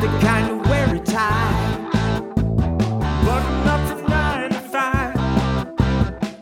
[0.00, 1.90] the kind wear a tie.
[3.24, 3.44] From
[4.08, 5.16] nine to five.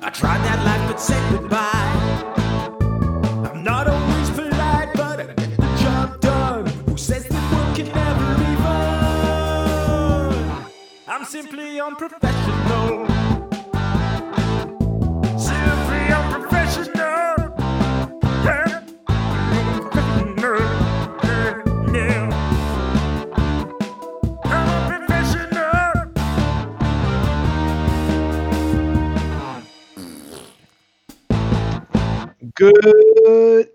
[0.03, 1.91] I tried that life but said goodbye.
[3.51, 6.67] I'm not always polite, but I get the job done.
[6.87, 7.27] Who says
[7.75, 8.49] can never be?
[11.09, 12.28] I'm simply unprofessional.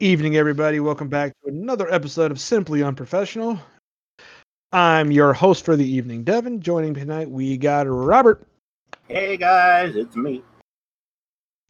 [0.04, 0.82] Evening, everybody.
[0.82, 3.58] Welcome back to another episode of Simply Unprofessional.
[4.74, 6.60] I'm your host for the evening, Devin.
[6.60, 8.46] Joining tonight, we got Robert
[9.08, 10.44] Hey guys, it's me.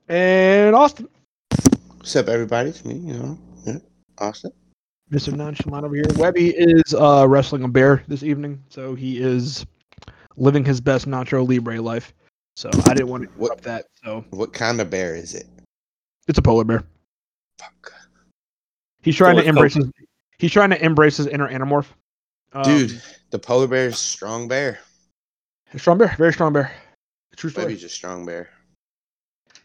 [0.07, 1.07] and Austin.
[1.97, 2.69] What's up, everybody?
[2.71, 3.77] It's me, you know, yeah,
[4.17, 4.51] Austin.
[5.11, 5.31] Mr.
[5.33, 6.03] Nonchalant over here.
[6.15, 9.63] Webby is uh, wrestling a bear this evening, so he is
[10.37, 12.13] living his best Nacho Libre life.
[12.55, 13.85] So I didn't want to What- that.
[14.03, 15.45] So What kind of bear is it?
[16.27, 16.83] it's a polar bear.
[17.59, 17.93] Fuck.
[19.03, 19.89] He's trying So to embrace his.
[20.39, 21.85] He's trying to embrace his inner anamorph.
[22.53, 23.01] Um, Dude,
[23.31, 24.79] the polar bear is strong bear.
[25.77, 26.71] strong bear, very strong bear.
[27.35, 27.67] True story.
[27.67, 28.49] Maybe just strong bear.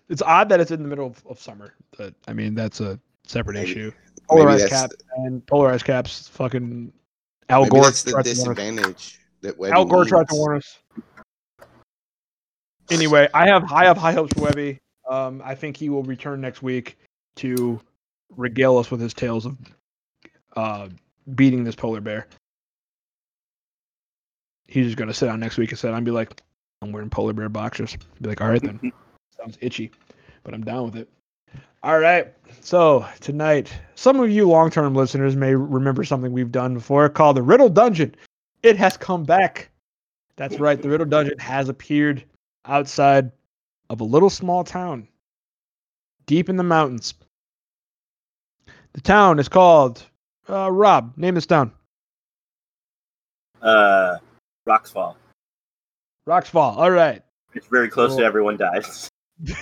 [0.09, 1.75] It's odd that it's in the middle of, of summer.
[1.97, 3.93] But I mean, that's a separate Maybe- issue.
[4.29, 6.29] Polarized that's, cap and polarized caps.
[6.29, 6.93] Fucking
[7.49, 7.83] Al maybe Gore.
[7.85, 8.55] that's the tried to warn us.
[8.57, 10.79] disadvantage that Webby Al Gore tried to warn us.
[12.91, 14.79] Anyway, I have I have high hopes for Webby.
[15.09, 16.99] Um, I think he will return next week
[17.37, 17.81] to
[18.37, 19.57] regale us with his tales of
[20.57, 20.89] uh,
[21.35, 22.29] beating this polar bear.
[24.67, 26.43] He's just gonna sit down next week and sit down and be like,
[26.83, 28.93] "I'm wearing polar bear boxers." Be like, "All right then."
[29.37, 29.91] Sounds itchy,
[30.43, 31.09] but I'm down with it.
[31.83, 32.35] All right.
[32.61, 37.43] So tonight, some of you long-term listeners may remember something we've done before called the
[37.43, 38.15] Riddle Dungeon.
[38.63, 39.71] It has come back.
[40.37, 40.81] That's right.
[40.81, 42.25] The Riddle Dungeon has appeared
[42.65, 43.31] outside
[43.91, 45.09] of a little small town
[46.27, 47.15] deep in the mountains.
[48.95, 50.03] The town is called
[50.49, 51.13] uh, Rob.
[51.17, 51.73] Name this town.
[53.63, 54.17] Uh,
[54.67, 55.17] Rocks Fall.
[56.27, 56.77] Roxfall.
[56.77, 57.23] All right.
[57.55, 58.19] It's very close Cool.
[58.19, 59.09] to everyone dies.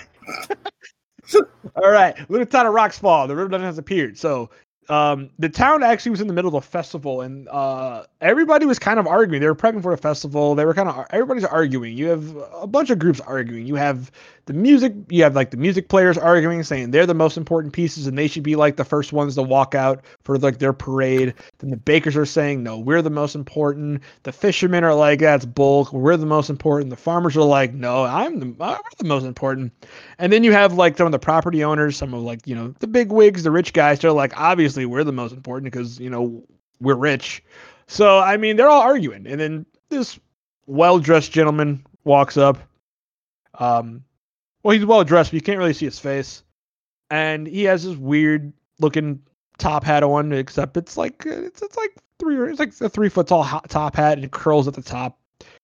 [1.76, 3.26] All right, little town of Roxfall.
[3.28, 4.16] The riddle dungeon has appeared.
[4.16, 4.50] So,
[4.88, 8.78] um, the town actually was in the middle of a festival, and uh, everybody was
[8.78, 9.40] kind of arguing.
[9.40, 10.54] They were prepping for a festival.
[10.54, 11.96] They were kind of everybody's arguing.
[11.96, 13.66] You have a bunch of groups arguing.
[13.66, 14.10] You have
[14.46, 14.94] the music.
[15.10, 18.28] You have like the music players arguing, saying they're the most important pieces, and they
[18.28, 21.34] should be like the first ones to walk out for like their parade.
[21.58, 24.02] Then the bakers are saying, no, we're the most important.
[24.22, 25.92] The fishermen are like, that's bulk.
[25.92, 26.90] We're the most important.
[26.90, 29.72] The farmers are like, no, I'm the, I'm the most important.
[30.18, 32.74] And then you have like some of the property owners, some of like, you know,
[32.78, 34.00] the big wigs, the rich guys.
[34.00, 36.44] They're like, obviously, we're the most important because, you know,
[36.80, 37.42] we're rich.
[37.88, 39.26] So, I mean, they're all arguing.
[39.26, 40.18] And then this
[40.66, 42.58] well dressed gentleman walks up.
[43.58, 44.04] Um,
[44.66, 46.42] well, he's well dressed, but you can't really see his face.
[47.08, 49.22] And he has this weird looking
[49.58, 53.28] top hat on, except it's like, it's, it's like three, it's like a three foot
[53.28, 55.20] tall top hat and it curls at the top.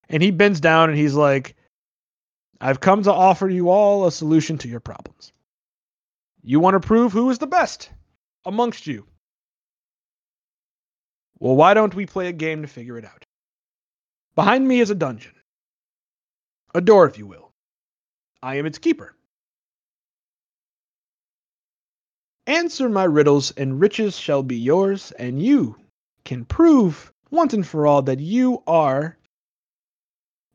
[0.09, 1.57] And he bends down and he's like,
[2.61, 5.33] I've come to offer you all a solution to your problems.
[6.45, 7.91] You want to prove who is the best
[8.45, 9.05] amongst you?
[11.41, 13.25] Well, why don't we play a game to figure it out?
[14.37, 15.35] Behind me is a dungeon,
[16.73, 17.42] a door, if you will.
[18.43, 19.15] I am its keeper.
[22.47, 25.77] Answer my riddles, and riches shall be yours, and you
[26.25, 29.17] can prove once and for all that you are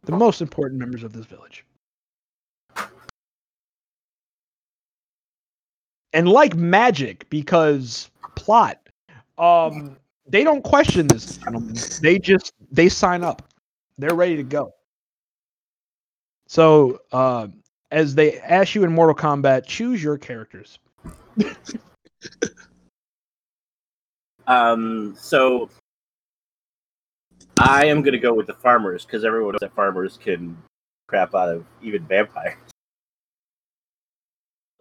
[0.03, 1.65] the most important members of this village.
[6.13, 8.79] and like magic because plot
[9.37, 9.95] um
[10.27, 13.53] they don't question this gentleman they just they sign up
[13.97, 14.73] they're ready to go
[16.47, 17.47] so uh
[17.91, 20.79] as they ask you in mortal kombat choose your characters
[24.47, 25.69] Um, so
[27.57, 30.57] I am gonna go with the farmers because everyone knows that farmers can
[31.07, 32.55] crap out of even vampires.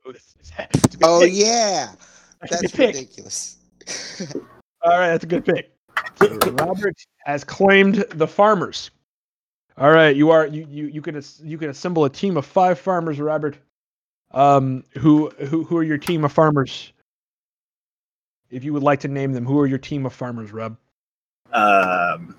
[0.06, 1.92] It's a good Oh yeah,
[2.40, 2.94] That's a good that's pick.
[2.94, 3.56] ridiculous.
[4.82, 5.72] all right that's a good pick
[6.60, 6.94] robert
[7.24, 8.90] has claimed the farmers
[9.78, 12.78] all right you are you you, you can you can assemble a team of five
[12.78, 13.56] farmers robert.
[14.32, 16.92] Um who who who are your team of farmers?
[18.50, 20.76] If you would like to name them who are your team of farmers rob?
[21.52, 22.36] Um,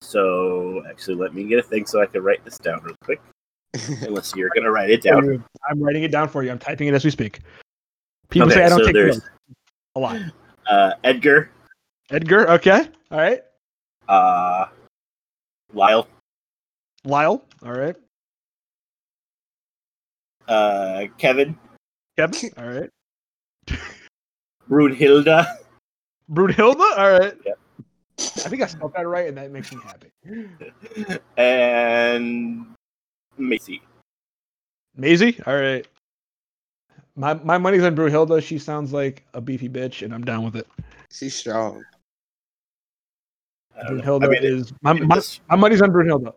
[0.00, 3.20] so actually, let me get a thing so I can write this down real quick.
[4.02, 5.44] Unless you're gonna write it down.
[5.68, 6.50] i'm writing it down for you.
[6.50, 7.40] I'm typing it as we speak.
[8.30, 9.28] People Okay, say i don't so take there's- notes.
[9.96, 10.20] A lot.
[10.68, 11.50] Uh, Edgar,
[12.10, 12.88] edgar okay.
[13.10, 13.42] All right.
[14.08, 14.66] Uh,
[15.72, 16.06] Lyle,
[17.04, 17.42] Lyle.
[17.64, 17.96] All right.
[20.48, 21.56] uh, Kevin,
[22.16, 22.50] Kevin.
[22.58, 22.90] All right.
[24.68, 25.46] Brunhilde,
[26.30, 26.98] Brunhilde.
[26.98, 27.34] All right.
[27.44, 27.58] Yep.
[28.18, 30.10] I think I spelled that right, and that makes me happy.
[31.36, 32.66] and
[33.36, 33.82] Macy.
[34.96, 35.40] Maisie.
[35.46, 35.86] All right.
[37.16, 38.42] My my money's on Brunhilde.
[38.42, 40.66] She sounds like a beefy bitch, and I'm down with it.
[41.10, 41.84] She's strong.
[43.76, 44.02] I don't know.
[44.02, 46.32] Brunhilde I mean, is my, if, my, my money's on Brunhilde.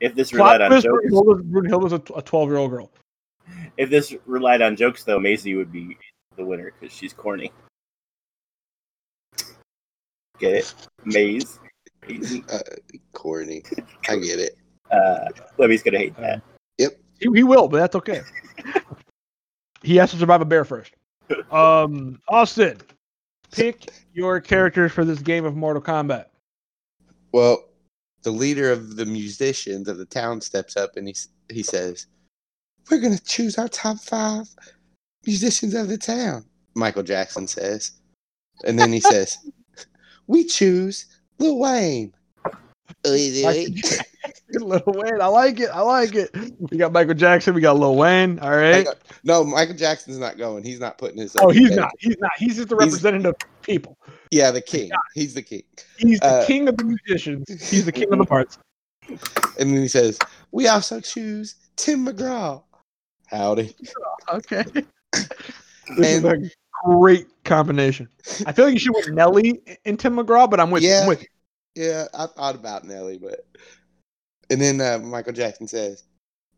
[0.00, 2.90] If this relied on twist: jokes, Brunhilde, Brunhilde's a 12 year old girl.
[3.76, 5.96] if this relied on jokes, though, Maisie would be
[6.36, 7.52] the winner because she's corny.
[10.38, 10.74] Get it?
[11.04, 11.58] Maze.
[12.06, 12.44] Maisie.
[12.52, 12.58] Uh,
[13.12, 13.62] corny.
[14.08, 14.56] I get it.
[14.90, 16.42] Uh, Webby's gonna hate that.
[17.18, 18.22] He, he will, but that's okay.
[19.82, 20.92] he has to survive a bear first.
[21.50, 22.78] Um, Austin,
[23.52, 26.26] pick your characters for this game of Mortal Kombat.
[27.32, 27.64] Well,
[28.22, 31.14] the leader of the musicians of the town steps up and he
[31.50, 32.06] he says,
[32.90, 34.46] "We're gonna choose our top five
[35.26, 37.92] musicians of the town." Michael Jackson says,
[38.64, 39.38] and then he says,
[40.26, 41.06] "We choose
[41.38, 42.12] Lil Wayne."
[43.04, 43.74] Michael
[44.68, 45.70] Little Wayne, I like it.
[45.72, 46.30] I like it.
[46.70, 47.54] We got Michael Jackson.
[47.54, 48.38] We got Lil Wayne.
[48.40, 48.86] All right.
[49.24, 50.64] No, Michael Jackson's not going.
[50.64, 51.36] He's not putting his.
[51.40, 51.90] Oh, he's not.
[51.98, 52.30] He's not.
[52.38, 53.98] He's just the He's- representative of people.
[54.30, 54.90] Yeah, the king.
[55.14, 55.62] He's the king.
[55.98, 57.44] He's the Uh, king of the musicians.
[57.70, 58.58] He's the king of the parts.
[59.08, 60.18] And then he says,
[60.52, 62.62] "We also choose Tim McGraw."
[63.26, 63.74] Howdy.
[64.28, 64.64] Okay.
[65.96, 66.50] This is a
[66.84, 68.08] great combination.
[68.44, 70.82] I feel like you should win Nelly and Tim McGraw, but I'm with.
[70.82, 71.02] Yeah.
[71.02, 71.28] I'm with you.
[71.76, 73.46] Yeah, I thought about Nelly, but
[74.50, 76.02] and then uh, Michael Jackson says,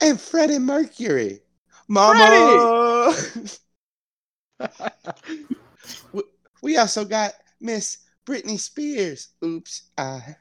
[0.01, 1.41] "And Freddie Mercury,
[1.89, 3.15] Mama."
[6.13, 6.23] we,
[6.63, 9.29] we also got Miss Britney Spears.
[9.45, 10.37] Oops, I.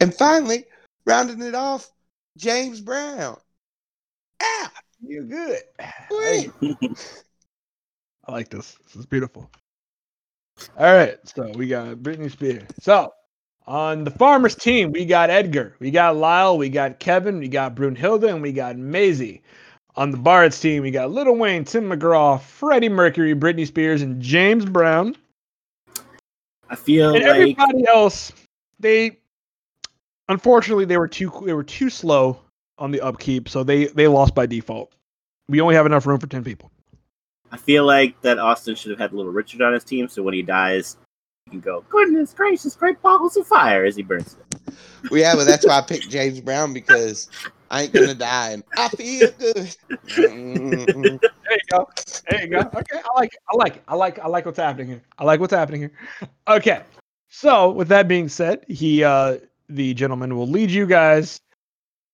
[0.00, 0.64] And finally,
[1.04, 1.90] rounding it off,
[2.36, 3.38] James Brown.
[4.42, 5.58] Ah, You're good.
[6.10, 6.50] wait.
[8.26, 8.76] I like this.
[8.84, 9.50] This is beautiful.
[10.78, 12.68] All right, so we got Britney Spears.
[12.80, 13.12] So
[13.66, 17.74] on the farmers team, we got Edgar, we got Lyle, we got Kevin, we got
[17.74, 19.42] Brunhilde, and we got Maisie.
[19.96, 24.20] On the Bards team, we got Little Wayne, Tim McGraw, Freddie Mercury, Britney Spears, and
[24.20, 25.16] James Brown.
[26.68, 28.32] I feel And like everybody else,
[28.80, 29.18] they
[30.28, 32.40] unfortunately they were too they were too slow
[32.78, 34.92] on the upkeep, so they they lost by default.
[35.48, 36.70] We only have enough room for ten people.
[37.52, 40.22] I feel like that Austin should have had a Little Richard on his team, so
[40.22, 40.96] when he dies,
[41.44, 44.72] he can go, "Goodness gracious, great balls of fire!" as he burns it.
[45.10, 47.28] Well, yeah, but that's why I picked James Brown because
[47.70, 49.76] I ain't gonna die and I feel good.
[50.06, 51.20] Mm-mm.
[51.20, 51.88] There you go.
[52.28, 52.58] There you go.
[52.58, 53.40] Okay, I like it.
[53.48, 53.82] I like it.
[53.88, 55.02] I like I like what's happening here.
[55.18, 55.92] I like what's happening here.
[56.48, 56.80] Okay.
[57.28, 61.40] So with that being said, he uh the gentleman will lead you guys.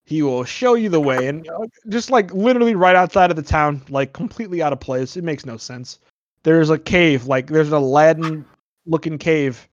[0.05, 3.43] He will show you the way and uh, just like literally right outside of the
[3.43, 5.17] town, like completely out of place.
[5.17, 5.99] It makes no sense.
[6.43, 8.45] There's a cave, like there's an Aladdin
[8.85, 9.69] looking cave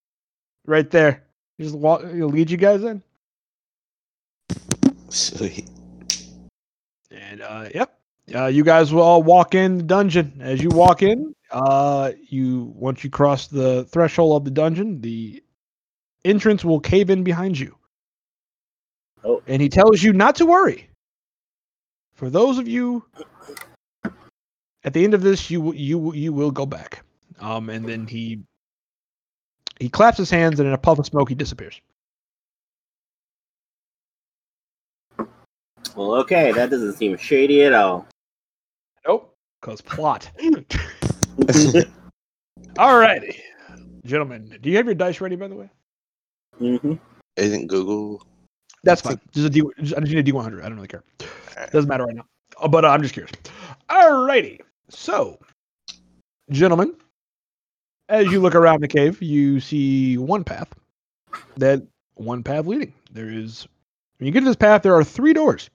[0.65, 1.23] right there.
[1.59, 3.01] Just walk he'll lead you guys in.
[5.09, 5.69] Sweet.
[7.11, 7.99] And uh, yep,
[8.35, 10.39] uh, you guys will all walk in the dungeon.
[10.41, 15.41] As you walk in, uh, you once you cross the threshold of the dungeon, the
[16.23, 17.75] entrance will cave in behind you.
[19.23, 19.41] Oh.
[19.47, 20.87] And he tells you not to worry.
[22.13, 23.05] For those of you
[24.83, 27.03] at the end of this, you will- you will- you will go back.
[27.39, 28.43] Um, and then he
[29.79, 31.81] he claps his hands, and in a puff of smoke, he disappears.
[35.99, 38.07] Well, okay, that doesn't seem shady at all.
[39.05, 40.31] Nope, cause plot.
[42.77, 43.35] Alrighty,
[44.05, 45.35] gentlemen, do you have your dice ready?
[45.35, 45.69] By the way,
[46.61, 46.93] Mm-hmm.
[47.35, 48.25] Isn't Google?
[48.81, 49.19] that's fine.
[49.33, 49.61] Just a D.
[49.81, 50.61] Just, I just need a D one hundred.
[50.63, 51.03] I don't really care.
[51.73, 52.25] Doesn't matter right now.
[52.61, 53.33] Uh, But uh, I'm just curious.
[53.89, 55.37] Alrighty, so,
[56.49, 56.95] gentlemen,
[58.07, 60.69] as you look around the cave, you see one path.
[61.57, 62.93] That one path leading.
[63.11, 63.67] There is.
[64.17, 65.69] When you get to this path, there are three doors.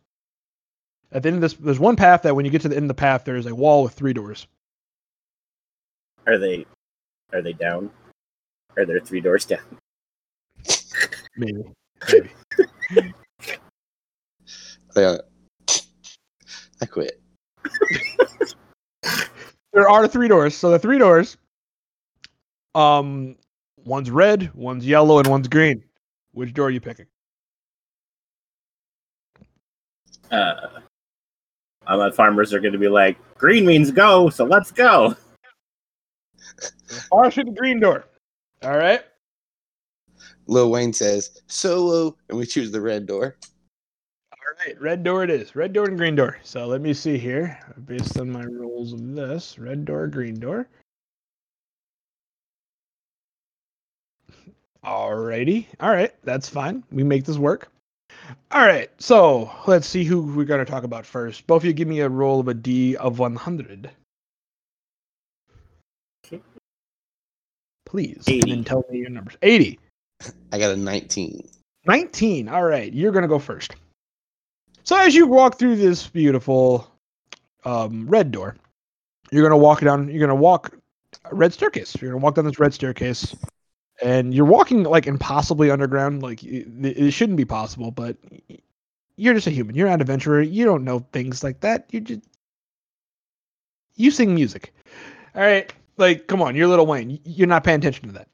[1.15, 2.85] At the end of this, there's one path that when you get to the end
[2.85, 4.49] of the path, there is a wall with three doors.
[6.27, 6.67] Are they?
[7.33, 7.91] Are they down?
[8.77, 9.61] Are there three doors down?
[11.37, 11.65] Maybe.
[12.13, 12.31] Maybe.
[14.97, 15.17] Yeah.
[16.81, 17.21] I quit.
[19.73, 20.55] there are three doors.
[20.55, 21.37] So the three doors,
[22.77, 23.37] um,
[23.85, 25.83] one's red, one's yellow, and one's green.
[26.33, 27.07] Which door are you picking?
[30.31, 30.81] Uh,
[31.87, 35.15] I'm on farmers are going to be like, "Green means go, so let's go."
[37.11, 38.05] Far should the green door.
[38.63, 39.03] All right.
[40.47, 43.37] Lil Wayne says solo, and we choose the red door.
[44.33, 45.57] All right, red door it is.
[45.57, 46.39] Red door and green door.
[46.43, 47.59] So let me see here.
[47.87, 50.69] Based on my rules of this, red door, green door.
[54.85, 55.67] Alrighty.
[55.81, 56.85] All right, that's fine.
[56.93, 57.71] We make this work.
[58.51, 61.47] All right, so let's see who we're going to talk about first.
[61.47, 63.91] Both of you give me a roll of a D of 100.
[66.25, 66.41] Okay.
[67.85, 68.25] Please.
[68.27, 69.37] And then tell me your numbers.
[69.43, 69.79] 80.
[70.53, 71.49] I got a 19.
[71.87, 72.49] 19.
[72.49, 73.75] All right, you're going to go first.
[74.85, 76.91] So as you walk through this beautiful
[77.65, 78.57] um, red door,
[79.31, 80.77] you're going to walk down, you're going to walk
[81.25, 81.95] a red staircase.
[82.01, 83.35] You're going to walk down this red staircase
[84.03, 86.23] and you're walking like impossibly underground.
[86.23, 88.17] Like it, it shouldn't be possible, but
[89.17, 89.75] you're just a human.
[89.75, 90.43] You're not an adventurer.
[90.43, 91.87] You don't know things like that.
[91.91, 92.21] You just
[93.97, 94.75] you sing music.
[95.35, 97.21] All right, like come on, you're Little Wayne.
[97.25, 98.29] You're not paying attention to that.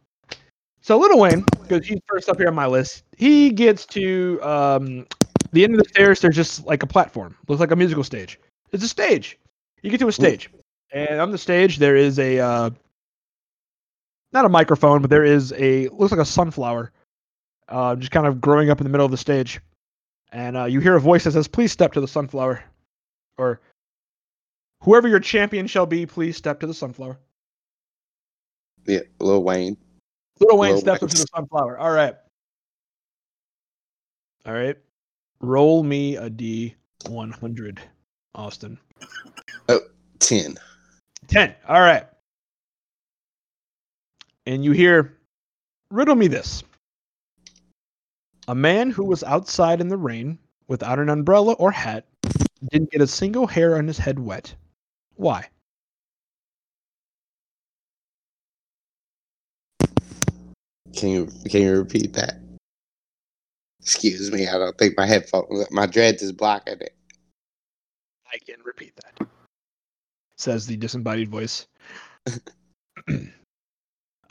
[0.80, 5.06] So Little Wayne, because he's first up here on my list, he gets to um,
[5.52, 6.20] the end of the stairs.
[6.20, 7.36] There's just like a platform.
[7.48, 8.40] Looks like a musical stage.
[8.72, 9.38] It's a stage.
[9.82, 10.50] You get to a stage,
[10.92, 12.70] and on the stage there is a uh,
[14.32, 16.92] not a microphone, but there is a looks like a sunflower,
[17.68, 19.60] uh, just kind of growing up in the middle of the stage,
[20.32, 22.62] and uh, you hear a voice that says, "Please step to the sunflower,"
[23.38, 23.60] or
[24.82, 27.18] "Whoever your champion shall be, please step to the sunflower."
[28.86, 29.76] Yeah, Lil Wayne.
[30.40, 31.08] Little Wayne Lil steps Wayne.
[31.10, 31.78] to the sunflower.
[31.78, 32.14] All right.
[34.46, 34.76] All right.
[35.40, 36.74] Roll me a D
[37.08, 37.80] one hundred,
[38.34, 38.78] Austin.
[39.68, 39.80] Oh,
[40.18, 40.56] 10.
[41.28, 41.54] 10.
[41.68, 42.06] All right.
[44.46, 45.16] And you hear,
[45.90, 46.62] riddle me this.
[48.48, 52.06] A man who was outside in the rain without an umbrella or hat
[52.70, 54.54] didn't get a single hair on his head wet.
[55.16, 55.46] Why?
[60.94, 62.40] Can you can you repeat that?
[63.80, 66.94] Excuse me, I don't think my headphone my dreads is blocking it.
[68.32, 69.26] I can repeat that.
[70.36, 71.66] Says the disembodied voice.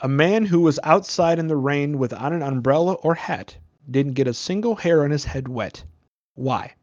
[0.00, 3.56] a man who was outside in the rain without an umbrella or hat
[3.90, 5.82] didn't get a single hair on his head wet.
[6.34, 6.74] Why?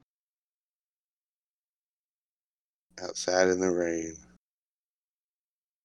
[3.01, 4.15] Outside in the rain.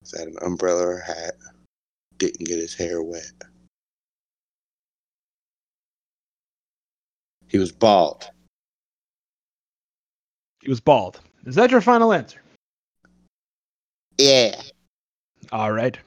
[0.02, 1.34] Without an umbrella or hat.
[2.18, 3.32] Didn't get his hair wet.
[7.48, 8.30] He was bald.
[10.62, 11.20] He was bald.
[11.44, 12.40] Is that your final answer?
[14.18, 14.60] Yeah.
[15.50, 15.98] All right.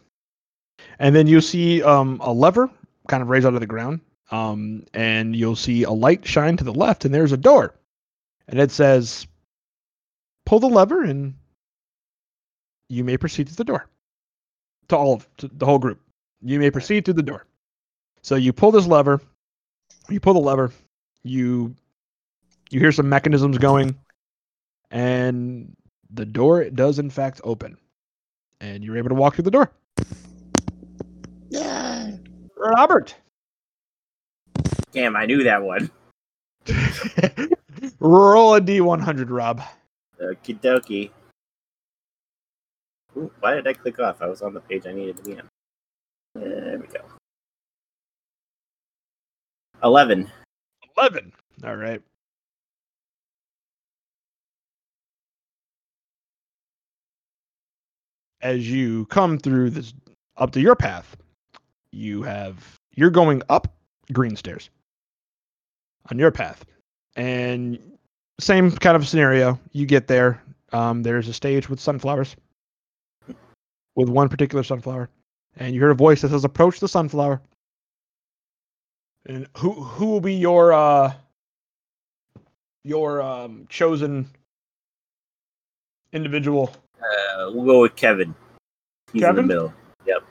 [0.99, 2.69] And then you'll see um, a lever
[3.07, 4.01] kind of raised out of the ground.
[4.31, 7.75] Um, and you'll see a light shine to the left, and there's a door.
[8.47, 9.27] And it says,
[10.45, 11.35] pull the lever, and
[12.89, 13.87] you may proceed to the door.
[14.89, 15.99] To all of to the whole group.
[16.41, 17.45] You may proceed to the door.
[18.21, 19.21] So you pull this lever,
[20.09, 20.71] you pull the lever,
[21.23, 21.75] you
[22.69, 23.97] you hear some mechanisms going,
[24.91, 25.75] and
[26.11, 27.77] the door does in fact open.
[28.61, 29.71] And you're able to walk through the door.
[32.69, 33.15] Robert.
[34.91, 35.91] Damn, I knew that one.
[37.99, 39.61] Roll a D100, Rob.
[40.21, 41.11] Okie dokie.
[43.17, 44.21] Ooh, why did I click off?
[44.21, 45.49] I was on the page I needed to be on.
[46.35, 47.01] There we go.
[49.83, 50.29] 11.
[50.97, 51.33] 11.
[51.63, 52.01] All right.
[58.41, 59.93] As you come through this
[60.37, 61.15] up to your path,
[61.95, 63.67] you have you're going up
[64.11, 64.69] green stairs
[66.11, 66.65] on your path.
[67.15, 67.79] And
[68.39, 69.59] same kind of scenario.
[69.71, 70.41] You get there.
[70.73, 72.35] Um, there's a stage with sunflowers,
[73.95, 75.09] with one particular sunflower,
[75.55, 77.41] and you hear a voice that says, "Approach the sunflower."
[79.27, 81.13] And who who will be your uh
[82.83, 84.29] your um chosen
[86.11, 86.75] individual?
[86.99, 88.35] Uh, we'll go with Kevin.
[89.13, 89.47] He's in Kevin?
[89.47, 89.73] the middle.
[90.05, 90.23] Yep.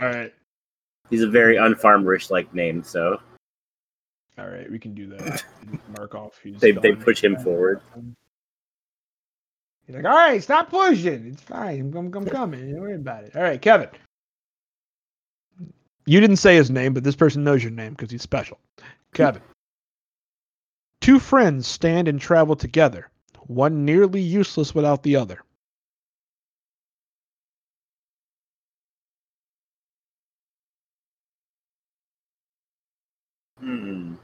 [0.00, 0.34] All right.
[1.10, 3.20] He's a very unfarmerish like name, so
[4.38, 5.44] All right, we can do that.
[5.96, 6.38] Mark off.
[6.42, 7.80] He's They- they push him forward.
[9.86, 11.28] He's like, all right, stop pushing.
[11.28, 11.80] It's fine.
[11.80, 12.72] I'm, I'm, I'm coming.
[12.72, 13.36] Don't worry about it.
[13.36, 13.88] All right, Kevin.
[16.06, 18.58] You didn't say his name, but this person knows your name because he's special.
[19.14, 19.42] Kevin.
[21.00, 23.08] Two friends stand and travel together,
[23.46, 25.40] one nearly useless without the other.
[33.66, 34.12] Mm-hmm.
[34.12, 34.16] Mm.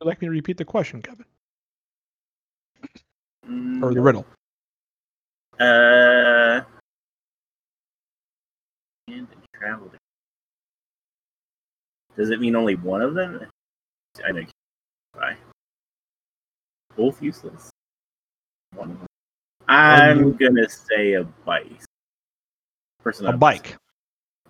[0.00, 1.26] Would like me to repeat the question, Kevin?
[3.46, 3.82] Mm.
[3.82, 4.24] Or the riddle?
[5.58, 6.62] Uh.
[9.08, 9.26] And
[12.16, 13.46] does it mean only one of them?
[14.26, 14.42] I know.
[15.14, 15.36] Why?
[16.96, 17.70] Both useless.
[18.74, 19.06] One of them.
[19.68, 21.82] I'm gonna say a bike.
[23.02, 23.76] Person on A bike.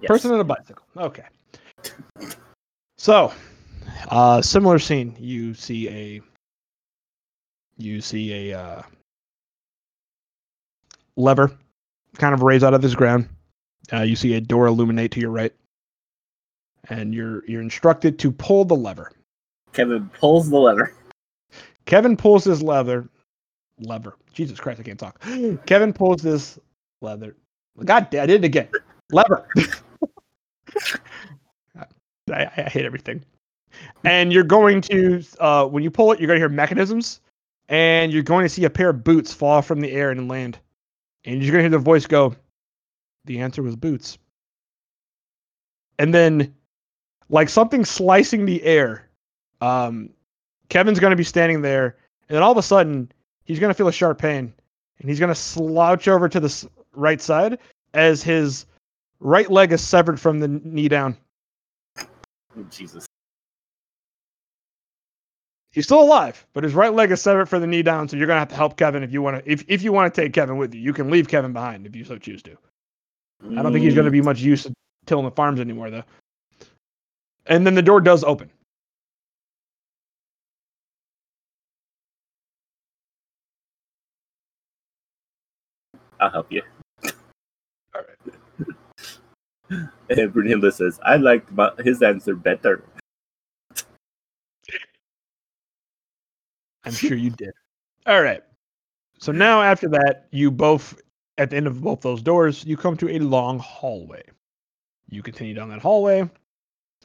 [0.01, 0.09] Yes.
[0.09, 0.85] Person on a bicycle.
[0.97, 1.25] Okay.
[2.97, 3.33] So,
[4.09, 5.15] uh, similar scene.
[5.19, 6.21] You see a.
[7.77, 8.83] You see a uh,
[11.17, 11.51] lever,
[12.19, 13.29] kind of raise out of this ground.
[13.93, 15.53] Uh, you see a door illuminate to your right,
[16.89, 19.13] and you're you're instructed to pull the lever.
[19.73, 20.95] Kevin pulls the lever.
[21.87, 23.09] Kevin pulls his leather
[23.79, 24.17] lever.
[24.33, 25.21] Jesus Christ, I can't talk.
[25.67, 26.59] Kevin pulls this
[27.01, 27.37] leather.
[27.85, 28.69] God damn, I did it again.
[29.13, 29.49] Lever.
[31.77, 33.25] I, I hate everything.
[34.05, 37.21] And you're going to, uh, when you pull it, you're going to hear mechanisms,
[37.69, 40.59] and you're going to see a pair of boots fall from the air and land.
[41.25, 42.35] And you're going to hear the voice go,
[43.25, 44.19] The answer was boots.
[45.99, 46.55] And then,
[47.31, 49.09] like something slicing the air,
[49.61, 50.11] um,
[50.69, 51.97] Kevin's going to be standing there,
[52.29, 53.11] and then all of a sudden,
[53.45, 54.53] he's going to feel a sharp pain,
[54.99, 57.59] and he's going to slouch over to the s- right side
[57.95, 58.67] as his
[59.21, 61.17] right leg is severed from the knee down.
[61.99, 63.07] Oh, Jesus.
[65.73, 68.09] He's still alive, but his right leg is severed from the knee down.
[68.09, 69.51] So you're gonna have to help Kevin if you want to.
[69.51, 71.95] If if you want to take Kevin with you, you can leave Kevin behind if
[71.95, 72.57] you so choose to.
[73.57, 74.73] I don't think he's gonna be much use to
[75.07, 76.03] tilling the farms anymore, though.
[77.51, 78.49] And then the door does open.
[86.21, 86.63] I'll help you.
[87.95, 88.35] All right.
[90.11, 92.83] And Brunhilde says, I liked my, his answer better.
[96.85, 97.53] I'm sure you did.
[98.07, 98.43] All right.
[99.21, 101.01] So now after that, you both
[101.39, 104.25] at the end of both those doors, you come to a long hallway.
[105.09, 106.29] You continue down that hallway.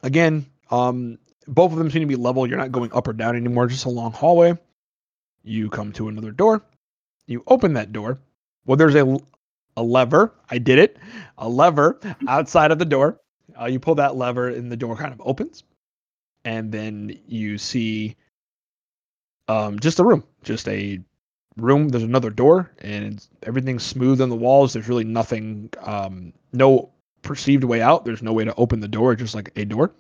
[0.03, 2.47] Again, um, both of them seem to be level.
[2.47, 4.57] You're not going up or down anymore, just a long hallway.
[5.43, 6.63] You come to another door.
[7.27, 8.19] You open that door.
[8.65, 9.19] Well, there's a
[9.77, 10.33] a lever.
[10.49, 10.97] I did it.
[11.37, 13.19] A lever outside of the door.
[13.59, 15.63] Uh, you pull that lever, and the door kind of opens.
[16.43, 18.15] And then you see
[19.47, 20.99] um, just a room, just a
[21.57, 21.89] room.
[21.89, 24.73] There's another door, and everything's smooth on the walls.
[24.73, 26.91] There's really nothing, um, no
[27.25, 28.05] perceived way out.
[28.05, 29.91] There's no way to open the door, just like a door.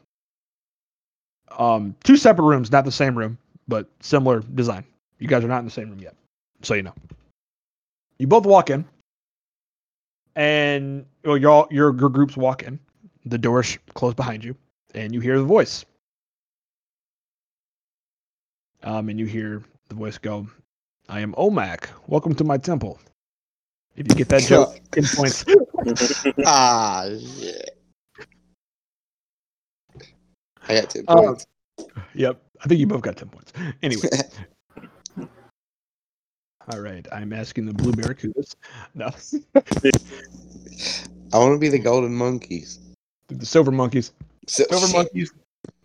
[1.57, 4.85] Um, two separate rooms, not the same room, but similar design.
[5.19, 6.15] You guys are not in the same room yet,
[6.61, 6.93] so you know.
[8.17, 8.85] You both walk in,
[10.35, 12.79] and well, your your your groups walk in.
[13.25, 14.55] The doors close behind you,
[14.93, 15.83] and you hear the voice.
[18.83, 20.47] Um, and you hear the voice go,
[21.09, 21.89] "I am Olmec.
[22.07, 22.99] Welcome to my temple."
[23.95, 25.45] If you get that joke, ten points.
[26.45, 27.07] ah,
[27.39, 27.77] shit.
[30.67, 31.21] I got 10 Oh.
[31.27, 31.45] points.
[32.15, 33.51] Yep, I think you both got ten points.
[33.83, 34.07] Anyway,
[36.71, 37.05] all right.
[37.11, 38.55] I'm asking the blue barracudas.
[38.95, 39.07] No,
[41.33, 42.79] I want to be the golden monkeys.
[43.27, 44.13] the silver monkeys.
[44.47, 44.95] So, Silver shit.
[44.95, 45.33] monkeys.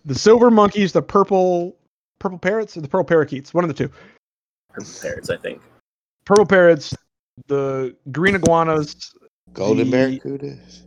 [0.04, 0.92] The silver monkeys.
[0.92, 1.76] The purple,
[2.20, 3.52] purple parrots, or the purple parakeets.
[3.52, 3.90] One of the two.
[4.72, 5.60] Purple Parrots, I think.
[6.24, 6.94] Purple parrots.
[7.48, 9.12] The green iguanas.
[9.54, 10.82] Golden the- barracudas?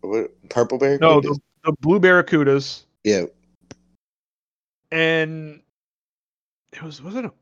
[0.00, 1.00] What, purple barracudas?
[1.00, 2.84] No, the, the blue barracudas.
[3.04, 3.24] yeah.
[4.90, 5.60] and
[6.72, 7.32] it was was it a,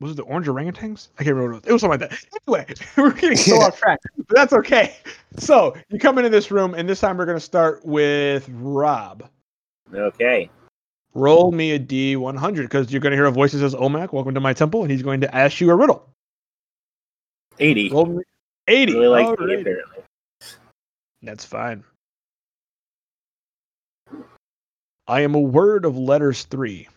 [0.00, 1.08] was it the orange orangutans?
[1.18, 1.54] I can't remember.
[1.54, 1.68] What it, was.
[1.70, 2.24] it was something like that.
[2.46, 4.96] Anyway, we're getting so off track, but that's okay.
[5.38, 9.28] So you come into this room, and this time we're gonna start with Rob.
[9.92, 10.50] Okay.
[11.14, 14.12] Roll me a D one hundred because you're gonna hear a voice that says, "Olmec,
[14.12, 16.08] welcome to my temple," and he's going to ask you a riddle.
[17.60, 17.90] 80.
[17.90, 18.22] Roll me
[18.68, 18.94] eighty.
[18.94, 19.60] really like me, Alrighty.
[19.60, 20.02] apparently.
[21.22, 21.84] That's fine.
[25.06, 26.88] I am a word of letters three.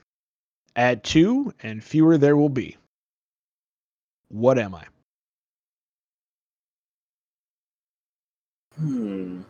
[0.76, 2.78] Add two, and fewer there will be.
[4.30, 4.86] What am I?
[8.78, 9.42] Hmm.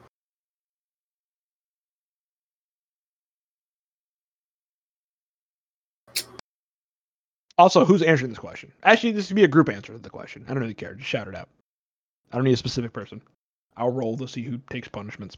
[7.57, 8.71] Also, who's answering this question?
[8.83, 10.45] Actually, this would be a group answer to the question.
[10.47, 10.93] I don't really care.
[10.93, 11.49] Just shout it out.
[12.31, 13.21] I don't need a specific person.
[13.75, 15.37] I'll roll to see who takes punishments.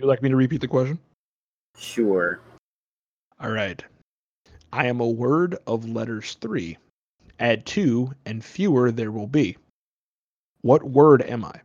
[0.00, 0.98] You like me to repeat the question?
[1.76, 2.40] Sure.
[3.38, 3.82] All right.
[4.72, 6.78] I am a word of letters three.
[7.38, 9.56] Add two, and fewer there will be.
[10.62, 11.60] What word am I?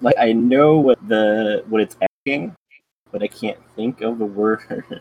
[0.00, 2.54] Like I know what the what it's asking,
[3.10, 4.92] but I can't think of the word.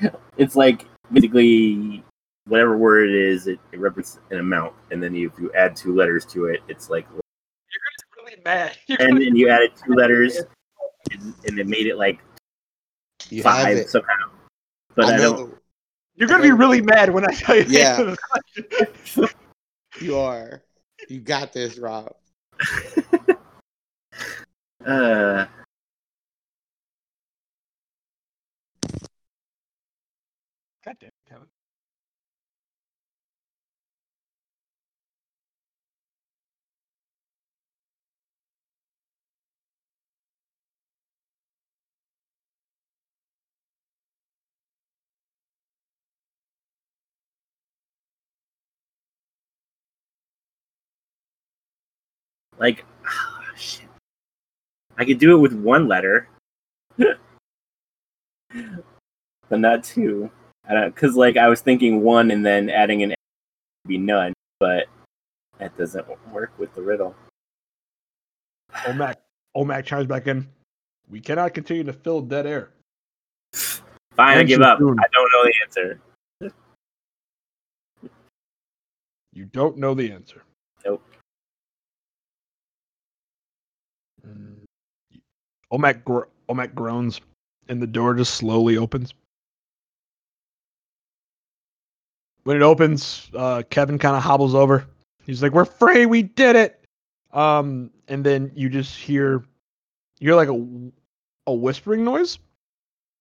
[0.38, 2.02] it's like basically
[2.48, 5.94] whatever word it is, it, it represents an amount, and then if you add two
[5.94, 7.20] letters to it, it's like, You're
[8.22, 8.76] gonna be really mad.
[9.00, 10.38] and then you added two letters,
[11.10, 12.20] and, and it made it like
[13.28, 13.90] You five it.
[13.90, 14.30] somehow.
[14.94, 15.50] But I, know don't.
[15.50, 15.56] the-
[16.14, 17.90] You're gonna be really mad when I tell you the Yeah.
[17.90, 18.10] answer to
[18.62, 19.36] this question.
[20.00, 20.62] you are.
[21.08, 22.14] You got this, Rob.
[24.86, 25.46] Uh,
[30.84, 31.10] God damn,
[52.58, 52.84] like,
[53.56, 53.88] shit.
[54.98, 56.28] I could do it with one letter,
[56.96, 57.18] but
[59.50, 60.30] not two.
[60.68, 64.32] I don't because like I was thinking one and then adding an would be none,
[64.58, 64.86] but
[65.58, 67.14] that doesn't work with the riddle.
[68.86, 69.18] Olmec.
[69.54, 70.48] Olmec chimes back in.
[71.08, 72.70] We cannot continue to fill dead air.
[73.52, 74.78] Fine, I give up.
[74.78, 74.98] soon.
[74.98, 76.00] I don't know the answer.
[79.32, 80.42] You don't know the answer.
[84.26, 84.56] Mm.
[85.70, 86.28] Olmec, gro-
[86.74, 87.20] groans,
[87.68, 89.14] and the door just slowly opens.
[92.44, 94.86] When it opens, uh, Kevin kind of hobbles over.
[95.24, 96.06] He's like, "We're free.
[96.06, 96.84] We did it."
[97.32, 99.44] Um, and then you just hear,
[100.20, 100.90] you hear like a
[101.48, 102.38] a whispering noise,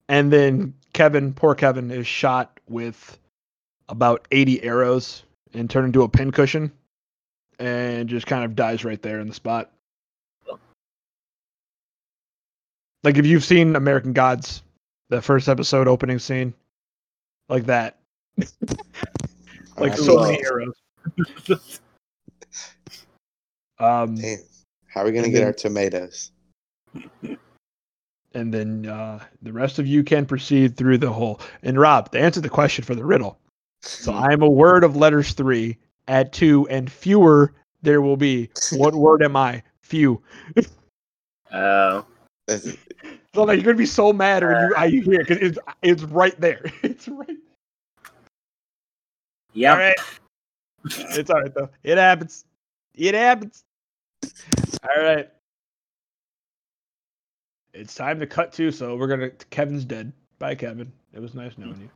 [0.08, 3.18] and then Kevin, poor Kevin, is shot with
[3.90, 6.72] about eighty arrows and turned into a pincushion,
[7.58, 9.72] and just kind of dies right there in the spot.
[13.06, 14.64] Like if you've seen American Gods,
[15.10, 16.56] the first episode opening scene,
[17.50, 18.00] like that,
[19.78, 20.74] like I so have many to- arrows.
[23.80, 24.40] um, Damn.
[24.88, 26.32] How are we gonna get then- our tomatoes?
[28.34, 31.40] and then uh, the rest of you can proceed through the whole.
[31.62, 33.38] And Rob, to answer the question for the riddle,
[33.84, 35.78] so I am a word of letters three.
[36.08, 38.50] Add two, and fewer there will be.
[38.74, 39.62] What word am I?
[39.84, 40.24] Few.
[40.58, 40.64] Uh,
[41.52, 42.04] That's-
[42.48, 45.60] So like you're gonna be so mad when you I you hear it because it's
[45.82, 46.64] it's right there.
[46.84, 47.38] It's right.
[49.54, 49.72] yeah.
[49.72, 49.96] All right.
[50.86, 51.70] It's all right though.
[51.84, 52.46] It happens.
[52.94, 53.64] It happens.
[54.84, 55.30] All right.
[57.74, 58.72] It's time to cut to.
[58.72, 59.32] So we're gonna.
[59.50, 60.14] Kevin's dead.
[60.40, 60.92] Bye, Kevin.
[61.14, 61.90] It was nice knowing you.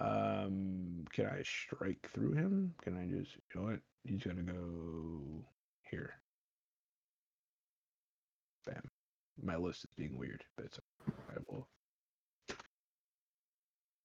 [0.00, 2.74] Um, can I strike through him?
[2.82, 3.32] Can I just?
[3.54, 3.80] You know what?
[4.04, 5.44] He's gonna go
[5.90, 6.14] here.
[8.64, 8.82] Bam.
[9.42, 11.66] My list is being weird, but it's I will.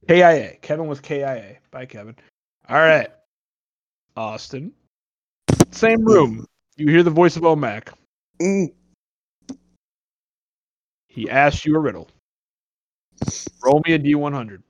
[0.07, 0.57] KIA.
[0.61, 1.57] Kevin was KIA.
[1.71, 2.15] Bye, Kevin.
[2.69, 3.09] All right.
[4.15, 4.73] Austin.
[5.71, 6.45] Same room.
[6.75, 7.91] You hear the voice of Olmec.
[8.41, 8.73] Mm,
[11.07, 12.09] He asks you a riddle.
[13.63, 14.61] Roll me a D100.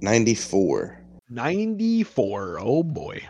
[0.00, 0.98] 94.
[1.28, 2.58] 94.
[2.60, 3.20] Oh boy.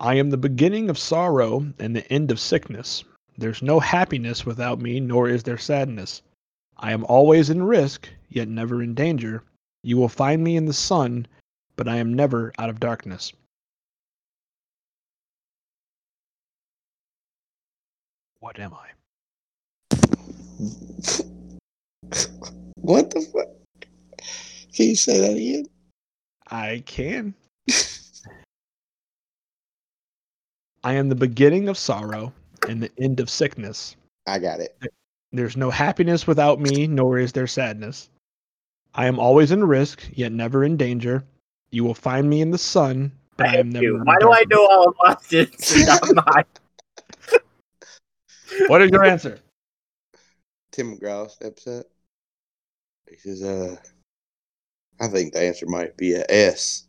[0.00, 3.04] I am the beginning of sorrow and the end of sickness.
[3.38, 6.22] There's no happiness without me, nor is there sadness.
[6.76, 9.44] I am always in risk, yet never in danger.
[9.82, 11.26] You will find me in the sun,
[11.76, 13.32] but I am never out of darkness.
[18.40, 18.88] What am I?
[22.76, 23.48] what the fuck?
[24.74, 25.66] Can you say that again?
[26.50, 27.34] I can.
[30.84, 32.34] I am the beginning of sorrow
[32.68, 33.96] and the end of sickness.
[34.26, 34.76] I got it.
[35.32, 38.10] There's no happiness without me, nor is there sadness.
[38.94, 41.24] I am always in risk, yet never in danger.
[41.70, 43.96] You will find me in the sun, but I, I am have never.
[43.96, 46.44] in Why do I know all of Austin's and not mine?
[48.68, 49.40] What is your answer?
[50.70, 51.86] Tim McGraw steps up.
[53.10, 53.74] He says, uh,
[55.00, 56.86] I think the answer might be a S.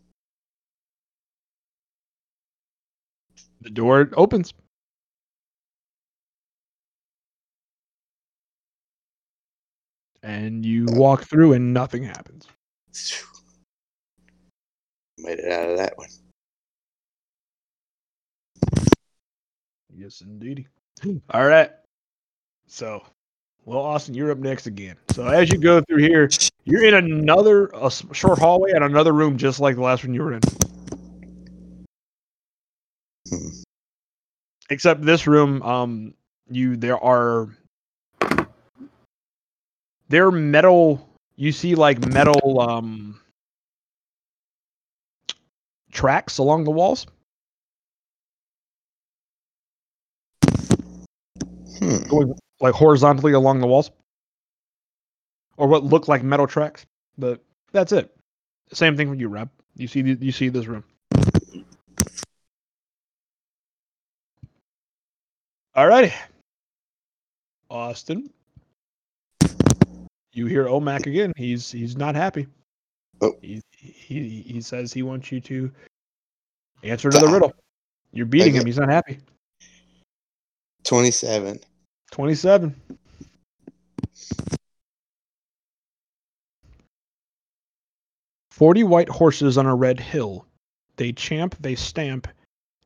[3.61, 4.53] The door opens.
[10.23, 12.47] And you walk through and nothing happens.
[15.17, 16.09] Made it out of that one.
[19.95, 20.67] Yes, indeedy.
[21.29, 21.71] All right.
[22.67, 23.03] So,
[23.63, 24.97] well, Austin, you're up next again.
[25.11, 26.29] So as you go through here,
[26.65, 30.21] you're in another a short hallway and another room just like the last one you
[30.21, 30.41] were in.
[33.29, 33.49] Hmm.
[34.69, 36.13] Except this room, um,
[36.49, 37.49] you there are
[40.09, 41.07] there are metal.
[41.35, 43.19] You see like metal um
[45.91, 47.07] tracks along the walls.
[51.79, 51.97] Hmm.
[52.07, 53.91] going like horizontally along the walls,
[55.57, 56.85] or what look like metal tracks.
[57.17, 58.15] But that's it.
[58.73, 59.49] Same thing for you, Rob.
[59.75, 60.83] You see, you see this room.
[65.75, 66.13] Alrighty,
[67.69, 68.29] Austin.
[70.31, 71.33] You hear Olmec again.
[71.35, 72.47] He's he's not happy.
[73.21, 73.35] Oh.
[73.41, 75.71] He, he he says he wants you to
[76.83, 77.53] answer another riddle.
[78.13, 78.65] You're beating him.
[78.65, 79.19] He's not happy.
[80.85, 81.59] 27.
[82.11, 82.75] 27.
[88.51, 90.45] Forty white horses on a red hill.
[90.95, 92.29] They champ, they stamp,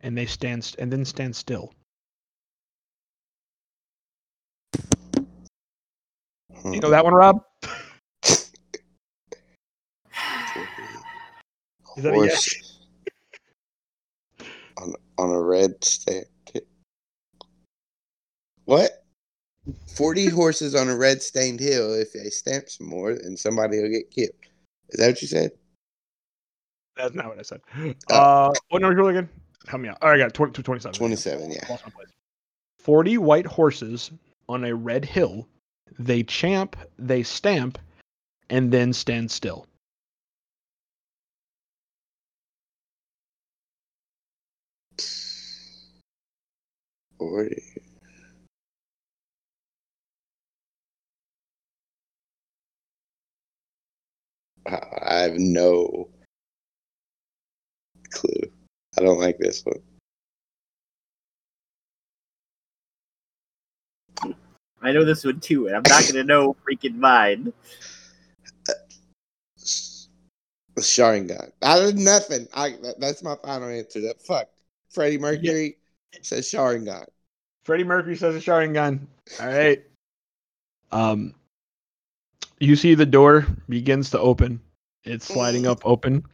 [0.02, 1.71] and they stand st- and then stand still.
[6.65, 7.43] You know that one, Rob?
[11.98, 12.69] Is that a Horse
[14.80, 16.26] on on a red stand.
[18.65, 19.04] What?
[19.95, 21.93] Forty horses on a red stained hill.
[21.93, 24.30] If they stamp some more, then somebody will get killed.
[24.89, 25.52] Is that what you said?
[26.95, 27.62] That's not what I said.
[28.12, 28.15] Oh.
[28.15, 29.30] Uh, what number really again?
[29.67, 29.98] Help me out.
[30.02, 30.98] Oh, I got it, 20, 27.
[30.98, 31.52] Twenty-seven.
[31.52, 31.65] Yeah.
[31.69, 32.10] Lost my place.
[32.80, 34.12] 40 white horses
[34.48, 35.48] on a red hill.
[35.97, 37.80] They champ, they stamp,
[38.49, 39.67] and then stand still.
[47.17, 47.63] Forty.
[54.67, 56.10] I I have no
[58.12, 58.52] clue.
[58.97, 59.82] I don't like this one.
[64.82, 67.54] I know this one too, and I'm not gonna know freaking mine.
[70.76, 71.52] The Sharingan.
[71.62, 72.48] I did nothing.
[72.54, 74.02] I that, that's my final answer.
[74.02, 74.48] That fuck.
[74.89, 75.78] Freddie Mercury
[76.22, 77.06] says Sharingan.
[77.63, 79.02] Freddie Mercury says a Sharingan.
[79.39, 79.84] All right.
[80.92, 81.36] Um,
[82.60, 84.60] you see the door begins to open.
[85.04, 86.26] It's sliding up open.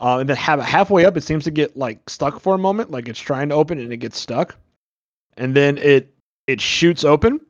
[0.00, 2.90] Uh, and then have, halfway up, it seems to get like stuck for a moment,
[2.90, 4.56] like it's trying to open and it gets stuck.
[5.36, 6.14] And then it
[6.46, 7.40] it shoots open.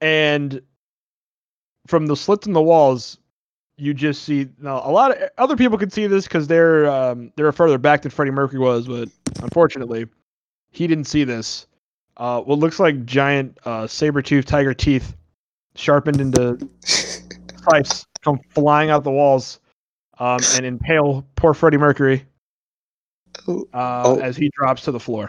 [0.00, 0.60] And
[1.86, 3.18] from the slits in the walls,
[3.76, 7.32] you just see now a lot of other people could see this because they're um,
[7.36, 9.08] they're further back than Freddie Mercury was, but
[9.42, 10.06] unfortunately,
[10.70, 11.66] he didn't see this.
[12.16, 15.16] Uh, what looks like giant uh, saber-toothed tiger teeth,
[15.74, 19.58] sharpened into stripes, come flying out the walls
[20.18, 22.24] um, and impale poor Freddie Mercury
[23.48, 24.20] oh, uh, Oh.
[24.20, 25.28] as he drops to the floor.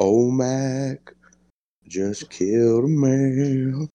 [0.00, 1.14] Olmec
[1.92, 3.88] just killed a man.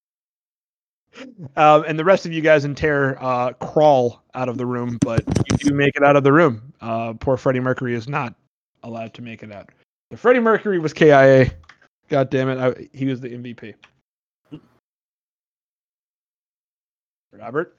[1.55, 4.99] Um, and the rest of you guys in terror uh, crawl out of the room,
[5.01, 6.73] but you do make it out of the room.
[6.79, 8.35] Uh, poor Freddie Mercury is not
[8.83, 9.69] allowed to make it out.
[10.11, 11.51] The Freddie Mercury was KIA.
[12.09, 13.73] God damn it, I, he was the MVP.
[17.33, 17.75] Robert,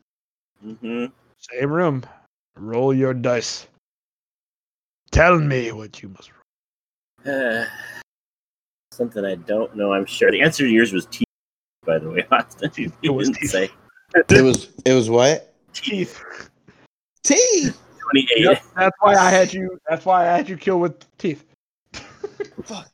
[0.61, 1.07] hmm
[1.39, 2.05] same room.
[2.57, 3.69] Roll your dice.
[5.13, 6.31] Tell me what you must
[7.25, 7.65] roll.
[8.99, 9.93] Something I don't know.
[9.93, 11.23] I'm sure the answer to yours was teeth.
[11.87, 12.73] By the way, Austin.
[12.77, 13.51] It You was didn't teeth.
[13.51, 13.71] say
[14.29, 15.55] It was it was what?
[15.73, 16.21] Teeth.
[17.23, 17.81] Teeth.
[18.11, 18.29] 28.
[18.41, 19.79] Yep, that's why I had you.
[19.89, 21.45] That's why I had you kill with teeth.
[22.65, 22.89] Fuck.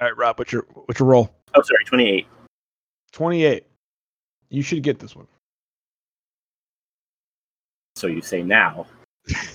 [0.00, 1.34] All right, Rob, what's your what's your roll?
[1.52, 2.26] Oh, sorry, 28.
[3.12, 3.66] Twenty-eight.
[4.48, 5.26] You should get this one.
[7.96, 8.86] So you say now.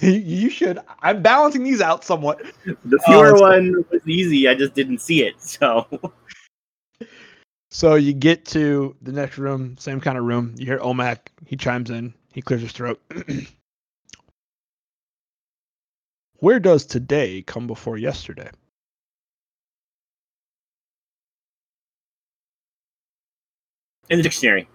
[0.02, 0.80] You, should.
[1.02, 2.42] I'm balancing these out somewhat.
[2.86, 4.48] The fewer that's- one was easy.
[4.48, 5.36] I just didn't see it.
[5.42, 5.88] So
[7.72, 10.56] So you get to the next room, same kind of room.
[10.58, 11.32] You hear Olmec.
[11.46, 12.14] He chimes in.
[12.34, 13.00] He clears his throat.
[16.40, 18.50] Where does today come before yesterday?
[24.10, 24.68] In the dictionary.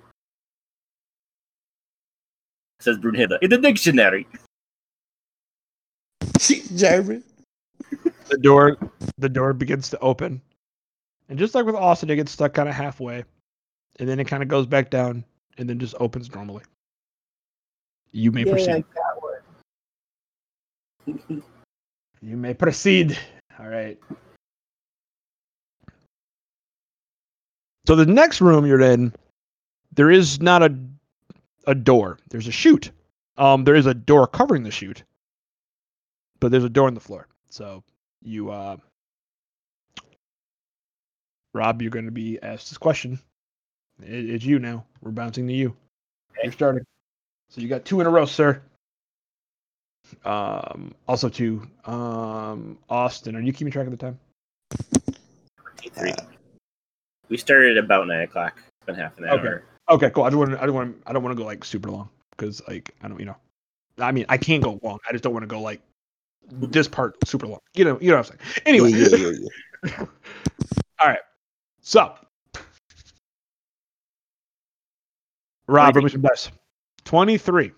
[2.80, 3.38] Says Brunhilde.
[3.42, 4.26] In the dictionary.
[6.48, 7.24] She's German.
[8.28, 8.76] The door
[9.18, 10.42] the door begins to open.
[11.28, 13.24] And just like with Austin, it gets stuck kind of halfway.
[13.98, 15.24] And then it kind of goes back down
[15.56, 16.64] and then just opens normally.
[18.12, 18.84] You may proceed.
[18.94, 19.22] got
[21.26, 21.42] one.
[22.22, 23.18] You may proceed.
[23.60, 23.98] All right.
[27.86, 29.12] So the next room you're in,
[29.92, 30.74] there is not a
[31.66, 32.18] a door.
[32.30, 32.90] There's a chute.
[33.36, 35.02] Um, there is a door covering the chute,
[36.44, 37.26] but there's a door in the floor.
[37.48, 37.82] So
[38.22, 38.76] you, uh,
[41.54, 43.18] Rob, you're going to be asked this question.
[44.02, 44.84] It, it's you now.
[45.00, 45.74] We're bouncing to you.
[46.42, 46.84] You're starting.
[47.48, 48.60] So you got two in a row, sir.
[50.22, 51.66] Um, also two.
[51.86, 53.36] um Austin.
[53.36, 54.20] Are you keeping track of the time?
[55.94, 56.12] Three.
[57.30, 58.58] We started about nine o'clock.
[58.58, 59.38] It's been half an hour.
[59.38, 59.64] Okay.
[59.88, 60.24] Okay, cool.
[60.24, 60.62] I don't want to.
[60.62, 61.02] I don't want.
[61.06, 63.18] I don't want to go like super long because like I don't.
[63.18, 63.36] You know,
[63.96, 64.98] I mean, I can't go long.
[65.08, 65.80] I just don't want to go like
[66.50, 67.60] this part super long.
[67.74, 67.98] You know.
[68.00, 68.62] You know what I'm saying.
[68.66, 68.90] Anyway.
[68.90, 69.48] Yeah, yeah, yeah,
[69.84, 69.98] yeah.
[71.00, 71.18] All right.
[71.80, 72.14] So,
[75.66, 76.50] Rob, roll me some dice.
[77.04, 77.72] Twenty-three.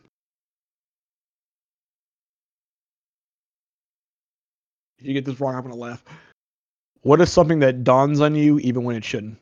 [4.99, 6.05] If you get this wrong, I'm gonna laugh.
[7.03, 9.39] What is something that dawns on you even when it shouldn't?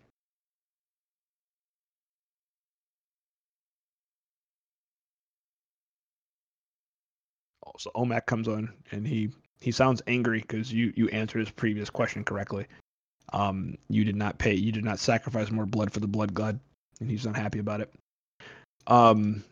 [7.78, 11.90] So Olmec comes on and he he sounds angry because you you answered his previous
[11.90, 12.66] question correctly.
[13.32, 14.54] Um, you did not pay.
[14.54, 16.60] You did not sacrifice more blood for the blood god,
[17.00, 17.92] and he's not happy about it.
[18.86, 19.44] Um.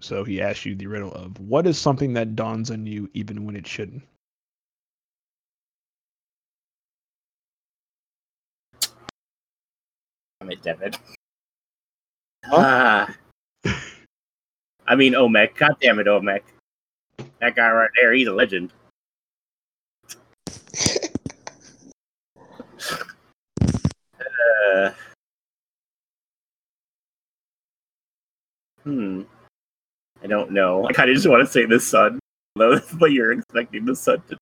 [0.00, 3.44] So he asks you the riddle of what is something that dawns on you even
[3.46, 4.02] when it shouldn't.
[10.40, 10.92] Damn it, Devin.
[12.52, 13.14] Ah.
[14.88, 15.56] I mean, Olmec.
[15.56, 16.44] God damn it, Olmec.
[17.40, 18.72] That guy right there, he's a legend.
[24.20, 24.90] Uh,
[28.84, 29.22] hmm.
[30.22, 30.86] I don't know.
[30.86, 32.18] I kind of just want to say the sun,
[32.54, 34.36] though, but you're expecting the sun to.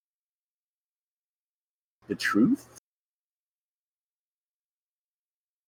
[2.06, 2.68] The truth?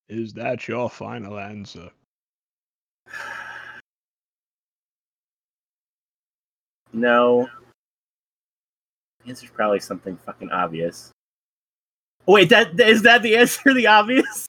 [0.09, 1.91] Is that your final answer?
[6.97, 7.47] No.
[9.23, 11.11] The answer's probably something fucking obvious.
[12.27, 13.75] Wait, that is that the answer?
[13.75, 14.47] The obvious?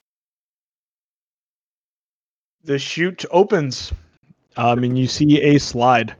[2.63, 3.91] The chute opens.
[4.55, 6.15] Um, and you see a slide.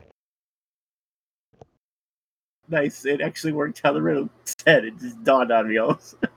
[2.69, 3.05] Nice.
[3.05, 4.83] It actually worked how the riddle said.
[4.85, 5.77] It just dawned on me.
[5.77, 6.17] Also.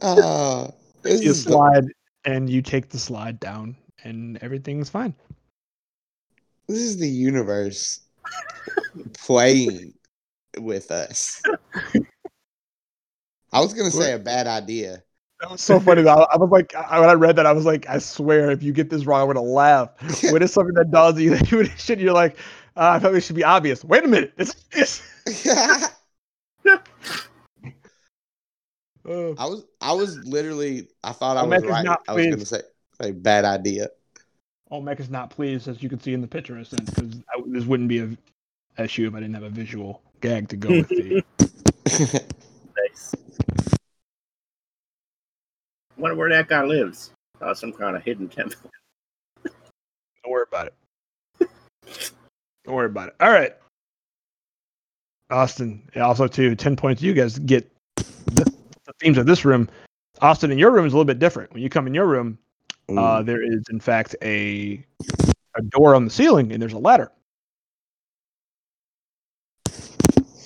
[0.00, 0.70] Ah,
[1.02, 1.84] this You is the- slide,
[2.24, 5.12] and you take the slide down, and everything's fine.
[6.68, 8.00] This is the universe
[9.14, 9.94] playing
[10.58, 11.42] with us.
[13.52, 15.02] I was gonna say a bad idea.
[15.40, 16.02] That was so funny.
[16.02, 16.26] Though.
[16.32, 18.72] I was like, I, when I read that, I was like, I swear, if you
[18.72, 19.90] get this wrong, I'm gonna laugh.
[20.30, 22.36] When it's something that does you, that you would shit, you're like,
[22.76, 23.84] uh, I thought it should be obvious.
[23.84, 25.02] Wait a minute, it's this.
[29.06, 31.88] I was I was literally I thought I was right.
[32.06, 32.60] I was gonna say
[33.00, 33.88] a bad idea.
[34.70, 37.64] Olmec is not pleased, as you can see in the picture I sent, because this
[37.64, 41.24] wouldn't be a issue if I didn't have a visual gag to go with the.
[42.78, 43.14] Nice.
[45.96, 47.10] Wonder where that guy lives.
[47.40, 48.70] Uh, some kind of hidden temple.
[49.44, 51.48] Don't worry about it.
[52.64, 53.16] Don't worry about it.
[53.18, 53.52] All right.
[55.30, 57.02] Austin, also too, 10 points.
[57.02, 58.44] You guys get the,
[58.84, 59.68] the themes of this room.
[60.20, 61.52] Austin, in your room is a little bit different.
[61.52, 62.38] When you come in your room,
[62.96, 64.84] uh, there is in fact a
[65.54, 67.10] a door on the ceiling and there's a ladder.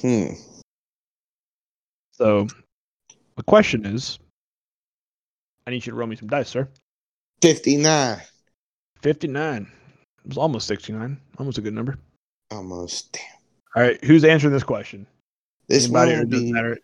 [0.01, 0.33] hmm.
[2.13, 2.47] So
[3.37, 4.19] the question is,
[5.67, 6.69] I need you to roll me some dice, sir.
[7.41, 8.21] Fifty nine.
[9.03, 9.67] 59.
[10.25, 11.21] It was almost 69.
[11.39, 11.99] Almost a good number.
[12.53, 13.13] Almost.
[13.13, 13.23] Damn.
[13.75, 15.07] All right, who's answering this question?
[15.67, 16.13] This Anybody?
[16.13, 16.79] it doesn't be matter.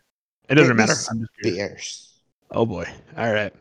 [0.48, 0.94] It doesn't matter.
[1.10, 2.20] I'm just curious.
[2.50, 2.86] Oh boy.
[3.16, 3.52] All right.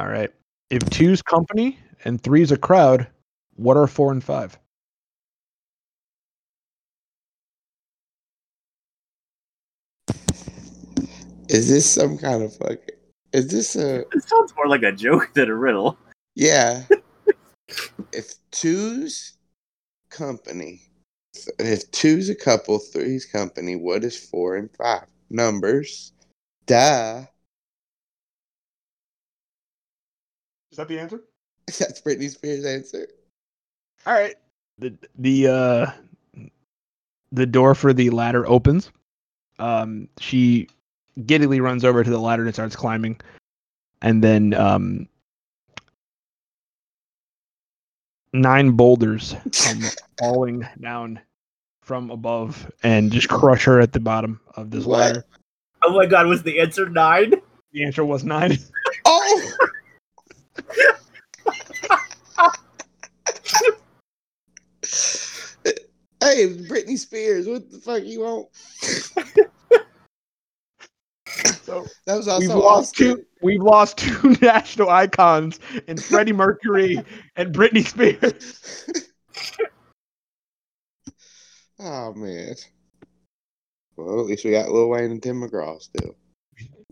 [0.00, 0.30] All right.
[0.70, 3.06] If two's company and three's a crowd,
[3.56, 4.58] what are four and five?
[11.50, 12.78] Is this some kind of fucking?
[13.34, 14.00] Is this a?
[14.00, 15.98] It sounds more like a joke than a riddle.
[16.34, 16.84] Yeah.
[18.14, 19.34] if two's
[20.08, 20.80] company,
[21.58, 25.04] if two's a couple, three's company, what is four and five?
[25.28, 26.14] Numbers.
[26.64, 27.26] Duh.
[30.80, 31.22] That the answer?
[31.66, 33.06] That's Britney Spears' answer.
[34.06, 34.34] All right.
[34.78, 35.90] The the uh
[37.32, 38.90] the door for the ladder opens.
[39.58, 40.68] Um she
[41.26, 43.20] giddily runs over to the ladder and starts climbing.
[44.02, 45.06] And then um
[48.32, 49.82] nine boulders come
[50.18, 51.20] falling down
[51.82, 54.98] from above and just crush her at the bottom of this What?
[54.98, 55.24] ladder.
[55.82, 57.34] Oh my god, was the answer nine?
[57.72, 58.58] The answer was nine.
[66.22, 68.48] Hey, Britney Spears, what the fuck you want?
[71.62, 73.16] So That was also we've lost Austin.
[73.16, 77.00] two we've lost two national icons in Freddie Mercury
[77.36, 78.86] and Britney Spears.
[81.78, 82.56] Oh man.
[83.96, 86.16] Well, at least we got Lil Wayne and Tim McGraw still.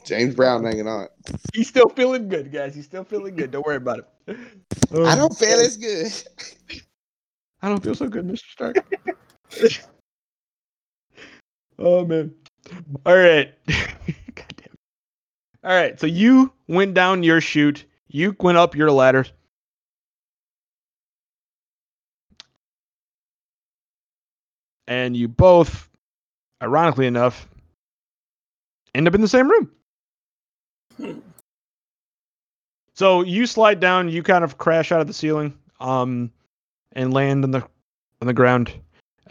[0.04, 1.08] James Brown hanging on.
[1.54, 2.74] He's still feeling good, guys.
[2.74, 3.50] He's still feeling good.
[3.50, 4.06] Don't worry about it.
[5.04, 6.12] I Um, don't feel as good.
[7.62, 8.44] I don't feel so good, Mr.
[8.50, 8.76] Stark.
[11.78, 12.34] oh man.
[13.06, 13.54] All right.
[13.68, 14.72] God damn it.
[15.64, 15.98] All right.
[16.00, 17.84] So you went down your chute.
[18.08, 19.26] You went up your ladder.
[24.88, 25.88] And you both,
[26.62, 27.48] ironically enough,
[28.94, 29.70] end up in the same room.
[32.98, 36.32] So you slide down, you kind of crash out of the ceiling, um,
[36.90, 37.62] and land on the
[38.20, 38.72] on the ground.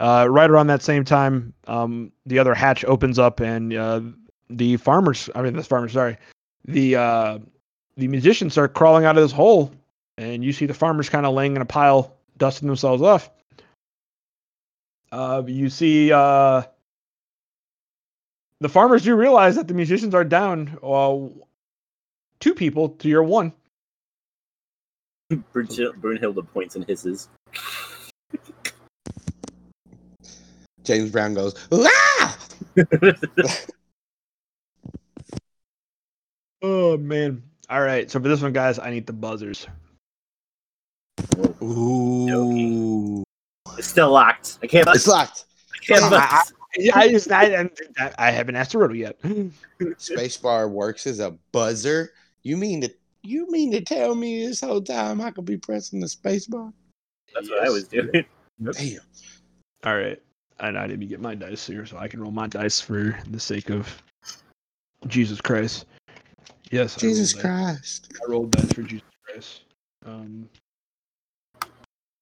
[0.00, 4.00] Uh, right around that same time, um, the other hatch opens up, and uh,
[4.48, 6.16] the farmers, I mean, the farmer, sorry,
[6.64, 7.38] the uh,
[7.98, 9.70] the musicians start crawling out of this hole,
[10.16, 13.28] and you see the farmers kind of laying in a pile, dusting themselves off.
[15.12, 16.62] Uh, you see uh,
[18.60, 20.78] the farmers do realize that the musicians are down.
[20.82, 21.18] Uh,
[22.40, 23.52] two people to your one.
[25.30, 27.28] Brunhilde, Brunhilde points and hisses.
[30.84, 32.38] James Brown goes, ah!
[36.62, 37.42] Oh man.
[37.70, 38.10] All right.
[38.10, 39.66] So for this one, guys, I need the buzzers.
[41.62, 43.22] Ooh.
[43.76, 44.58] it's still locked.
[44.62, 44.88] I can't.
[44.88, 45.44] It's locked.
[45.74, 46.52] I can't I- buzz.
[46.76, 47.68] Yeah, I just I,
[47.98, 49.20] I, I haven't asked a riddle yet.
[49.80, 52.12] Spacebar works as a buzzer.
[52.48, 52.90] You mean to
[53.22, 56.72] you mean to tell me this whole time I could be pressing the spacebar?
[57.34, 58.10] That's what I was doing.
[58.72, 59.00] Damn.
[59.84, 60.18] All right.
[60.58, 63.38] And I didn't get my dice here, so I can roll my dice for the
[63.38, 64.02] sake of
[65.08, 65.84] Jesus Christ.
[66.70, 66.96] Yes.
[66.96, 67.66] Jesus rolled dice.
[67.66, 68.12] Christ.
[68.14, 69.60] I rolled dice for Jesus Christ.
[70.06, 70.48] Um.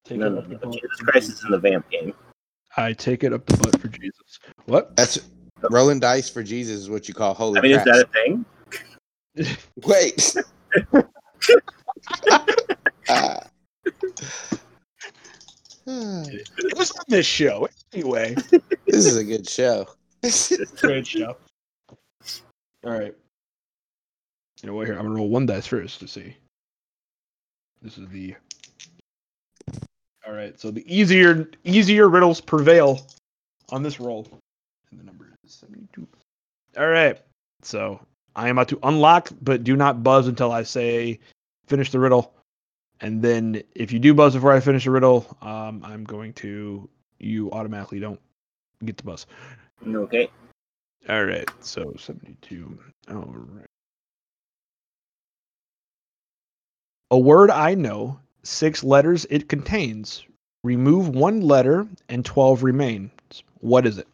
[0.07, 0.59] Take No, it no, up no.
[0.59, 2.13] butt Jesus Christ is in the vamp game.
[2.77, 4.41] I take it up the butt for Jesus.
[4.65, 4.97] What?
[4.97, 5.21] That's
[5.71, 8.45] rolling dice for Jesus is what you call holy I mean, is that a thing?
[9.85, 10.37] Wait.
[13.09, 13.41] Ah,
[15.87, 18.35] It was on this show anyway.
[18.87, 19.87] this is a good show.
[20.81, 21.37] Great show.
[22.85, 23.15] All right.
[24.63, 24.87] You know what?
[24.87, 26.35] Here, I'm gonna roll one dice first to see.
[27.83, 28.35] This is the.
[30.27, 30.59] All right.
[30.59, 33.07] So the easier, easier riddles prevail
[33.71, 34.27] on this roll,
[34.91, 36.09] and the number is seventy-two.
[36.79, 37.21] All right.
[37.63, 38.01] So
[38.37, 41.21] I am about to unlock, but do not buzz until I say
[41.67, 42.35] finish the riddle.
[43.01, 46.89] And then if you do buzz before I finish the riddle, um, I'm going to
[47.19, 48.21] you automatically don't
[48.85, 49.27] get the buzz.
[49.87, 50.29] Okay.
[51.09, 52.79] All right, so 72.
[53.09, 53.67] All right.
[57.11, 60.25] A word I know, six letters it contains.
[60.63, 63.13] Remove one letter and 12 remains.
[63.61, 64.09] What is it?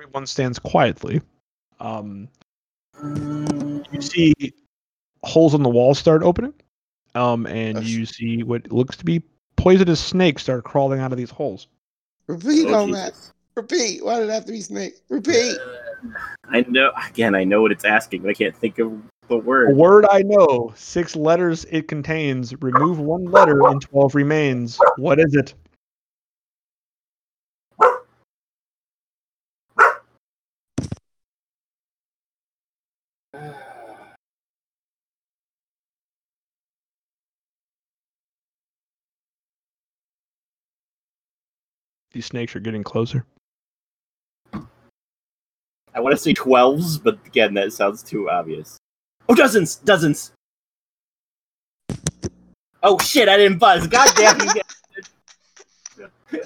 [0.00, 1.20] Everyone stands quietly.
[1.80, 2.28] Um,
[3.02, 4.32] you see
[5.24, 6.54] holes in the wall start opening,
[7.16, 9.22] um, and you see what looks to be
[9.56, 11.66] poisonous snakes start crawling out of these holes.
[12.28, 13.14] Repeat Oh, on that.
[13.56, 14.04] Repeat.
[14.04, 14.94] Why did it have to be snake?
[15.08, 15.56] Repeat.
[16.48, 16.92] I know.
[17.08, 18.92] Again, I know what it's asking, but I can't think of
[19.26, 19.76] the A word.
[19.76, 22.54] word I know, six letters it contains.
[22.62, 24.78] Remove one letter and 12 remains.
[24.96, 25.54] What is it?
[42.18, 43.24] These snakes are getting closer.
[44.52, 48.76] I want to say twelves, but again, that sounds too obvious.
[49.28, 50.32] Oh, dozens, dozens.
[52.82, 53.28] Oh shit!
[53.28, 53.86] I didn't buzz.
[53.86, 54.36] God damn
[56.32, 56.42] you!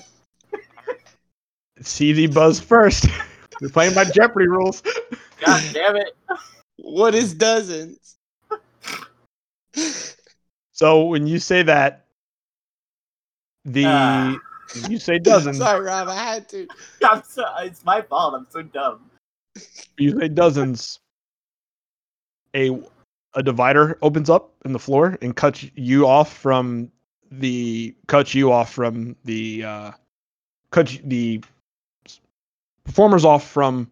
[1.80, 3.06] CZ buzz first.
[3.62, 4.82] We're playing by Jeopardy rules.
[5.42, 6.14] God damn it!
[6.76, 8.18] What is dozens?
[10.72, 12.04] So when you say that,
[13.64, 14.36] the Ah.
[14.88, 15.58] You say dozens.
[15.58, 16.08] Sorry, Rob.
[16.08, 16.66] I had to.
[17.04, 18.34] I'm so, it's my fault.
[18.34, 19.10] I'm so dumb.
[19.98, 20.98] you say dozens.
[22.54, 22.78] A
[23.34, 26.90] a divider opens up in the floor and cuts you off from
[27.30, 29.90] the cuts you off from the uh
[30.70, 31.42] cuts the
[32.84, 33.90] performers off from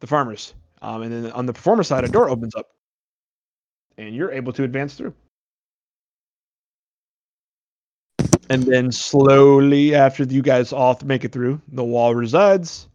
[0.00, 0.54] the farmers.
[0.80, 2.66] Um, and then on the performer side, a door opens up,
[3.98, 5.14] and you're able to advance through.
[8.52, 12.86] And then slowly, after you guys all make it through, the wall resides,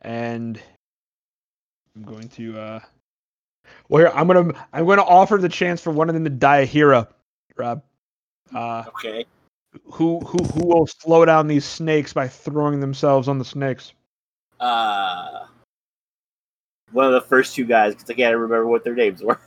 [0.00, 0.58] and
[1.94, 2.80] I'm going to uh
[3.90, 6.60] well here I'm gonna I'm gonna offer the chance for one of them to die
[6.60, 7.06] a hero,
[7.54, 7.82] Rob.
[8.54, 9.26] Uh Okay.
[9.90, 13.92] who who who will slow down these snakes by throwing themselves on the snakes?
[14.58, 15.46] Uh,
[16.92, 19.38] one of the first two guys, because I can't remember what their names were.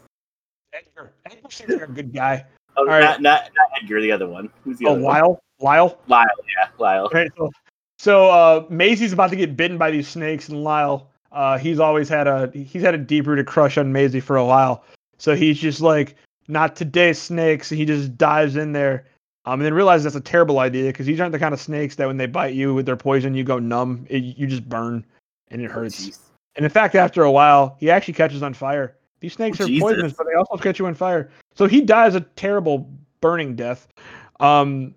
[0.72, 1.14] Edgar.
[1.26, 2.46] Edgar seems like a good guy.
[2.78, 3.02] Oh, All right.
[3.02, 4.50] not, not not Edgar, the other one.
[4.64, 5.14] Who's the Oh other one?
[5.14, 5.40] Lyle.
[5.60, 6.00] Lyle.
[6.08, 6.26] Lyle,
[6.58, 7.06] yeah, Lyle.
[7.06, 7.52] Okay, so
[7.98, 12.10] so uh Maisie's about to get bitten by these snakes and Lyle, uh he's always
[12.10, 14.84] had a he's had a deep rooted crush on Maisie for a while.
[15.18, 16.16] So he's just like,
[16.50, 19.06] not today, snakes, and he just dives in there.
[19.46, 21.96] Um, and then realizes that's a terrible idea because these aren't the kind of snakes
[21.96, 24.06] that when they bite you with their poison, you go numb.
[24.10, 25.06] It, you just burn
[25.52, 26.08] and it hurts.
[26.08, 26.18] Jeez.
[26.56, 28.96] And in fact, after a while, he actually catches on fire.
[29.20, 29.84] These snakes Oh, are Jesus.
[29.84, 31.30] poisonous, but they also catch you on fire.
[31.56, 32.90] So he dies a terrible
[33.22, 33.88] burning death.
[34.40, 34.94] Um,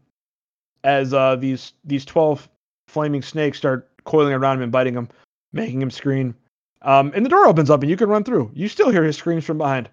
[0.85, 2.49] as uh, these these twelve
[2.87, 5.09] flaming snakes start coiling around him and biting him,
[5.53, 6.35] making him scream.
[6.83, 8.51] Um, and the door opens up and you can run through.
[8.55, 9.89] You still hear his screams from behind.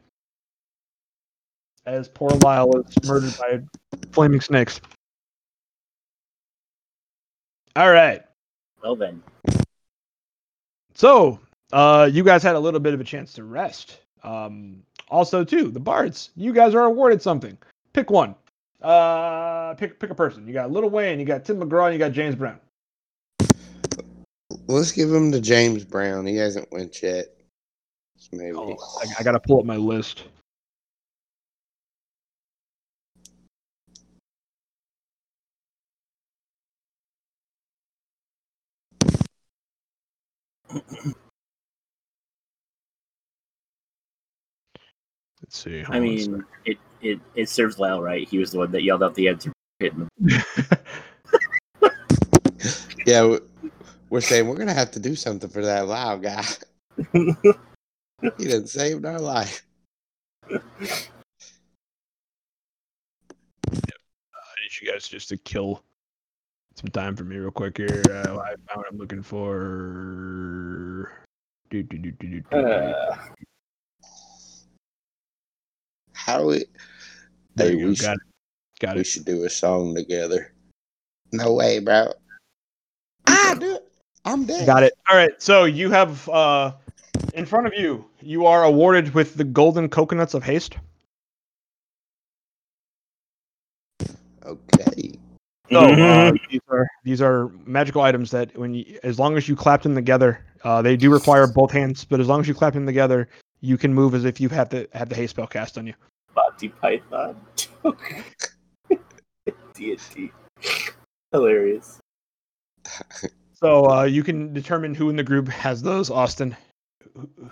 [1.86, 3.62] As poor Lyle is murdered by
[4.12, 4.82] flaming snakes.
[7.76, 8.24] All right.
[8.82, 9.22] Well then,
[10.94, 11.40] So,
[11.74, 14.00] uh, you guys had a little bit of a chance to rest.
[14.24, 16.32] Um, also, too, the bards.
[16.36, 17.58] You guys are awarded something.
[17.94, 18.36] Pick one.
[18.82, 20.48] Uh, pick pick a person.
[20.48, 21.20] You got Little Wayne.
[21.20, 21.86] You got Tim McGraw.
[21.86, 22.60] And you got James Brown.
[24.68, 26.26] Let's give him to James Brown.
[26.26, 27.26] He hasn't went yet.
[28.32, 28.56] Maybe.
[28.56, 30.24] Oh, I, I gotta pull up my list.
[45.56, 45.82] Let's see.
[45.84, 48.28] hold I mean, it, it it serves Lyle right.
[48.28, 50.10] He was the one that yelled out the answer, hitting
[53.06, 53.40] Yeah, we-
[54.10, 56.44] we're saying we're gonna have to do something for that loud guy.
[57.14, 57.24] he
[58.38, 59.66] didn't saved our life.
[60.50, 60.62] I need
[64.82, 65.82] you guys just to kill
[66.76, 68.04] some time for me real quick here.
[68.10, 71.10] Uh, I found what I'm looking for.
[71.70, 72.58] Do, do, do, do, do, do.
[72.58, 73.16] Uh,
[76.26, 76.66] How do we?
[77.54, 77.90] there Hey, you go.
[77.90, 78.80] we, Got should, it.
[78.80, 79.04] Got we it.
[79.08, 80.52] should do a song together.
[81.32, 82.12] No way, bro.
[83.28, 83.84] I do it.
[84.26, 84.66] I'm dead.
[84.66, 84.94] Got it.
[85.08, 85.30] All right.
[85.38, 86.72] So you have uh,
[87.36, 90.78] in front of you, you are awarded with the golden coconuts of haste.
[94.44, 95.20] Okay.
[95.72, 96.40] So uh, Mhm.
[96.50, 99.94] these are these are magical items that when you, as long as you clap them
[99.94, 102.04] together, uh, they do require both hands.
[102.04, 103.30] But as long as you clap them together,
[103.62, 105.94] you can move as if you have the had the haste spell cast on you.
[106.36, 107.40] Monty Python.
[109.74, 110.32] D&D.
[111.32, 112.00] Hilarious.
[113.54, 116.10] So uh, you can determine who in the group has those.
[116.10, 116.56] Austin,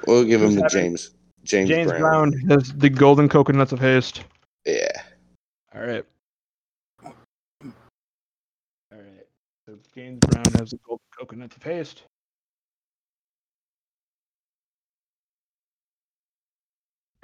[0.08, 1.12] We'll give him Who's to having- James.
[1.44, 2.02] James, James Brown.
[2.02, 4.24] Brown has the golden coconuts of haste.
[4.66, 4.88] Yeah.
[5.76, 6.06] All right.
[7.04, 7.14] All
[8.92, 9.28] right.
[9.68, 12.04] So James Brown has the golden coconuts of haste.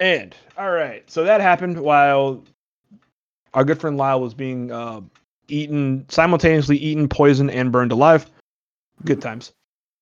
[0.00, 2.42] And all right, so that happened while
[3.52, 5.02] our good friend Lyle was being uh,
[5.48, 8.26] eaten simultaneously, eaten, poisoned, and burned alive.
[9.04, 9.52] Good times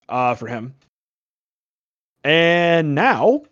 [0.08, 0.74] uh, for him.
[2.22, 3.42] And now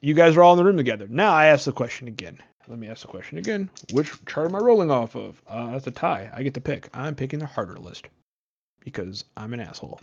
[0.00, 1.06] you guys are all in the room together.
[1.08, 2.38] Now I ask the question again.
[2.68, 3.70] Let me ask the question again.
[3.92, 5.40] Which chart am I rolling off of?
[5.46, 6.30] Uh, that's a tie.
[6.34, 6.88] I get to pick.
[6.94, 8.06] I'm picking the harder list
[8.80, 10.00] because I'm an asshole.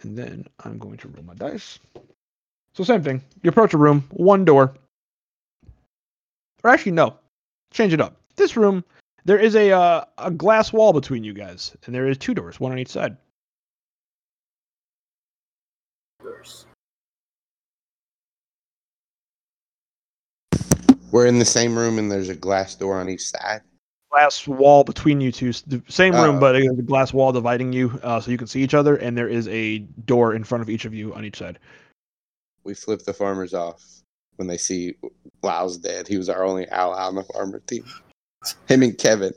[0.00, 1.78] And then I'm going to roll my dice.
[2.74, 3.22] So same thing.
[3.42, 4.74] You approach a room, one door.
[6.62, 7.16] Or actually, no.
[7.72, 8.16] Change it up.
[8.36, 8.84] This room
[9.24, 12.58] There is a uh, a glass wall between you guys, and there is two doors,
[12.58, 13.16] one on each side.
[16.22, 16.66] Doors.
[21.10, 23.62] We're in the same room and there's a glass door on each side.
[24.12, 25.52] Glass wall between you two,
[25.88, 26.40] same room, Oh.
[26.40, 29.16] but there's a glass wall dividing you, uh, so you can see each other, and
[29.16, 31.58] there is a door in front of each of you on each side.
[32.64, 33.82] We flip the farmers off
[34.36, 34.94] when they see
[35.42, 36.08] Lau's dead.
[36.08, 37.84] He was our only ally on the farmer team.
[38.68, 39.32] Him and Kevin.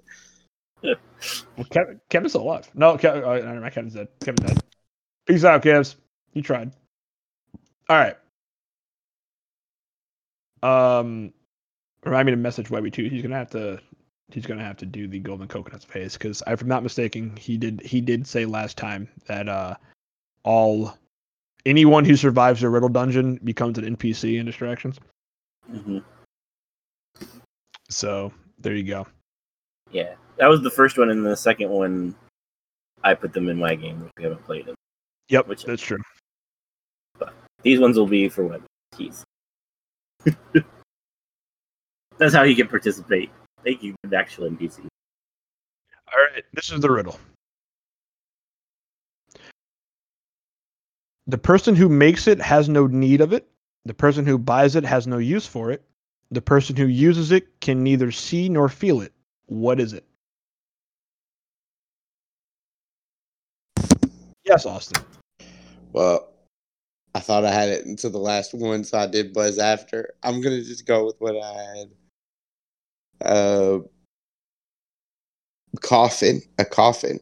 [0.81, 2.69] Well, Kevin, Kevin's alive.
[2.73, 4.07] No, Kevin, oh, mind, Kevin's dead.
[4.23, 4.63] Kevin's dead.
[5.25, 5.95] Peace out, Kevs.
[6.33, 6.71] You tried.
[7.89, 8.17] All right.
[10.61, 11.33] Um,
[12.05, 13.09] remind me to message Webby too.
[13.09, 13.79] He's gonna have to.
[14.29, 17.57] He's gonna have to do the golden coconuts phase because, if I'm not mistaken, he
[17.57, 17.81] did.
[17.81, 19.75] He did say last time that uh,
[20.43, 20.97] all
[21.65, 24.99] anyone who survives the riddle dungeon becomes an NPC in distractions.
[25.69, 25.99] hmm
[27.89, 29.07] So there you go.
[29.91, 32.15] Yeah, that was the first one, and the second one,
[33.03, 34.03] I put them in my game.
[34.05, 34.75] If we haven't played them,
[35.29, 35.99] Yep, Which- that's true.
[37.61, 38.63] these ones will be for web
[38.95, 39.23] keys.
[42.17, 43.31] That's how you can participate.
[43.63, 44.79] Thank you, actual NPC.
[44.81, 47.19] All right, this is the riddle.
[51.27, 53.47] The person who makes it has no need of it.
[53.85, 55.83] The person who buys it has no use for it.
[56.31, 59.13] The person who uses it can neither see nor feel it.
[59.45, 60.05] What is it?
[64.43, 65.03] Yes, Austin.
[65.93, 66.29] Well,
[67.15, 70.13] I thought I had it until the last one, so I did buzz after.
[70.23, 71.91] I'm gonna just go with what I had.
[73.21, 73.79] Uh,
[75.81, 77.19] coffin, a coffin.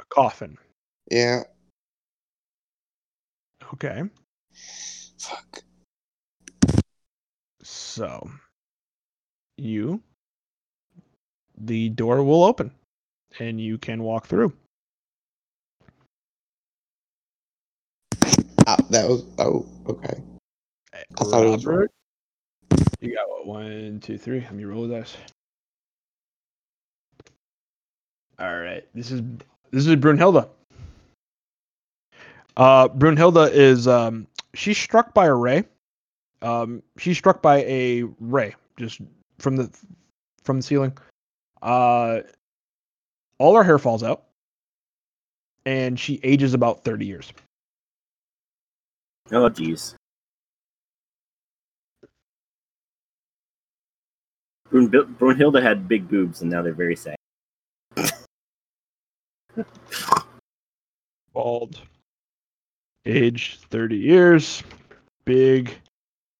[0.00, 0.56] A coffin.
[1.10, 1.42] Yeah.
[3.74, 4.04] Okay.
[5.18, 5.64] Fuck.
[7.60, 8.30] So,
[9.56, 10.00] you,
[11.58, 12.70] the door will open
[13.40, 14.52] and you can walk through.
[18.68, 19.24] Ah, that was.
[19.40, 20.22] Oh, okay.
[20.92, 21.66] I thought it was.
[21.66, 21.90] Robert,
[23.00, 23.46] You got what?
[23.46, 24.40] One, two, three.
[24.40, 25.16] Let me roll dice.
[28.38, 28.86] All right.
[28.94, 29.20] This is
[29.72, 30.48] this is Brunhilde.
[32.56, 35.64] Uh, Brunhilde is um she's struck by a ray.
[36.42, 39.00] Um, she's struck by a ray just
[39.38, 39.70] from the
[40.42, 40.96] from the ceiling.
[41.62, 42.20] Uh,
[43.38, 44.24] all her hair falls out,
[45.64, 47.32] and she ages about thirty years.
[49.32, 49.94] Oh, jeez.
[54.70, 57.16] Brun- Brunhilde had big boobs, and now they're very sad.
[61.32, 61.80] Bald.
[63.06, 64.62] Age 30 years.
[65.24, 65.76] Big,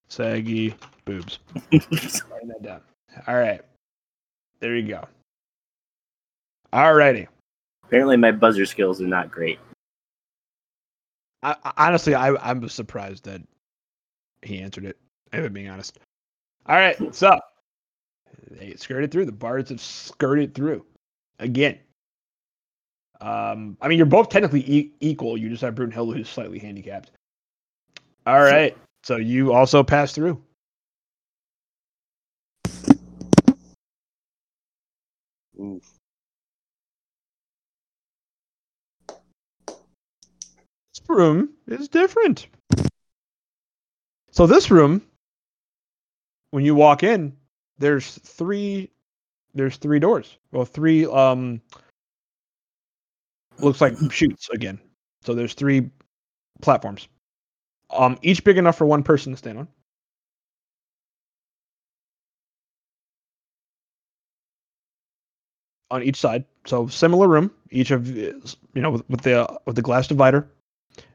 [0.09, 1.39] saggy boobs.
[1.73, 2.81] Writing that down.
[3.27, 3.61] All right.
[4.61, 5.05] There you go.
[6.73, 7.29] All righty.
[7.85, 9.59] Apparently, my buzzer skills are not great.
[11.43, 13.43] I, I- honestly, I, I'm surprised that
[14.43, 14.97] he answered it,
[15.33, 15.99] if I'm being honest.
[16.67, 16.97] All right.
[17.15, 17.39] So,
[18.51, 19.27] they skirted through.
[19.27, 20.85] The bards have skirted through
[21.39, 21.79] again.
[23.21, 25.39] Um, I mean, you're both technically e- equal.
[25.39, 27.11] You just have Brunhilde who's slightly handicapped.
[28.27, 28.77] All right.
[29.03, 30.43] So you also pass through.
[35.61, 35.99] Oof.
[40.93, 42.47] This room is different.
[44.31, 45.03] So this room,
[46.51, 47.37] when you walk in,
[47.79, 48.91] there's three
[49.55, 50.39] there's three doors.
[50.51, 51.61] Well, three um
[53.59, 54.79] looks like shoots again.
[55.23, 55.91] So there's three
[56.61, 57.09] platforms.
[57.91, 59.69] Um each big enough for one person to stand on.
[65.91, 66.45] On each side.
[66.67, 68.41] So similar room, each of you
[68.75, 70.49] know with, with the with the glass divider.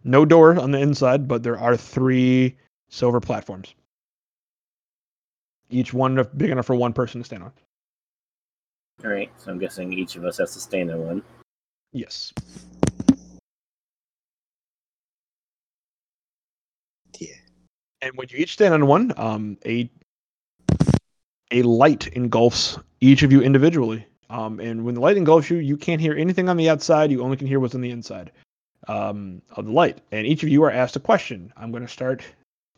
[0.03, 2.57] No door on the inside, but there are three
[2.89, 3.73] silver platforms.
[5.69, 7.51] Each one big enough for one person to stand on.
[9.03, 11.23] All right, so I'm guessing each of us has to stand on one.
[11.91, 12.33] Yes.
[17.19, 17.35] Yeah.
[18.01, 19.89] And when you each stand on one, um, a
[21.51, 24.05] a light engulfs each of you individually.
[24.29, 27.11] Um, and when the light engulfs you, you can't hear anything on the outside.
[27.11, 28.31] You only can hear what's on the inside
[28.87, 29.99] um, of the light.
[30.11, 31.51] And each of you are asked a question.
[31.57, 32.23] I'm going to start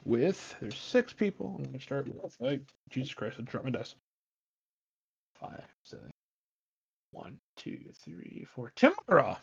[0.06, 0.56] with.
[0.62, 1.56] There's six people.
[1.58, 2.36] I'm going to start with.
[2.40, 3.36] Like, Jesus Christ!
[3.40, 3.96] I dropped my dice.
[5.40, 6.12] Five, seven,
[7.12, 8.72] one, two, three, four.
[8.76, 9.38] Tim McGraw.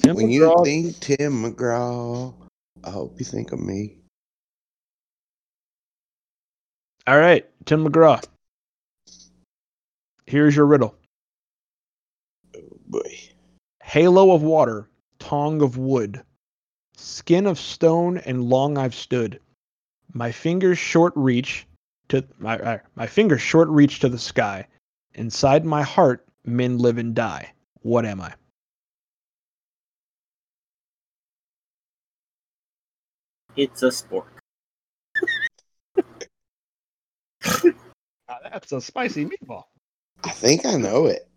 [0.00, 2.34] Tim When you think Tim McGraw,
[2.82, 3.98] I hope you think of me.
[7.06, 8.22] All right, Tim McGraw.
[10.26, 10.94] Here's your riddle.
[12.56, 13.18] Oh, boy.
[13.82, 16.22] Halo of water, tongue of wood,
[16.96, 19.40] skin of stone, and long I've stood.
[20.12, 21.66] My fingers short reach
[22.08, 24.66] to my my fingers short reach to the sky.
[25.18, 27.52] Inside my heart, men live and die.
[27.80, 28.34] What am I?
[33.56, 34.28] It's a sport.
[37.44, 37.72] Uh,
[38.44, 39.64] that's a spicy meatball.
[40.22, 41.28] I think I know it.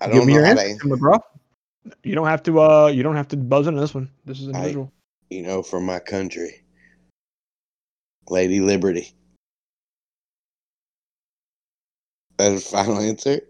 [0.00, 2.60] I Give don't me know your how answer, to, Tim You don't have to.
[2.60, 4.08] Uh, you don't have to buzz into this one.
[4.24, 4.90] This is I- individual.
[5.28, 6.62] you know, from my country.
[8.30, 9.12] Lady Liberty.
[12.38, 13.40] That is final answer?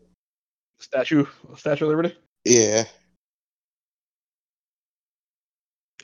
[0.80, 1.26] Statue,
[1.56, 2.16] Statue of Liberty.
[2.44, 2.84] Yeah.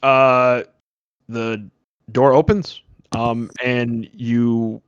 [0.02, 0.62] uh
[1.28, 1.70] the
[2.12, 2.82] door opens
[3.16, 4.82] um and you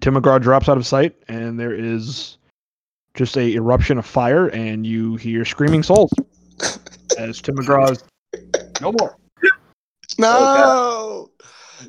[0.00, 2.36] tim mcgraw drops out of sight and there is
[3.14, 6.10] just a eruption of fire and you hear screaming souls
[7.18, 8.02] as tim mcgraw's
[8.80, 9.16] no more
[10.18, 11.30] No!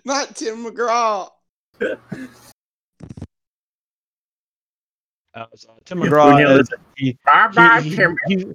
[0.05, 1.29] Not Tim McGraw.
[5.37, 8.17] uh, so tim mcgraw Brunhilde is- is- he- Bye bye, he- he- Tim.
[8.27, 8.45] he's,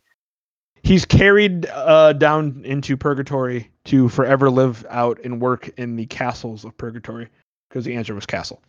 [0.83, 6.65] he's carried uh, down into purgatory to forever live out and work in the castles
[6.65, 7.29] of purgatory
[7.69, 8.61] because the answer was castle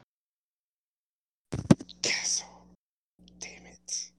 [2.02, 2.48] Castle.
[3.40, 4.12] Damn it.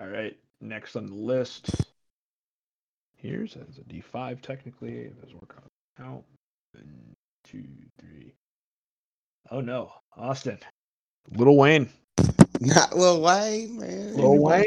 [0.00, 1.70] All right, next on the list.
[3.16, 5.10] Here's as a D5 technically.
[5.20, 5.56] Let's work
[5.98, 6.24] on out.
[6.74, 7.14] One,
[7.44, 7.64] two,
[7.98, 8.34] three.
[9.50, 10.58] Oh no, Austin.
[11.32, 11.88] Little Wayne.
[12.60, 14.16] Not Lil Wayne, man.
[14.16, 14.64] Lil Wayne.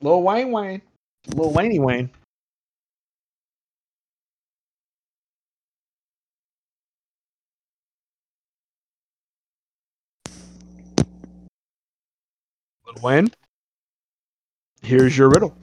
[0.00, 0.82] Lil Wayne Wayne.
[1.34, 2.10] Lil Wayne Wayne.
[12.86, 13.30] Lil Wayne.
[14.82, 15.56] Here's your riddle.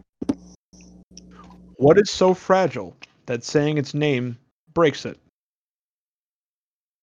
[1.75, 4.37] What is so fragile that saying its name
[4.73, 5.17] breaks it?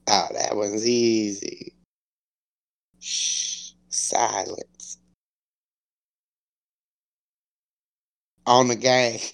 [0.08, 1.72] Oh, that one's easy.
[3.00, 3.45] Shh.
[4.06, 4.98] Silence.
[8.46, 9.18] On the gang.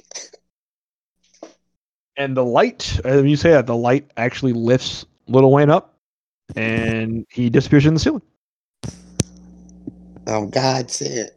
[2.18, 5.96] And the light, uh, you say that the light actually lifts Little Wayne up,
[6.56, 8.20] and he disappears in the ceiling.
[10.26, 11.30] Oh, God sent.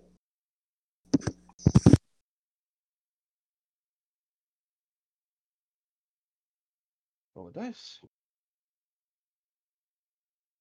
[7.36, 8.00] Roll the dice.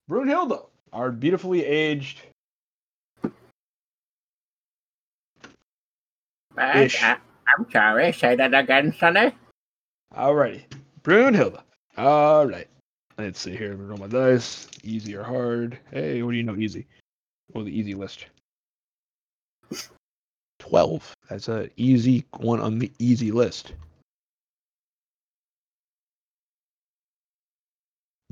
[0.08, 2.20] Brunhilde, our beautifully aged.
[6.56, 7.18] I,
[7.58, 8.12] am sorry.
[8.12, 9.34] Say that again, Sonny.
[10.16, 10.64] Alrighty,
[11.02, 11.60] Brunhilde.
[11.96, 12.68] All right.
[13.18, 13.76] Let's see here.
[13.76, 14.68] Roll my dice.
[14.82, 15.78] Easy or hard?
[15.90, 16.56] Hey, what do you know?
[16.56, 16.86] Easy.
[17.52, 18.26] Well, the easy list.
[20.58, 21.14] Twelve.
[21.28, 23.72] That's a easy one on the easy list.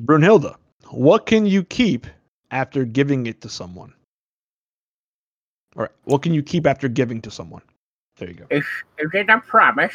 [0.00, 0.56] Brunhilde,
[0.90, 2.06] what can you keep
[2.50, 3.92] after giving it to someone?
[5.76, 7.62] Or what can you keep after giving to someone?
[8.16, 8.46] There you go.
[8.50, 8.64] Is,
[8.98, 9.94] is it a promise?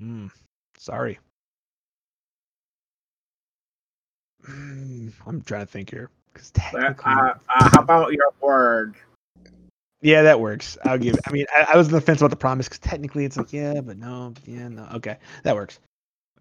[0.00, 0.30] Mm,
[0.76, 1.18] sorry.
[4.48, 6.10] Mm, I'm trying to think here.
[6.34, 8.94] 'cause Uh, technically, uh, uh, how about your word?
[10.02, 10.76] yeah, that works.
[10.84, 11.18] I'll give.
[11.26, 13.52] I mean, I, I was on the fence about the promise because technically it's like
[13.52, 14.86] yeah, but no, but yeah, no.
[14.96, 15.80] Okay, that works.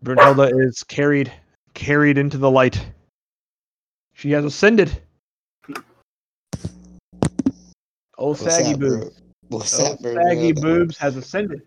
[0.04, 1.32] Brunhilde is carried
[1.74, 2.86] carried into the light.
[4.16, 5.02] She has ascended.
[8.18, 8.90] Old What's saggy that, bro?
[8.90, 9.22] boobs.
[9.50, 10.24] What's Old that, bro?
[10.24, 11.62] saggy boobs has ascended.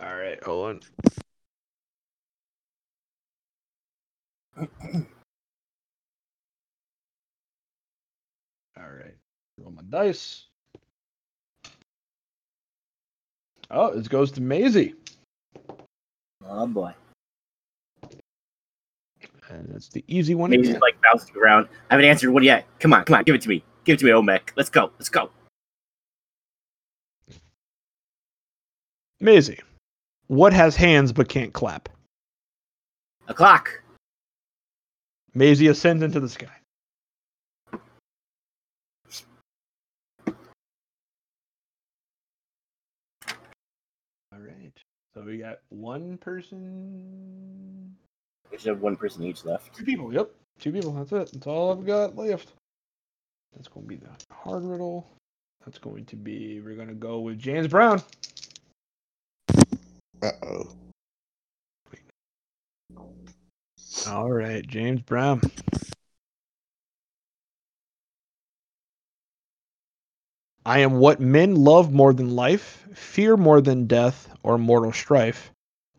[0.00, 0.80] All right, hold on.
[8.78, 9.16] All right,
[9.58, 10.44] roll my dice.
[13.70, 14.94] Oh, it goes to Maisie,
[16.44, 16.92] Oh boy.
[19.48, 20.50] And that's the easy one.
[20.50, 21.68] Maybe like bouncing around.
[21.90, 22.66] I haven't answered one yet.
[22.80, 23.64] Come on, come on, give it to me.
[23.84, 24.52] Give it to me, Olmec.
[24.56, 24.90] Let's go.
[24.98, 25.30] Let's go.
[29.20, 29.60] Maisie,
[30.26, 31.88] what has hands but can't clap?
[33.28, 33.82] A clock.
[35.34, 36.48] Maisie ascends into the sky.
[44.32, 44.72] All right.
[45.14, 47.96] So we got one person.
[48.50, 49.74] We should have one person each left.
[49.74, 50.12] Two people.
[50.12, 50.30] Yep.
[50.60, 50.92] Two people.
[50.92, 51.32] That's it.
[51.32, 52.52] That's all I've got left.
[53.54, 55.06] That's going to be the hard riddle.
[55.64, 56.60] That's going to be.
[56.60, 58.02] We're going to go with James Brown.
[60.22, 60.68] Uh oh.
[64.08, 65.40] All right, James Brown.
[70.64, 75.50] I am what men love more than life, fear more than death or mortal strife.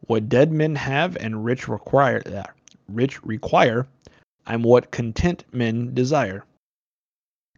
[0.07, 2.43] What dead men have and rich require, uh,
[2.87, 3.87] rich require.
[4.45, 6.45] I'm what content men desire.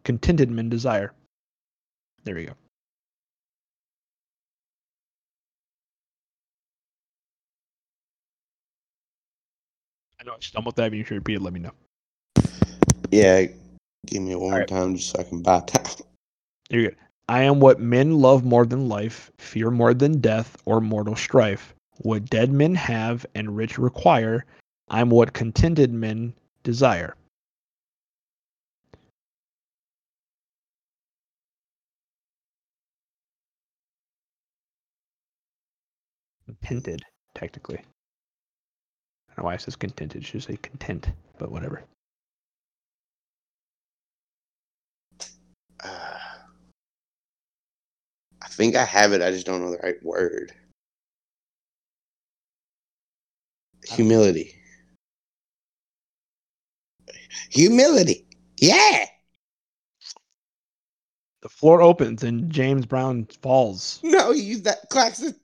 [0.02, 1.12] Contented men desire.
[2.24, 2.54] There we go.
[10.20, 10.92] I know I stumbled that.
[10.92, 11.42] You should repeat it.
[11.42, 11.72] Let me know.
[13.12, 13.46] Yeah,
[14.06, 14.68] give me one more right.
[14.68, 16.04] time just so I can buy time.
[16.68, 16.96] You're good.
[17.28, 21.74] I am what men love more than life, fear more than death or mortal strife.
[22.02, 24.46] What dead men have and rich require,
[24.88, 26.32] I'm what contented men
[26.62, 27.14] desire.
[36.46, 37.02] Contented,
[37.34, 37.76] technically.
[37.76, 37.82] I
[39.36, 40.22] don't know why it says contented.
[40.22, 41.82] It should say content, but whatever.
[45.84, 46.18] Uh,
[48.42, 49.20] I think I have it.
[49.20, 50.52] I just don't know the right word.
[53.90, 54.54] Humility.
[57.50, 58.26] Humility.
[58.58, 59.06] Yeah.
[61.42, 64.00] The floor opens and James Brown falls.
[64.02, 65.34] No, you use that Claxon.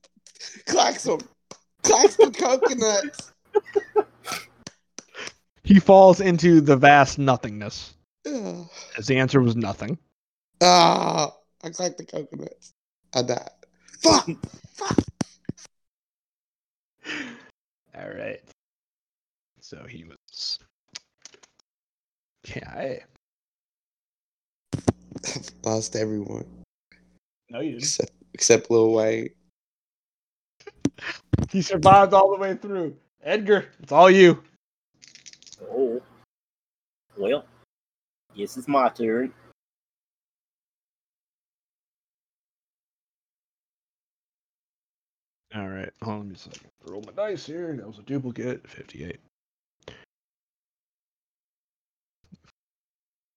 [0.66, 1.20] Claxon.
[1.82, 3.32] Claxon coconuts.
[5.64, 7.94] He falls into the vast nothingness,
[8.26, 8.68] Ugh.
[8.96, 9.98] as the answer was nothing.
[10.62, 11.32] Ah,
[11.64, 12.72] I clacked the coconuts.
[13.14, 13.50] I died.
[14.00, 14.28] Fuck.
[14.74, 14.98] Fuck.
[17.98, 18.40] All right.
[19.60, 20.58] So he was.
[22.54, 22.70] Yeah.
[22.70, 23.00] I...
[25.64, 26.44] Lost everyone
[27.50, 27.82] No, you didn't.
[27.82, 29.30] except except Lil Wayne.
[31.50, 32.96] He survived all the way through.
[33.22, 34.42] Edgar, it's all you.
[35.70, 36.00] Oh.
[37.16, 37.44] Well,
[38.34, 39.32] yes, it's my turn.
[45.56, 45.90] All right.
[46.02, 46.68] Hold on, a second.
[46.84, 47.74] Roll my dice here.
[47.74, 48.68] That was a duplicate.
[48.68, 49.18] 58.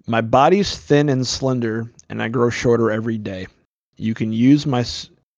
[0.05, 3.47] My body's thin and slender, and I grow shorter every day.
[3.95, 4.83] You can use my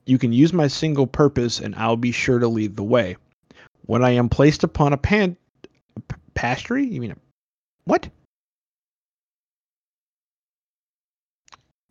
[0.06, 3.18] you can use my single purpose, and I'll be sure to lead the way.
[3.86, 5.38] When I am placed upon a pan
[6.34, 7.18] pastry, you mean a
[7.84, 8.10] what?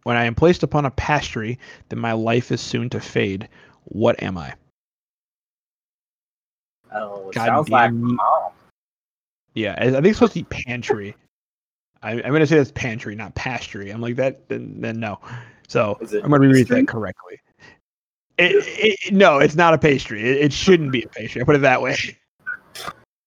[0.03, 1.59] When I am placed upon a pastry,
[1.91, 3.49] then my life is soon to fade.
[3.85, 4.55] What am I?
[6.93, 8.53] Oh, God sounds like mom.
[9.55, 11.17] Yeah, I I think it's supposed to be pantry.
[12.03, 13.91] I, I'm gonna say that's pantry, not pastry.
[13.91, 14.49] I'm like that.
[14.49, 15.21] Then, then no.
[15.69, 17.39] So I'm gonna reread that correctly.
[18.39, 20.23] It, it, no, it's not a pastry.
[20.23, 21.43] It, it shouldn't be a pastry.
[21.43, 21.97] I put it that way.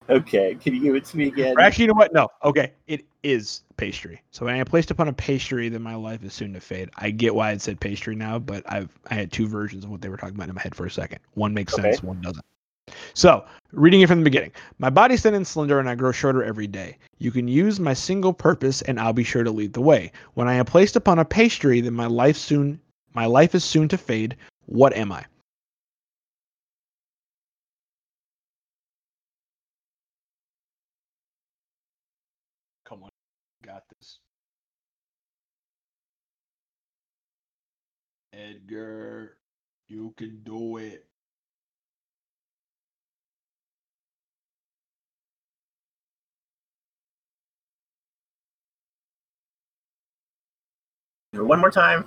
[0.09, 1.55] Okay, can you give it to me again?
[1.57, 2.13] Or actually, you know what?
[2.13, 2.27] No.
[2.43, 4.21] Okay, it is pastry.
[4.31, 6.89] So when I am placed upon a pastry, then my life is soon to fade.
[6.97, 10.01] I get why it said pastry now, but I've I had two versions of what
[10.01, 11.19] they were talking about in my head for a second.
[11.35, 11.91] One makes Okay.
[11.91, 12.43] sense, one doesn't.
[13.13, 14.51] So, reading it from the beginning.
[14.79, 16.97] My body's thin and slender, and I grow shorter every day.
[17.19, 20.11] You can use my single purpose, and I'll be sure to lead the way.
[20.33, 22.79] When I am placed upon a pastry, then my life soon
[23.13, 24.35] my life is soon to fade.
[24.65, 25.25] What am I?
[32.85, 33.09] Come on,
[33.63, 34.19] got this.
[38.33, 39.37] Edgar,
[39.87, 41.05] you can do it.
[51.33, 52.05] One more time.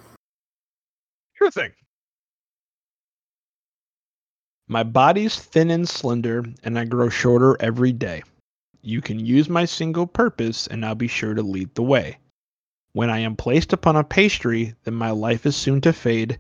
[1.35, 1.73] Sure thing.
[4.69, 8.23] My body's thin and slender, and I grow shorter every day.
[8.83, 12.19] You can use my single purpose, and I'll be sure to lead the way.
[12.93, 16.39] When I am placed upon a pastry, then my life is soon to fade.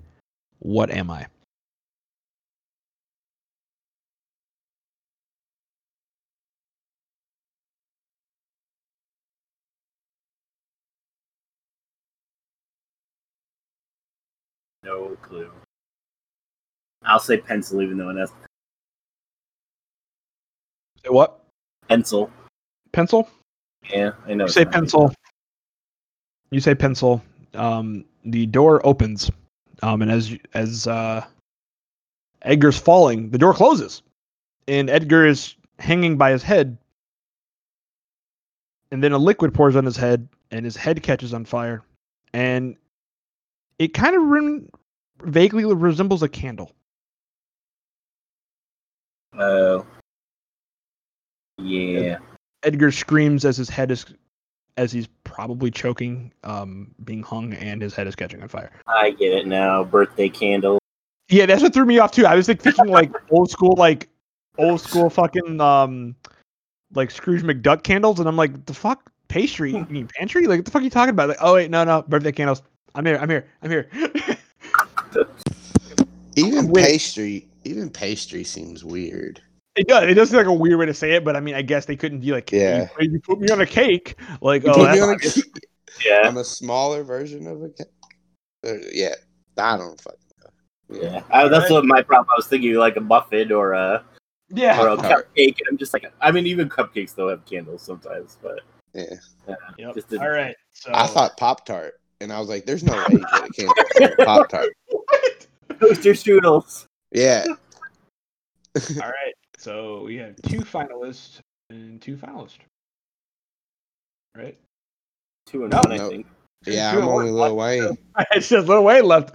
[0.58, 1.26] What am I?
[14.86, 15.50] No clue.
[17.04, 18.30] I'll say pencil, even though that's
[21.02, 21.40] Say what?
[21.88, 22.30] pencil.
[22.92, 23.28] Pencil?
[23.90, 24.44] Yeah, I know.
[24.44, 25.12] You say pencil.
[26.50, 27.20] You say pencil.
[27.54, 29.28] Um, the door opens,
[29.82, 31.24] um, and as as uh,
[32.42, 34.02] Edgar's falling, the door closes,
[34.68, 36.78] and Edgar is hanging by his head.
[38.92, 41.82] And then a liquid pours on his head, and his head catches on fire,
[42.32, 42.76] and
[43.78, 44.68] it kind of rem-
[45.22, 46.72] vaguely resembles a candle.
[49.38, 49.86] Oh.
[51.58, 52.18] yeah.
[52.62, 54.06] Edgar screams as his head is
[54.78, 58.70] as he's probably choking, um, being hung, and his head is catching on fire.
[58.86, 59.84] I get it now.
[59.84, 60.78] Birthday candle.
[61.28, 62.26] Yeah, that's what threw me off too.
[62.26, 64.08] I was like thinking like old school, like
[64.58, 66.14] old school fucking um,
[66.94, 69.72] like Scrooge McDuck candles, and I'm like, the fuck pastry?
[69.72, 70.46] You mean pantry?
[70.46, 71.28] Like, what the fuck are you talking about?
[71.28, 72.62] Like, oh wait, no, no, birthday candles.
[72.96, 73.18] I'm here.
[73.20, 73.46] I'm here.
[73.62, 73.88] I'm here.
[76.36, 79.40] Even pastry, even pastry seems weird.
[79.74, 80.04] it does.
[80.04, 81.86] It does seem like a weird way to say it, but I mean, I guess
[81.86, 82.88] they couldn't be like, Yeah.
[83.00, 84.16] you, you put me on a cake.
[84.42, 85.32] Like, You oh, put that's me on a not good.
[85.34, 85.66] cake-
[86.04, 86.36] Yeah.
[86.38, 87.84] a smaller version of a ca-
[88.66, 89.14] uh, yeah.
[89.56, 91.00] I don't fucking know.
[91.00, 91.22] Yeah.
[91.30, 92.28] I, that's what my problem.
[92.30, 94.04] I was thinking like a muffin or a
[94.50, 94.78] yeah.
[94.78, 98.36] or a cupcake, and I'm just like, I mean, even cupcakes though have candles sometimes,
[98.42, 98.60] but
[98.92, 99.04] Yeah.
[99.78, 99.94] Yep.
[99.94, 100.54] Just All right.
[100.72, 103.94] So I thought Pop Tart, and I was like, "There's no way you get a
[104.00, 104.72] candy Pop Tart."
[105.80, 106.86] toaster strudels.
[107.12, 107.44] Yeah.
[109.02, 109.34] All right.
[109.58, 111.40] So we have two finalists
[111.70, 112.58] and two finalists.
[114.36, 114.56] Right.
[115.46, 116.26] Two and No, one, I think.
[116.66, 117.34] Yeah, Two I'm only one.
[117.34, 117.98] Lil Wayne.
[118.32, 119.34] it's just Little Wayne left.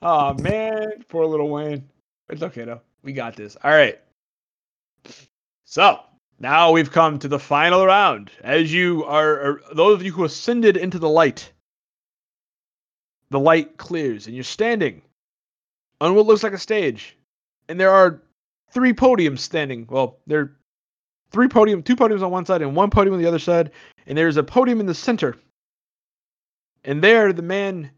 [0.00, 1.88] Oh man, poor Little Wayne.
[2.28, 2.80] It's okay though.
[3.02, 3.56] We got this.
[3.62, 4.00] All right.
[5.64, 6.00] So
[6.40, 8.30] now we've come to the final round.
[8.42, 11.52] As you are, are those of you who ascended into the light,
[13.32, 15.02] the light clears and you're standing
[16.00, 17.16] on what looks like a stage,
[17.68, 18.22] and there are
[18.70, 19.86] three podiums standing.
[19.88, 20.56] Well, there are
[21.30, 23.70] three podium, two podiums on one side and one podium on the other side,
[24.06, 25.36] and there's a podium in the center.
[26.84, 27.90] And there, the man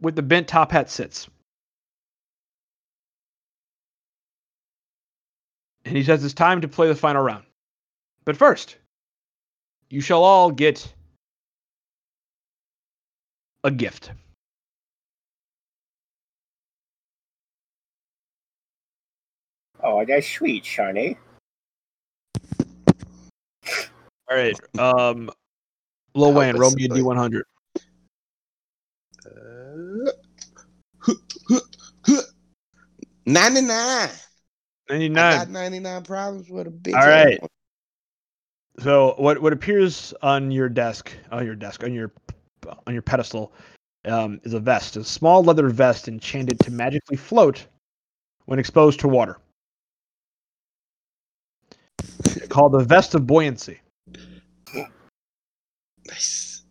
[0.00, 1.28] with the bent top hat sits.
[5.84, 7.44] And he says it's time to play the final round.
[8.24, 8.76] But first,
[9.88, 10.92] you shall all get
[13.66, 14.12] a gift.
[19.82, 21.18] Oh, that's sweet, Shiny.
[24.28, 24.58] All right.
[24.78, 25.30] Um,
[26.14, 27.02] Lil Help Wayne, roll me a somebody.
[27.02, 27.42] D100.
[29.26, 30.12] Uh,
[33.26, 33.70] 99.
[33.70, 34.10] I
[34.88, 35.12] 99.
[35.38, 36.94] got 99 problems with a bitch.
[36.94, 37.38] All right.
[38.78, 42.12] So what what appears on your desk, on your desk, on your
[42.86, 43.52] on your pedestal,
[44.06, 47.66] um, is a vest, a small leather vest enchanted to magically float
[48.46, 49.38] when exposed to water.
[52.48, 53.80] Called the vest of buoyancy.
[56.06, 56.62] Nice.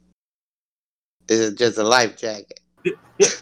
[1.28, 2.60] Is it just a life jacket?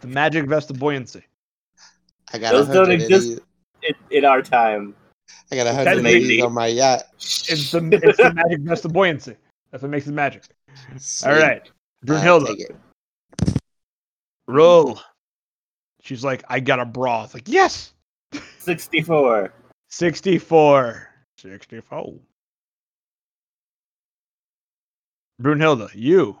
[0.00, 1.22] The magic vest of buoyancy.
[2.32, 3.38] I got Those don't exist.
[3.84, 4.96] In, in our time,
[5.52, 7.04] I got a hundred of Technically- these on my yacht.
[7.14, 9.36] It's the it's the magic vest of buoyancy.
[9.70, 10.42] That's what makes it magic.
[10.92, 11.30] All Sweet.
[11.30, 11.70] right,
[12.04, 13.56] Brunhilde, take
[14.46, 14.98] roll.
[16.02, 17.24] She's like, I got a bra.
[17.24, 17.92] It's like, yes.
[18.58, 19.52] sixty-four.
[19.88, 21.08] 64.
[21.38, 22.14] 64.
[25.40, 26.38] Brunhilde, you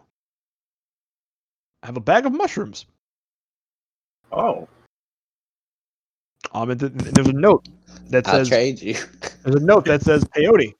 [1.82, 2.86] have a bag of mushrooms.
[4.30, 4.66] Oh,
[6.52, 7.66] Um, and th- there's a note
[8.08, 8.94] that I'll says trade you.
[9.44, 10.74] there's a note that says peyote.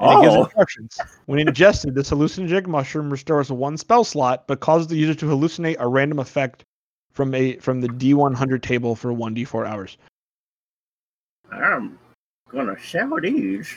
[0.00, 0.44] And it gives Oh.
[0.44, 0.98] instructions.
[1.26, 5.76] When ingested, this hallucinogenic mushroom restores one spell slot, but causes the user to hallucinate
[5.78, 6.64] a random effect
[7.12, 9.98] from a from the D100 table for 1d4 hours.
[11.52, 11.98] I'm
[12.50, 13.74] gonna shower these.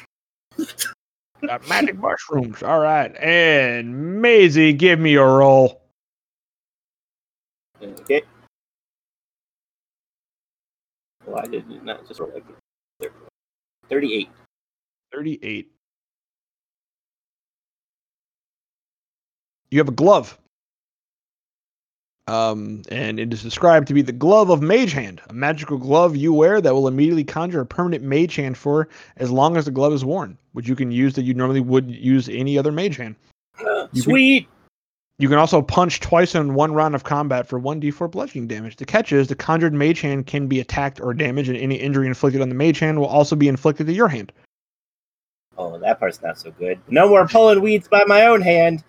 [1.41, 2.63] Got magic mushrooms.
[2.63, 5.82] All right, and Maisie, give me a roll.
[7.82, 8.21] Okay.
[11.26, 12.45] Why did it not just roll like
[12.99, 13.11] this?
[13.89, 15.69] Thirty-eight.
[19.74, 20.38] You have a glove.
[22.28, 26.15] Um, and it is described to be the glove of Mage Hand, a magical glove
[26.15, 29.71] you wear that will immediately conjure a permanent Mage Hand for as long as the
[29.71, 32.97] glove is worn, which you can use that you normally would use any other Mage
[32.97, 33.15] Hand.
[33.59, 34.47] You can- sweet.
[35.17, 38.76] You can also punch twice in one round of combat for 1d4 bludgeoning damage.
[38.76, 42.05] The catch is the conjured Mage Hand can be attacked or damaged, and any injury
[42.05, 44.32] inflicted on the Mage Hand will also be inflicted to your hand.
[45.57, 46.80] Oh, that part's not so good.
[46.89, 48.84] No more pulling weeds by my own hand.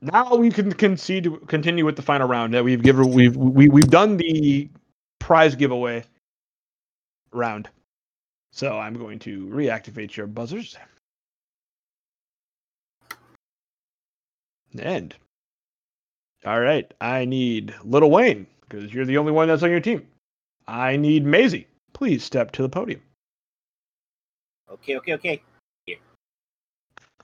[0.00, 3.90] Now we can concede continue with the final round that we've given we've we, we've
[3.90, 4.68] done the
[5.18, 6.04] prize giveaway
[7.32, 7.68] round
[8.52, 10.76] so i'm going to reactivate your buzzers
[14.78, 15.14] and
[16.44, 20.06] all right i need little wayne because you're the only one that's on your team
[20.66, 21.66] i need Maisie.
[21.92, 23.00] please step to the podium
[24.72, 25.42] Okay, okay, okay.
[25.84, 25.98] Here.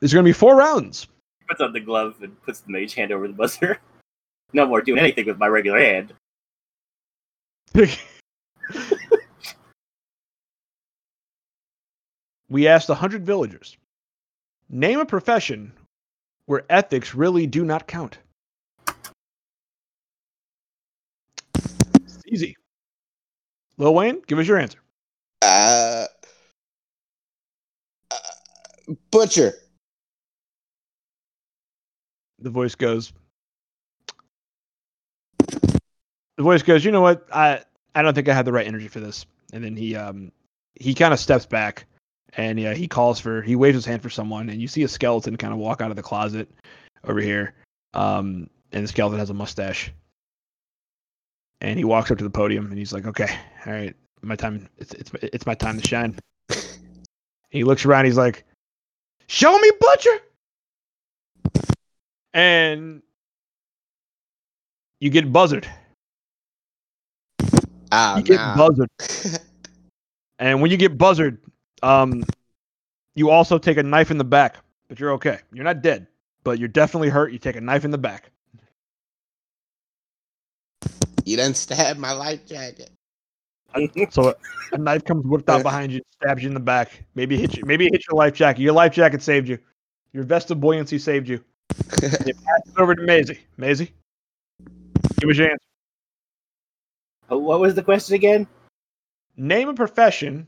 [0.00, 1.08] There's going to be four rounds
[1.48, 3.78] puts on the glove and puts the mage hand over the buzzer.
[4.54, 6.14] No more doing anything with my regular hand.
[12.48, 13.76] we asked 100 villagers
[14.70, 15.70] name a profession
[16.46, 18.16] where ethics really do not count.
[21.54, 22.56] It's easy.
[23.76, 24.78] Lil Wayne, give us your answer.
[25.42, 26.06] Uh,
[28.10, 28.16] uh,
[29.10, 29.52] butcher.
[32.40, 33.12] The voice goes.
[35.38, 36.84] The voice goes.
[36.84, 37.26] You know what?
[37.32, 37.62] I
[37.94, 39.26] I don't think I had the right energy for this.
[39.52, 40.32] And then he um
[40.78, 41.86] he kind of steps back,
[42.36, 44.88] and yeah, he calls for he waves his hand for someone, and you see a
[44.88, 46.48] skeleton kind of walk out of the closet
[47.04, 47.54] over here.
[47.94, 49.92] Um, and the skeleton has a mustache.
[51.60, 53.36] And he walks up to the podium, and he's like, "Okay,
[53.66, 54.68] all right, my time.
[54.76, 56.16] It's it's it's my time to shine."
[57.50, 58.04] he looks around.
[58.04, 58.44] He's like,
[59.26, 60.18] "Show me, butcher."
[62.34, 63.02] And
[65.00, 65.66] you get buzzard.
[67.90, 68.56] Ah, You get nah.
[68.56, 68.88] buzzard.
[70.40, 71.38] And when you get buzzard,
[71.82, 72.22] um,
[73.16, 74.56] you also take a knife in the back,
[74.88, 75.40] but you're okay.
[75.52, 76.06] You're not dead,
[76.44, 77.32] but you're definitely hurt.
[77.32, 78.30] You take a knife in the back.
[81.24, 82.90] you done stabbed my life jacket.
[84.10, 84.34] So a,
[84.72, 87.04] a knife comes whipped out behind you, stabs you in the back.
[87.14, 87.64] Maybe hit you.
[87.66, 88.62] Maybe hit your life jacket.
[88.62, 89.58] Your life jacket saved you.
[90.12, 91.44] Your vest of buoyancy saved you.
[92.26, 93.40] You pass it over to Maisie.
[93.56, 93.92] Maisie,
[95.18, 95.58] give us your answer.
[97.30, 98.46] Oh, what was the question again?
[99.36, 100.46] Name a profession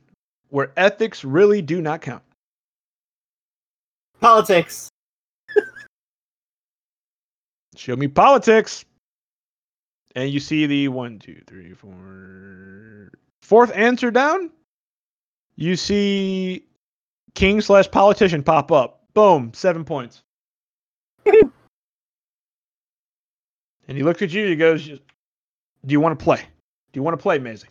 [0.48, 2.22] where ethics really do not count.
[4.20, 4.88] Politics.
[7.76, 8.84] Show me politics.
[10.16, 13.12] And you see the one, two, three, four,
[13.42, 14.50] fourth answer down.
[15.56, 16.64] You see
[17.34, 19.04] king slash politician pop up.
[19.14, 20.22] Boom, seven points.
[23.96, 24.46] He looks at you.
[24.46, 24.98] He goes, "Do
[25.88, 26.38] you want to play?
[26.92, 27.68] Do you want to play, Maisie?"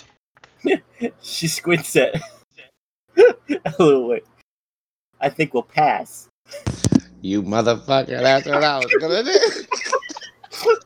[1.21, 2.15] She squints at
[3.17, 4.25] a little bit.
[5.21, 6.27] I think we'll pass.
[7.21, 8.07] you motherfucker.
[8.21, 9.39] That's what I was gonna do.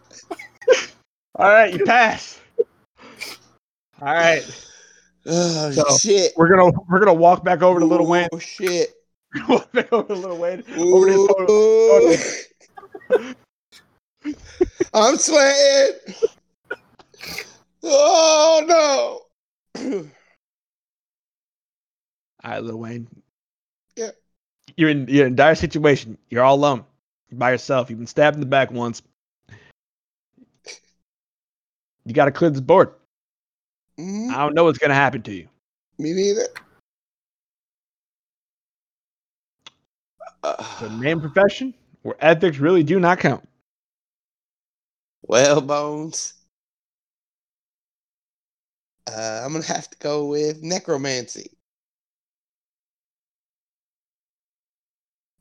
[1.36, 2.40] All right, you pass.
[4.02, 4.44] All right,
[5.26, 6.34] Oh So, shit.
[6.38, 8.28] we're gonna we're gonna walk back over to Little Wayne.
[8.32, 8.90] Oh shit.
[9.50, 10.64] walk back over to Little Wayne.
[10.78, 11.12] Over to
[12.12, 12.48] his
[13.10, 13.36] podium.
[14.94, 16.16] I'm sweating.
[17.84, 18.64] Oh
[19.76, 19.92] no.
[22.44, 23.08] All right, Lil Wayne.
[23.96, 24.12] Yeah.
[24.78, 26.18] You're in you're in a dire situation.
[26.30, 26.86] You're all alone.
[27.30, 27.90] You're by yourself.
[27.90, 29.02] You've been stabbed in the back once.
[32.06, 32.94] You got to clear this board.
[33.98, 34.30] Mhm.
[34.32, 35.48] I don't know what's gonna happen to you.
[35.98, 36.48] Me neither.
[40.44, 43.48] Uh, name profession where ethics really do not count.
[45.24, 46.34] Well, Bones.
[49.08, 51.52] Uh, I'm gonna have to go with necromancy.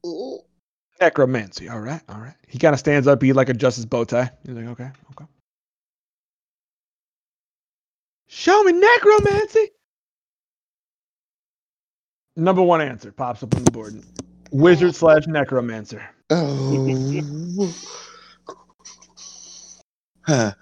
[0.04, 0.40] Ooh.
[1.00, 1.68] Necromancy.
[1.68, 2.34] All right, all right.
[2.48, 3.22] He kind of stands up.
[3.22, 4.30] He like adjusts his bow tie.
[4.44, 5.24] He's like, okay, okay.
[8.28, 9.70] Show me necromancy.
[12.36, 14.02] Number one answer pops up on the board.
[14.50, 16.02] Wizard slash necromancer.
[16.30, 17.74] Oh.
[20.23, 20.53] huh.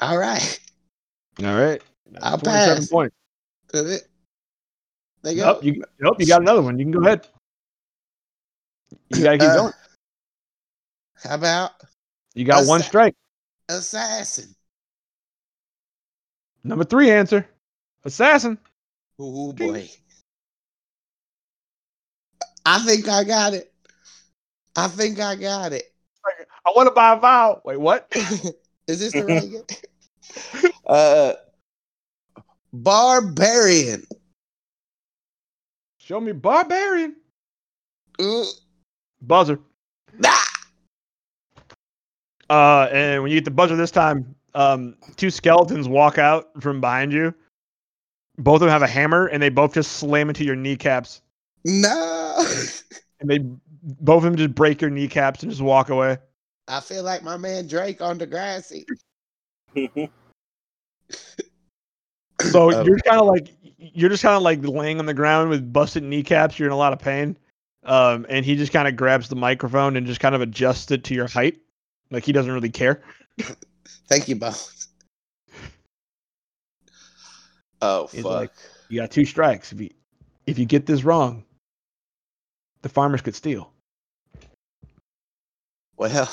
[0.00, 0.60] All right.
[1.42, 1.82] All right.
[2.22, 2.90] I'll 27 pass.
[2.90, 3.14] points.
[3.72, 4.08] That's it.
[5.22, 5.66] There you Nope, go.
[5.66, 6.78] you, nope, you got another one.
[6.78, 7.26] You can go ahead.
[9.10, 9.72] You gotta keep Uh, going.
[11.22, 11.72] How about
[12.34, 13.14] You got one strike.
[13.68, 14.54] assassin?
[16.64, 17.46] Number three answer.
[18.04, 18.58] Assassin.
[19.18, 19.88] Oh boy.
[22.64, 23.72] I think I got it.
[24.76, 25.92] I think I got it.
[26.68, 27.62] I want to buy a vowel.
[27.64, 28.06] Wait, what?
[28.86, 30.72] Is this the right game?
[30.86, 31.32] uh
[32.72, 34.06] barbarian.
[35.98, 37.16] Show me barbarian.
[38.20, 38.44] Ooh.
[39.22, 39.58] Buzzer.
[40.24, 40.46] Ah!
[42.50, 46.80] Uh, and when you get the buzzer this time, um, two skeletons walk out from
[46.80, 47.34] behind you.
[48.38, 51.22] Both of them have a hammer, and they both just slam into your kneecaps.
[51.64, 52.46] No.
[53.20, 53.38] And they
[54.00, 56.18] both of them just break your kneecaps and just walk away.
[56.68, 58.84] I feel like my man Drake on Degrassi.
[62.50, 65.50] So Um, you're kind of like you're just kind of like laying on the ground
[65.50, 66.58] with busted kneecaps.
[66.58, 67.36] You're in a lot of pain.
[67.84, 71.04] Um, and he just kind of grabs the microphone and just kind of adjusts it
[71.04, 71.58] to your height,
[72.10, 73.02] like he doesn't really care.
[74.08, 74.88] Thank you, Bones.
[77.80, 78.24] Oh fuck.
[78.24, 78.52] like,
[78.88, 79.72] You got two strikes.
[79.72, 79.90] If you
[80.46, 81.44] if you get this wrong,
[82.82, 83.72] the farmers could steal.
[85.96, 86.28] Well,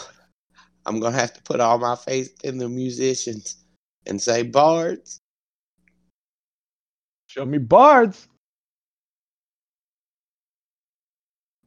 [0.86, 3.58] I'm gonna have to put all my faith in the musicians
[4.06, 5.20] and say bards.
[7.28, 8.28] Show me bards.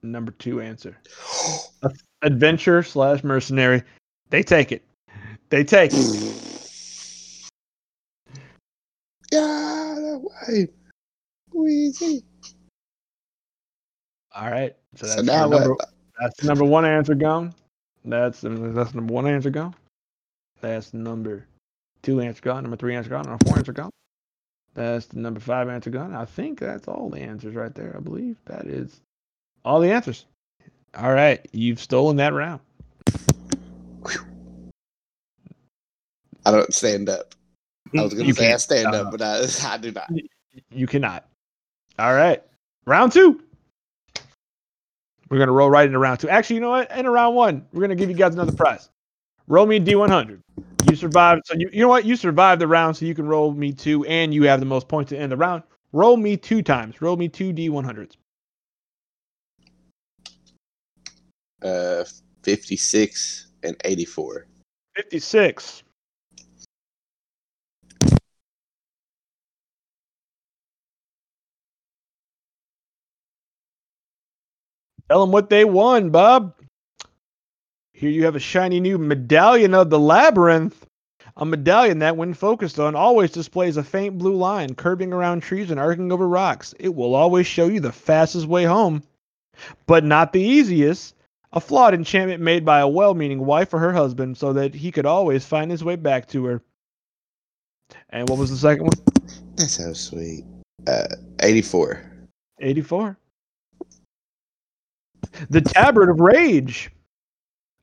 [0.03, 0.97] Number two answer.
[2.23, 3.83] Adventure slash mercenary.
[4.31, 4.83] They take it.
[5.51, 6.35] They take it.
[9.31, 10.69] Yeah, that way.
[11.55, 12.23] Weezy.
[14.35, 14.75] All right.
[14.95, 15.91] So So that's, now number, what?
[16.19, 17.53] that's number one answer gone.
[18.09, 19.75] That's that's number one answer gone.
[20.61, 21.47] That's number
[22.03, 22.63] two answer gone.
[22.63, 23.25] Number three answer gone.
[23.27, 23.91] Number four answer gone.
[24.75, 26.15] That's the number five answer gone.
[26.15, 27.95] I think that's all the answers right there.
[27.97, 29.01] I believe that is
[29.65, 30.25] all the answers.
[30.97, 32.61] All right, you've stolen that round.
[36.47, 37.35] I don't stand up.
[37.97, 40.11] I was gonna You say I stand Uh, up, but I, I do not.
[40.71, 41.27] You cannot.
[41.99, 42.43] All right.
[42.87, 43.43] Round two.
[45.31, 46.29] We're gonna roll right into round two.
[46.29, 46.91] Actually, you know what?
[46.91, 48.89] In round one, we're gonna give you guys another prize.
[49.47, 50.41] Roll me D100.
[50.89, 52.05] You survived, so you you know what?
[52.05, 54.89] You survived the round, so you can roll me two, and you have the most
[54.89, 55.63] points to end the round.
[55.93, 57.01] Roll me two times.
[57.03, 58.17] Roll me two D100s.
[61.63, 62.05] Uh,
[62.43, 64.47] fifty-six and eighty-four.
[64.97, 65.83] 56.
[75.09, 76.55] Tell them what they won, Bob.
[77.93, 80.87] Here you have a shiny new medallion of the labyrinth.
[81.37, 85.71] A medallion that, when focused on, always displays a faint blue line curving around trees
[85.71, 86.75] and arcing over rocks.
[86.79, 89.03] It will always show you the fastest way home,
[89.87, 91.15] but not the easiest.
[91.53, 94.93] A flawed enchantment made by a well meaning wife or her husband so that he
[94.93, 96.63] could always find his way back to her.
[98.11, 99.27] And what was the second one?
[99.57, 100.45] That's so sweet.
[100.87, 101.07] Uh,
[101.41, 102.05] eighty-four.
[102.61, 103.17] 84.
[105.51, 106.91] The Tabard of Rage.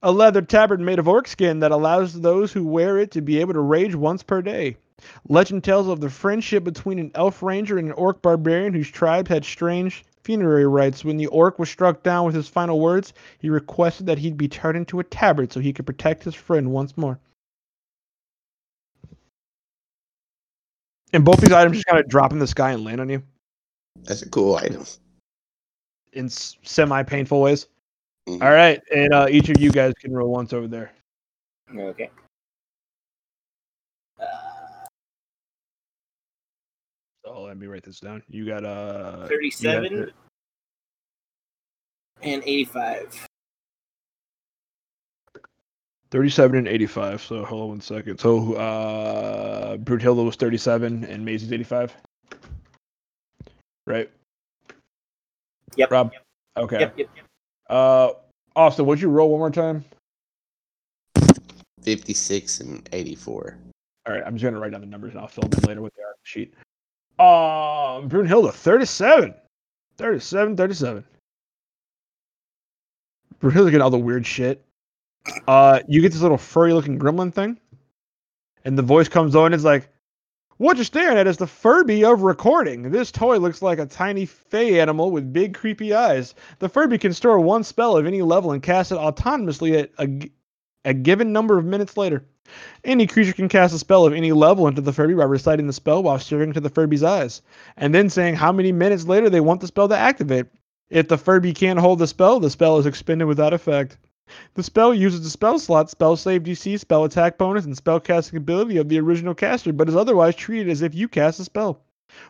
[0.04, 3.40] A leather tabard made of orc skin that allows those who wear it to be
[3.40, 4.78] able to rage once per day.
[5.28, 9.28] Legend tells of the friendship between an elf ranger and an orc barbarian whose tribe
[9.28, 11.04] had strange funerary rites.
[11.04, 14.48] When the orc was struck down with his final words, he requested that he'd be
[14.48, 17.20] turned into a tabard so he could protect his friend once more.
[21.14, 23.24] And both these items just kind of drop in the sky and land on you
[24.04, 24.86] That's a cool item.
[26.16, 27.68] In semi painful ways.
[28.28, 28.42] Mhm.
[28.44, 30.92] All right, and uh, each of you guys can roll once over there.
[31.78, 32.10] Okay.
[34.20, 34.26] Uh,
[37.26, 38.22] So let me write this down.
[38.28, 40.10] You got uh, 37 got-
[42.22, 43.28] and 85.
[46.12, 47.22] 37 and 85.
[47.22, 48.20] So hold on one second.
[48.20, 51.96] So uh, Brunhilde was 37 and Maisie's 85.
[53.88, 54.10] Right.
[55.76, 55.92] Yep.
[55.92, 56.12] Rob.
[56.58, 56.80] Okay.
[56.80, 57.26] Yep, yep, yep.
[57.70, 58.12] Uh,
[58.56, 59.84] Austin, would you roll one more time?
[61.82, 63.58] Fifty-six and eighty-four.
[64.08, 65.82] All right, I'm just gonna write down the numbers and I'll fill them in later
[65.82, 66.54] with the art sheet.
[67.18, 69.34] Um, Brunhilde, 37.
[69.98, 71.04] 37, 37.
[73.40, 74.66] Brunhilde getting all the weird shit.
[75.48, 77.58] Uh, you get this little furry looking gremlin thing,
[78.66, 79.54] and the voice comes on.
[79.54, 79.90] It's like,
[80.58, 82.90] "What you're staring at is the Furby of recording.
[82.90, 86.34] This toy looks like a tiny fey animal with big creepy eyes.
[86.60, 90.32] The Furby can store one spell of any level and cast it autonomously at a,
[90.86, 92.24] a given number of minutes later.
[92.86, 95.74] Any creature can cast a spell of any level into the Furby by reciting the
[95.74, 97.42] spell while staring into the Furby's eyes,
[97.76, 100.46] and then saying how many minutes later they want the spell to activate.
[100.90, 103.98] If the Furby can't hold the spell, the spell is expended without effect.
[104.56, 108.38] The spell uses the spell slot, spell save DC, spell attack bonus, and spell casting
[108.38, 111.82] ability of the original caster, but is otherwise treated as if you cast a spell.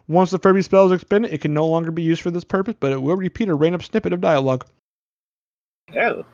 [0.08, 2.76] Once the Furby spell is expended, it can no longer be used for this purpose,
[2.80, 4.66] but it will repeat a random snippet of dialogue.
[5.96, 6.26] Oh.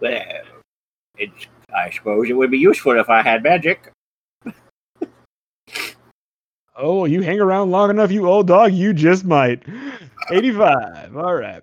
[0.00, 0.42] Well,
[1.18, 1.30] it,
[1.74, 3.92] I suppose it would be useful if I had magic.
[6.78, 9.62] Oh, you hang around long enough, you old dog, you just might.
[10.30, 11.16] 85.
[11.16, 11.62] All right.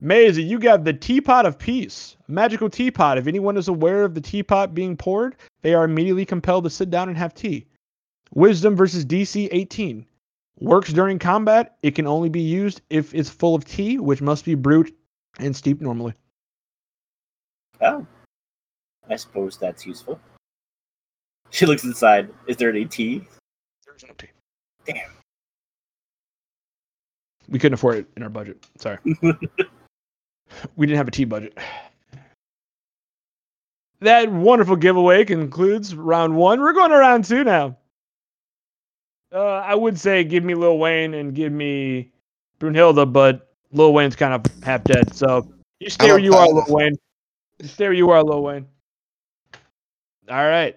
[0.00, 2.16] Maisie, you got the Teapot of Peace.
[2.26, 3.18] Magical teapot.
[3.18, 6.90] If anyone is aware of the teapot being poured, they are immediately compelled to sit
[6.90, 7.66] down and have tea.
[8.32, 10.06] Wisdom versus DC 18.
[10.60, 11.76] Works during combat.
[11.82, 14.92] It can only be used if it's full of tea, which must be brewed
[15.38, 16.14] and steeped normally.
[17.82, 18.06] Oh.
[19.08, 20.20] I suppose that's useful.
[21.52, 22.30] She looks inside.
[22.46, 23.26] Is there any tea?
[23.84, 24.28] There's no tea.
[24.84, 25.10] Damn.
[27.48, 28.64] We couldn't afford it in our budget.
[28.78, 28.98] Sorry.
[30.76, 31.56] we didn't have a tea budget.
[34.00, 36.60] That wonderful giveaway concludes round one.
[36.60, 37.76] We're going to round two now.
[39.32, 42.10] Uh, I would say give me Lil Wayne and give me
[42.58, 45.14] Brunhilde, but Lil Wayne's kind of half dead.
[45.14, 46.64] So you stay where you are, Lil.
[46.68, 46.96] Wayne.
[47.76, 48.66] There you are, Lil Wayne.
[50.30, 50.76] All right.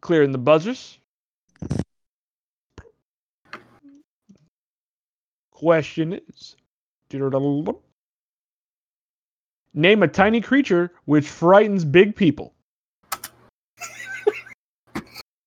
[0.00, 0.98] Clearing the buzzers.
[5.52, 6.56] Question is
[9.74, 12.52] Name a tiny creature which frightens big people.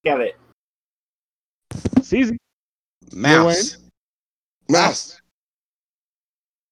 [0.03, 0.37] Get it.
[1.97, 2.37] It's easy.
[3.11, 3.77] Mouse.
[4.69, 5.21] Mouse.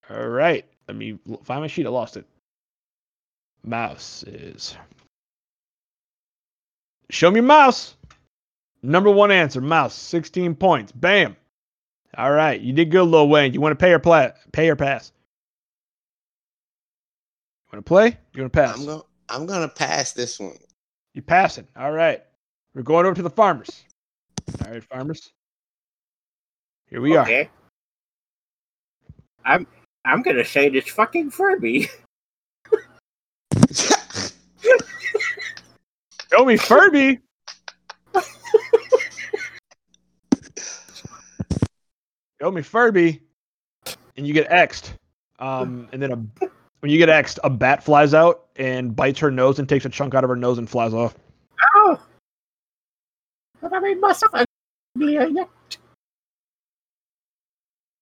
[0.10, 0.66] All right.
[0.88, 1.86] Let me find my sheet.
[1.86, 2.26] I lost it.
[3.64, 4.76] Mouse is.
[7.10, 7.96] Show me mouse.
[8.82, 9.96] Number one answer, mouse.
[9.96, 10.92] 16 points.
[10.92, 11.38] Bam.
[12.18, 12.60] All right.
[12.60, 13.54] You did good, Lil Wayne.
[13.54, 15.12] You want to pay or pla- pay or pass?
[17.74, 18.18] You want to play?
[18.36, 18.78] You want to pass?
[18.78, 20.56] I'm going I'm gonna pass this one.
[21.16, 21.68] You passing.
[21.76, 22.22] All right.
[22.76, 23.84] We're going over to the farmers.
[24.64, 25.32] All right, farmers.
[26.88, 27.24] Here we are.
[27.24, 27.50] okay.
[29.44, 29.66] I'm
[30.06, 31.90] I'm gonna say this fucking Furby.
[36.32, 37.22] Show me Furby.
[42.40, 43.24] Show me Furby,
[44.16, 44.92] and you get X'd.
[45.40, 46.18] Um, and then a
[46.84, 49.90] when you get X'd, a bat flies out and bites her nose and takes a
[49.90, 51.16] chunk out of her nose and flies off.
[53.62, 54.34] But I made myself
[54.94, 55.48] uglier yet.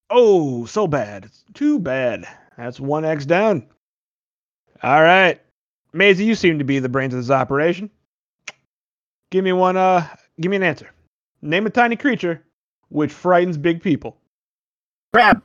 [0.10, 1.26] Oh, so bad.
[1.26, 2.28] It's Too bad.
[2.58, 3.68] That's one X down.
[4.82, 5.40] All right.
[5.94, 7.92] Maisie, you seem to be the brains of this operation.
[9.30, 10.08] Give me one uh
[10.40, 10.90] give me an answer.
[11.44, 12.44] Name a tiny creature
[12.90, 14.18] which frightens big people.
[15.14, 15.44] Crab,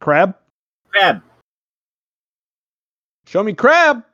[0.00, 0.34] Crab?
[0.92, 1.22] Crab.
[3.26, 4.04] Show me crab.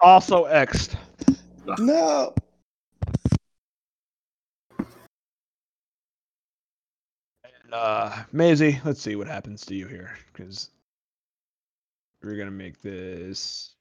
[0.00, 0.96] Also X'd.
[1.78, 2.32] no.
[7.44, 10.16] And uh Maisie, let's see what happens to you here.
[10.32, 10.70] Because
[12.22, 13.74] we're gonna make this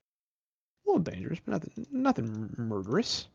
[0.86, 3.28] a little dangerous, but nothing nothing murderous.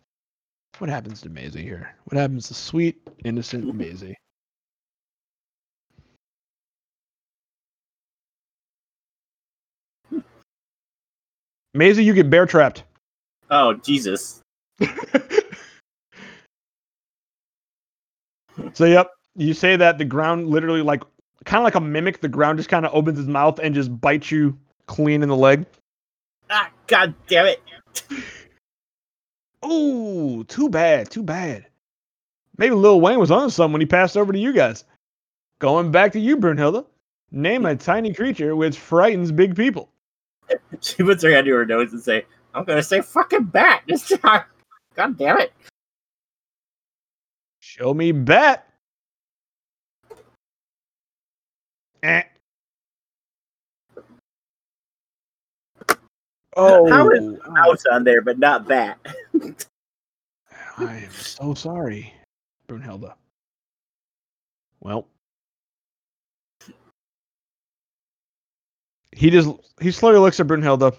[0.79, 1.95] What happens to Maisie here?
[2.05, 4.17] What happens to sweet, innocent Maisie?
[11.75, 12.85] Maisie, you get bear trapped.
[13.51, 14.41] Oh Jesus!
[18.73, 21.03] so yep, you say that the ground literally like
[21.45, 22.21] kind of like a mimic.
[22.21, 25.37] The ground just kind of opens its mouth and just bites you clean in the
[25.37, 25.67] leg.
[26.51, 27.63] Ah, God damn it!
[29.63, 31.67] Oh, too bad, too bad.
[32.59, 34.85] Maybe Lil Wayne was on something when he passed over to you guys.
[35.61, 36.85] Going back to you, Brunhilde.
[37.31, 39.92] Name a tiny creature which frightens big people.
[40.81, 42.25] She puts her hand to her nose and say,
[42.55, 44.45] "I'm gonna say fucking bat this time."
[44.95, 45.53] God damn it!
[47.61, 48.69] Show me bat.
[52.03, 52.23] Eh.
[56.57, 58.99] Oh, How is Mouse on there, but not bat.
[60.79, 62.13] I am so sorry,
[62.67, 63.15] Brunhilde.
[64.81, 65.07] Well,
[69.13, 70.97] he just he slowly looks at Brunhilde,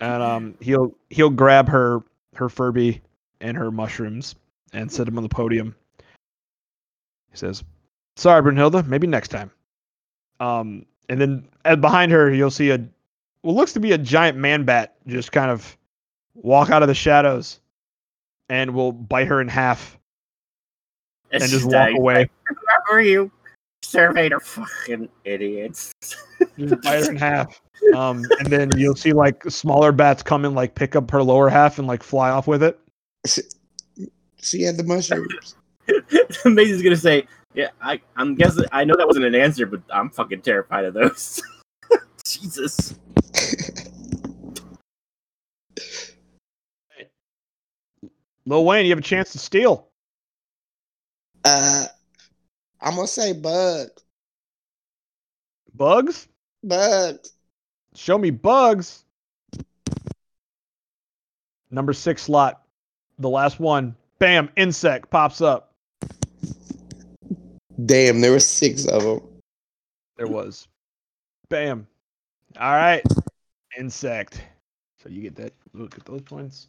[0.00, 2.02] and um he'll he'll grab her
[2.34, 3.00] her Furby
[3.40, 4.34] and her mushrooms
[4.72, 5.74] and set them on the podium.
[7.30, 7.62] He says,
[8.16, 8.86] "Sorry, Brunhilde.
[8.86, 9.50] Maybe next time."
[10.40, 12.84] Um, and then uh, behind her, you'll see a
[13.42, 15.76] what looks to be a giant man bat just kind of
[16.34, 17.60] walk out of the shadows
[18.48, 19.98] and will bite her in half
[21.30, 21.96] and she's just walk dying.
[21.98, 22.30] away.
[22.88, 23.30] Remember you,
[23.82, 25.92] Surveyor, fucking idiots.
[26.58, 27.60] Just bite her in half.
[27.94, 31.48] Um, and then you'll see like smaller bats come and like pick up her lower
[31.48, 32.78] half and like fly off with it.
[34.42, 35.56] She had the mushrooms.
[36.44, 38.64] Maisie's gonna say, "Yeah, I, I'm guessing.
[38.72, 41.42] I know that wasn't an answer, but I'm fucking terrified of those."
[42.24, 42.94] Jesus.
[48.46, 49.88] Lil Wayne, you have a chance to steal.
[51.44, 51.86] uh,
[52.80, 53.88] I'm gonna say bug.
[55.74, 56.28] Bugs?
[56.64, 57.32] Bugs.
[57.94, 59.04] Show me bugs.
[61.70, 62.62] Number six slot.
[63.18, 63.94] The last one.
[64.18, 65.72] Bam, insect pops up.
[67.86, 69.20] Damn, there were six of them.
[70.16, 70.68] There was.
[71.48, 71.86] Bam.
[72.58, 73.02] All right.
[73.78, 74.42] Insect.
[75.02, 75.54] So you get that.
[75.72, 76.68] Look at those points.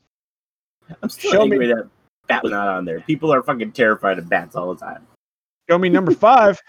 [1.02, 1.90] I'm still Show me- angry that
[2.28, 3.02] bat was not on there.
[3.02, 5.06] People are fucking terrified of bats all the time.
[5.72, 6.62] Show me number five.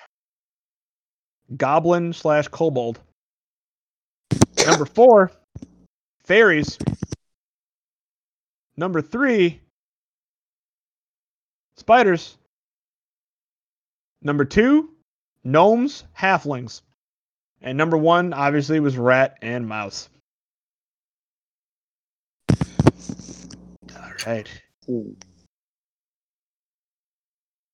[1.57, 3.01] Goblin slash kobold.
[4.65, 5.33] Number four.
[6.23, 6.79] Fairies.
[8.77, 9.61] Number three.
[11.77, 12.39] Spiders.
[14.23, 14.91] Number two.
[15.43, 16.83] Gnomes, halflings.
[17.61, 20.09] And number one, obviously, was rat and mouse.
[23.97, 24.49] All right.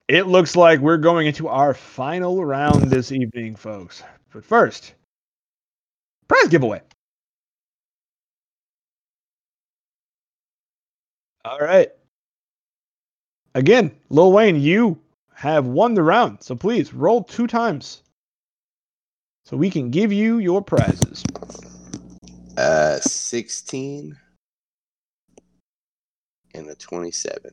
[0.09, 4.02] It looks like we're going into our final round this evening, folks.
[4.32, 4.94] But first,
[6.28, 6.80] prize giveaway.
[11.44, 11.90] All right.
[13.55, 14.98] Again, Lil Wayne, you
[15.35, 16.43] have won the round.
[16.43, 18.02] So please roll two times
[19.44, 21.22] so we can give you your prizes.
[22.56, 24.16] Uh, 16
[26.55, 27.52] and a 27.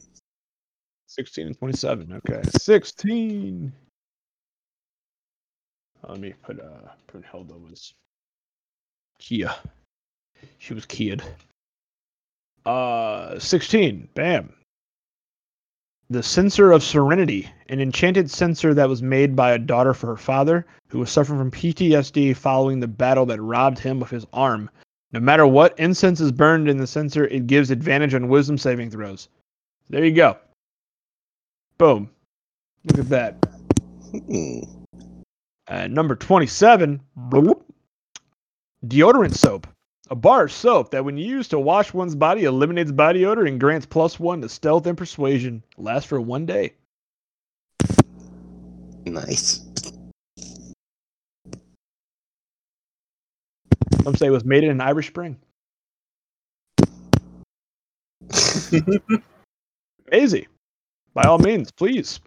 [1.15, 2.21] 16 and 27.
[2.27, 2.41] Okay.
[2.59, 3.71] 16.
[6.03, 7.93] Uh, Let me put uh put Hilda was
[9.19, 9.55] Kia.
[10.57, 11.23] She was keyed.
[12.65, 14.09] Uh 16.
[14.13, 14.53] Bam.
[16.09, 20.17] The Censer of Serenity, an enchanted censer that was made by a daughter for her
[20.17, 24.69] father, who was suffering from PTSD following the battle that robbed him of his arm.
[25.13, 28.91] No matter what incense is burned in the censer, it gives advantage on wisdom saving
[28.91, 29.29] throws.
[29.89, 30.37] There you go.
[31.77, 32.09] Boom.
[32.85, 33.45] Look at that.
[34.11, 34.59] Hmm.
[35.67, 37.63] Uh, number 27, bloop,
[38.85, 39.67] deodorant soap.
[40.11, 43.59] A bar of soap that, when used to wash one's body, eliminates body odor and
[43.59, 45.63] grants plus one to stealth and persuasion.
[45.77, 46.73] Lasts for one day.
[49.05, 49.65] Nice.
[54.03, 55.37] Some say it was made in an Irish Spring.
[60.13, 60.47] Easy.
[61.15, 62.19] By all means, please.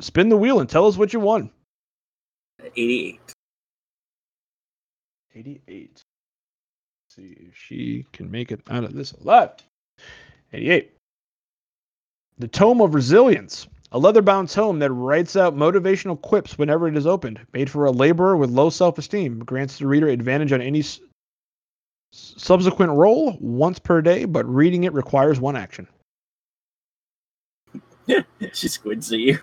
[0.00, 1.50] Spin the wheel and tell us what you won.
[2.64, 3.20] 88.
[5.34, 6.02] 88.
[7.10, 9.50] see if she can make it out of this alive.
[10.52, 10.92] 88.
[12.38, 16.96] The Tome of Resilience, a leather bound tome that writes out motivational quips whenever it
[16.96, 17.40] is opened.
[17.52, 21.00] Made for a laborer with low self esteem, grants the reader advantage on any s-
[22.12, 25.88] subsequent roll once per day, but reading it requires one action.
[28.52, 29.38] she squids at you.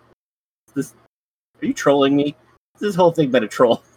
[0.74, 0.94] This,
[1.62, 2.36] are you trolling me?
[2.80, 3.84] This whole thing been a troll.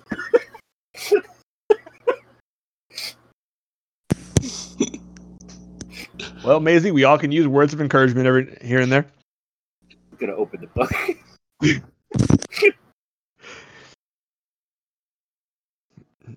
[6.45, 9.05] Well, Maisie, we all can use words of encouragement every here and there.
[9.91, 10.93] I'm gonna open the book.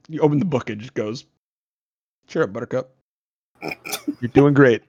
[0.08, 1.26] You open the book, it just goes,
[2.28, 2.90] Cheer up, Buttercup.
[4.20, 4.82] You're doing great.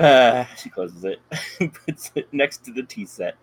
[0.00, 1.20] Uh, she closes it,
[1.86, 3.36] puts it next to the tea set.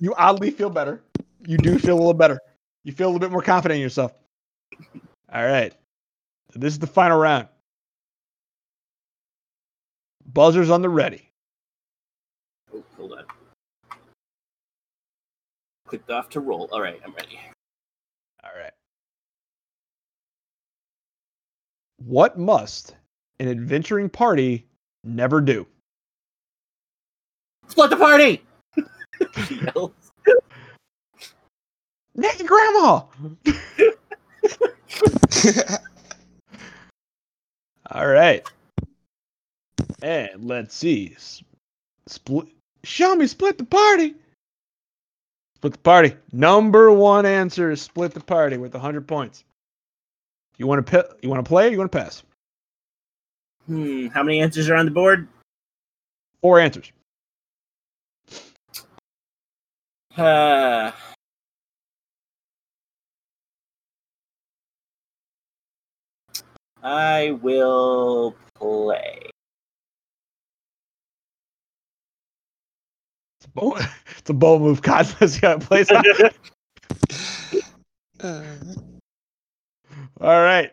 [0.00, 1.00] You oddly feel better.
[1.46, 2.40] You do feel a little better.
[2.82, 4.12] You feel a little bit more confident in yourself.
[5.32, 5.72] All right.
[6.52, 7.46] So this is the final round.
[10.32, 11.30] Buzzers on the ready.
[12.74, 13.24] Oh, hold on.
[15.86, 16.68] Clicked off to roll.
[16.72, 17.38] All right, I'm ready.
[18.42, 18.72] All right.
[21.98, 22.96] What must
[23.38, 24.66] an adventuring party
[25.04, 25.64] never do?
[27.72, 28.42] Split the party.
[29.46, 29.92] She yells.
[32.14, 33.00] Naked grandma.
[37.90, 38.46] All right.
[40.02, 41.14] And let's see.
[41.16, 41.42] S-
[42.08, 42.48] Split.
[42.84, 44.16] Show me split the party.
[45.56, 46.14] Split the party.
[46.30, 49.44] Number one answer is split the party with 100 points.
[50.58, 52.22] You want to pi- you want to play or you want to pass?
[53.64, 55.26] Hmm, how many answers are on the board?
[56.42, 56.92] Four answers.
[60.16, 60.92] Uh,
[66.82, 69.30] I will play.
[73.40, 73.78] It's a bold,
[74.18, 74.82] it's a bold move.
[74.82, 76.04] God knows how it plays out.
[78.20, 78.42] Uh,
[80.20, 80.72] All right.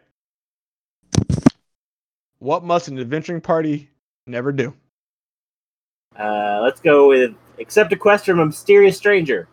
[2.39, 3.89] What must an adventuring party
[4.27, 4.73] never do?
[6.17, 9.47] Uh, let's go with accept a quest from a mysterious stranger.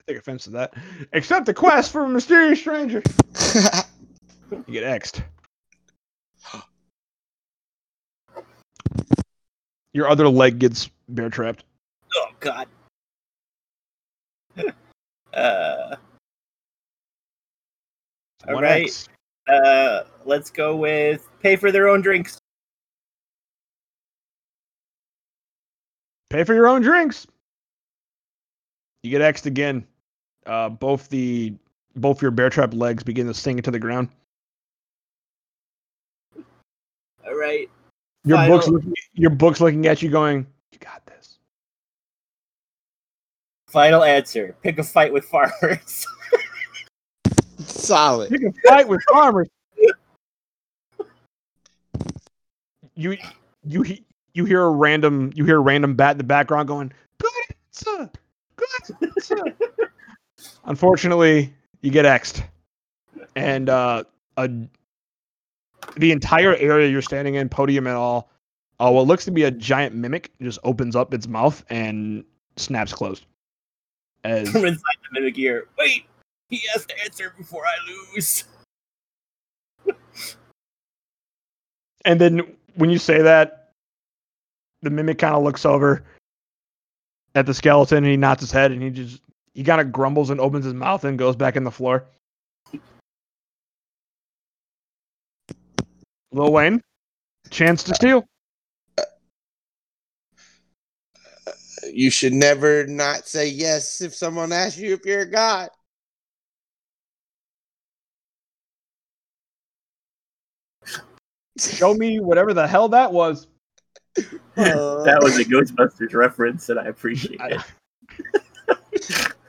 [0.00, 0.74] I take offense to that.
[1.12, 3.02] Accept a quest from a mysterious stranger.
[4.66, 5.22] You get X'd.
[9.92, 11.62] Your other leg gets bear trapped.
[12.16, 12.66] Oh God.
[15.34, 15.94] uh,
[18.48, 18.86] All One right.
[18.86, 19.08] X.
[19.48, 22.39] uh, let's go with pay for their own drinks.
[26.30, 27.26] Pay for your own drinks.
[29.02, 29.84] You get X'd again.
[30.46, 31.54] Uh, both the
[31.96, 34.08] both your bear trap legs begin to sink into the ground.
[37.26, 37.68] All right.
[38.24, 41.38] Your Final- book's looking, your book's looking at you, going, "You got this."
[43.68, 44.54] Final answer.
[44.62, 46.06] Pick a fight with farmers.
[47.58, 48.30] Solid.
[48.30, 49.48] You can fight with farmers.
[52.96, 53.16] You
[53.64, 54.04] you he-
[54.34, 57.32] you hear a random you hear a random bat in the background going, "Good
[57.66, 58.10] answer,
[58.56, 58.68] good
[59.02, 59.56] answer."
[60.64, 62.42] Unfortunately, you get xed,
[63.36, 64.04] and uh,
[64.36, 64.50] a
[65.96, 68.30] the entire area you're standing in, podium and all,
[68.78, 72.24] uh, what looks to be a giant mimic just opens up its mouth and
[72.56, 73.26] snaps closed.
[74.24, 75.66] As From inside the mimic ear.
[75.78, 76.04] Wait,
[76.48, 78.44] he has to answer before I lose.
[82.04, 83.59] And then when you say that,
[84.82, 86.04] the mimic kind of looks over
[87.34, 89.22] at the skeleton and he nods his head and he just
[89.54, 92.04] he kind of grumbles and opens his mouth and goes back in the floor.
[96.32, 96.80] Lil Wayne,
[97.50, 98.24] chance to steal.
[101.92, 105.70] You should never not say yes if someone asks you if you're a god.
[111.58, 113.48] Show me whatever the hell that was.
[114.56, 117.62] That was a Ghostbusters reference, and I appreciate it.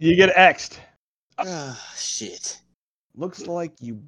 [0.00, 0.78] You get xed.
[1.36, 2.58] Ah, shit.
[3.16, 4.02] Looks like you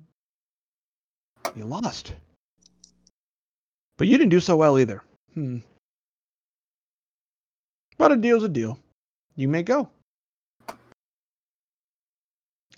[1.54, 2.14] you lost.
[3.98, 5.02] But you didn't do so well either.
[5.34, 5.58] Hmm.
[7.98, 8.78] But a deal's a deal.
[9.36, 9.90] You may go.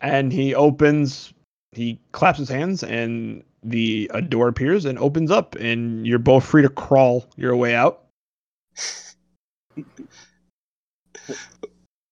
[0.00, 1.32] And he opens
[1.70, 6.44] he claps his hands and the a door appears and opens up and you're both
[6.44, 8.04] free to crawl your way out.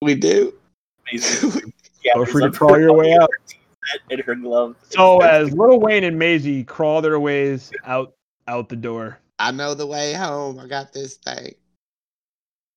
[0.02, 0.52] We do.
[1.10, 1.72] Amazing.
[2.04, 3.30] Yeah, Feel free to crawl your way out.
[4.10, 4.74] In her glove.
[4.88, 8.14] So as Little Wayne and Maisie crawl their ways out
[8.48, 10.58] out the door, I know the way home.
[10.58, 11.54] I got this thing.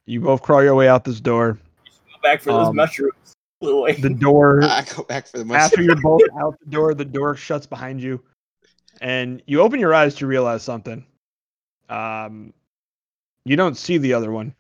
[0.06, 1.54] you both crawl your way out this door.
[1.54, 3.34] go back for those um, mushrooms.
[3.62, 3.94] Blue away.
[3.94, 7.36] The door I go back for the after you're both out the door, the door
[7.36, 8.22] shuts behind you,
[9.02, 11.06] and you open your eyes to realize something.
[11.90, 12.54] Um,
[13.46, 14.56] you don't see the other one,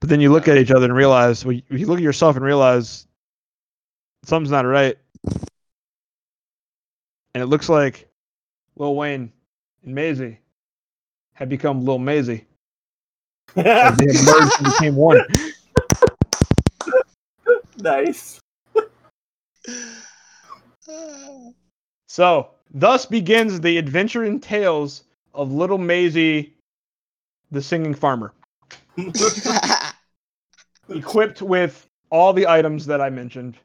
[0.00, 1.44] but then you look at each other and realize.
[1.44, 3.06] Well, you look at yourself and realize
[4.24, 4.96] something's not right,
[7.34, 8.08] and it looks like
[8.76, 9.32] Lil Wayne
[9.84, 10.38] and Maisie
[11.34, 12.44] have become Lil Maisie.
[13.54, 15.20] They have merged and became one.
[17.78, 18.40] nice.
[22.08, 25.04] So, thus begins the adventure and tales
[25.34, 26.54] of Little Maisie,
[27.50, 28.32] the singing farmer.
[30.88, 33.56] equipped with all the items that I mentioned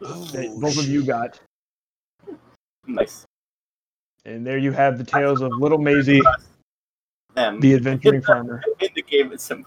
[0.00, 1.38] that Oh, both of you got.
[2.86, 3.24] nice.
[4.24, 6.20] And there you have the tales of Little Maisie,
[7.34, 8.62] the adventuring farmer.
[8.80, 9.64] in the game it's some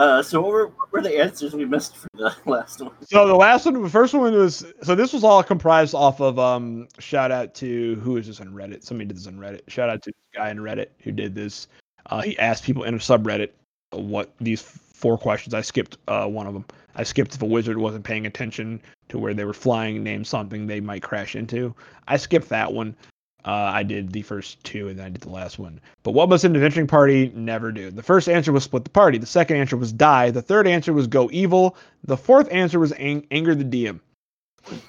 [0.00, 3.26] uh so what were, what were the answers we missed for the last one So
[3.26, 6.88] the last one, the first one was so this was all comprised off of um
[6.98, 8.82] shout out to who is this on Reddit?
[8.82, 9.60] Somebody did this on Reddit.
[9.68, 11.68] Shout out to this guy on Reddit who did this.
[12.06, 13.50] Uh, he asked people in a subreddit
[13.92, 15.54] what these four questions.
[15.54, 16.64] I skipped uh, one of them.
[16.94, 20.66] I skipped if a wizard wasn't paying attention to where they were flying, name something
[20.66, 21.74] they might crash into.
[22.08, 22.96] I skipped that one.
[23.44, 25.80] Uh, I did the first two and then I did the last one.
[26.02, 27.90] But what must an adventuring party never do?
[27.90, 29.18] The first answer was split the party.
[29.18, 30.30] The second answer was die.
[30.30, 31.76] The third answer was go evil.
[32.04, 34.00] The fourth answer was ang- anger the DM.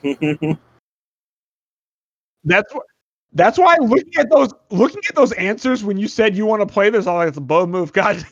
[2.43, 2.85] That's what.
[3.33, 6.65] That's why looking at those looking at those answers when you said you want to
[6.65, 8.25] play this, I'm like it's a bow move, God.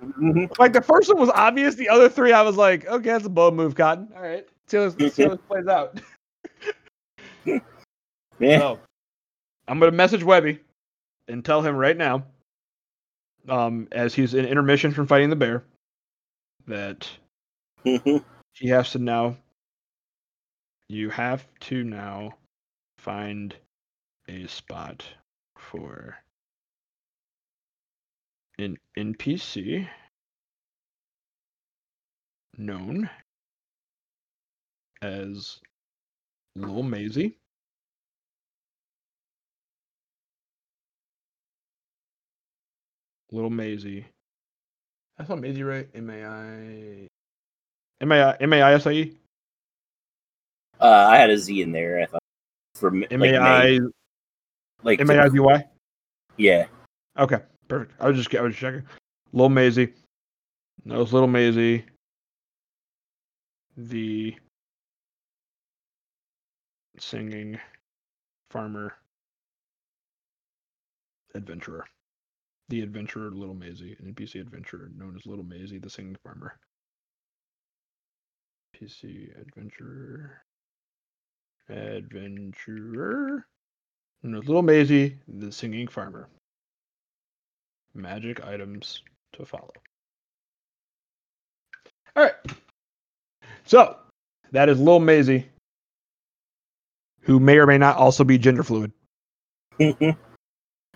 [0.58, 1.76] like the first one was obvious.
[1.76, 4.08] The other three, I was like, okay, that's a bow move, Cotton.
[4.16, 6.00] All right, see how this, see how this plays out.
[8.40, 8.80] yeah So,
[9.68, 10.60] I'm gonna message Webby
[11.28, 12.24] and tell him right now,
[13.48, 15.64] um, as he's in intermission from fighting the bear,
[16.66, 17.08] that
[17.84, 19.36] he has to now.
[20.88, 22.32] You have to now
[22.98, 23.54] find
[24.28, 25.04] a spot
[25.56, 26.16] for
[28.58, 29.88] an NPC
[32.58, 33.08] known
[35.00, 35.58] as
[36.54, 37.38] Lil Maisie.
[43.32, 44.06] Little Maisie.
[45.16, 45.88] That's not Maisie, right?
[45.94, 47.08] M A I.
[48.00, 49.16] M A I M A I S I E.
[50.80, 52.20] uh i had a z in there i thought
[52.74, 53.80] for m- M like A I May.
[54.82, 55.64] like M A I D Y.
[56.36, 56.66] yeah
[57.18, 57.38] Okay,
[57.68, 57.92] perfect.
[58.00, 58.82] I was just I was just checking.
[59.32, 59.92] Little Maisie.
[60.84, 61.84] No, it's Little Maisie.
[63.76, 64.34] The
[66.98, 67.58] singing
[68.50, 68.94] farmer
[71.34, 71.84] adventurer.
[72.72, 76.58] The adventurer Little Maisie, an NPC adventurer known as Little Maisie, the singing farmer.
[78.74, 80.42] PC adventurer.
[81.68, 83.46] Adventurer.
[84.22, 86.30] No, Little Maisie, the singing farmer.
[87.92, 89.02] Magic items
[89.34, 89.74] to follow.
[92.16, 92.56] All right.
[93.64, 93.98] So
[94.52, 95.46] that is Little Maisie,
[97.20, 98.92] who may or may not also be gender fluid.
[99.78, 100.18] Mm-hmm.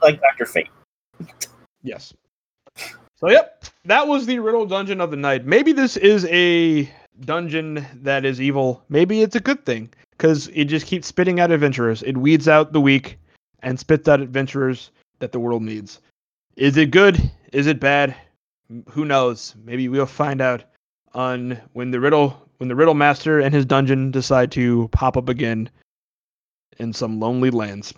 [0.01, 0.47] like Dr.
[0.47, 0.70] Fate.
[1.87, 2.13] Yes.
[3.19, 5.47] So yep, that was the riddle dungeon of the night.
[5.47, 6.91] Maybe this is a
[7.21, 8.83] dungeon that is evil.
[8.89, 12.03] Maybe it's a good thing because it just keeps spitting out adventurers.
[12.03, 13.19] It weeds out the weak
[13.63, 14.91] and spits out adventurers
[15.21, 16.01] that the world needs.
[16.57, 17.31] Is it good?
[17.53, 18.17] Is it bad?
[18.91, 19.55] Who knows?
[19.65, 20.65] Maybe we'll find out
[21.15, 25.29] on when the riddle when the riddle master and his dungeon decide to pop up
[25.29, 25.71] again
[26.79, 27.95] in some lonely lands.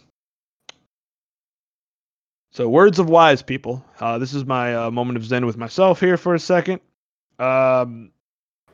[2.58, 3.84] So, words of wise people.
[4.00, 6.80] Uh, this is my uh, moment of zen with myself here for a second.
[7.38, 8.10] Um,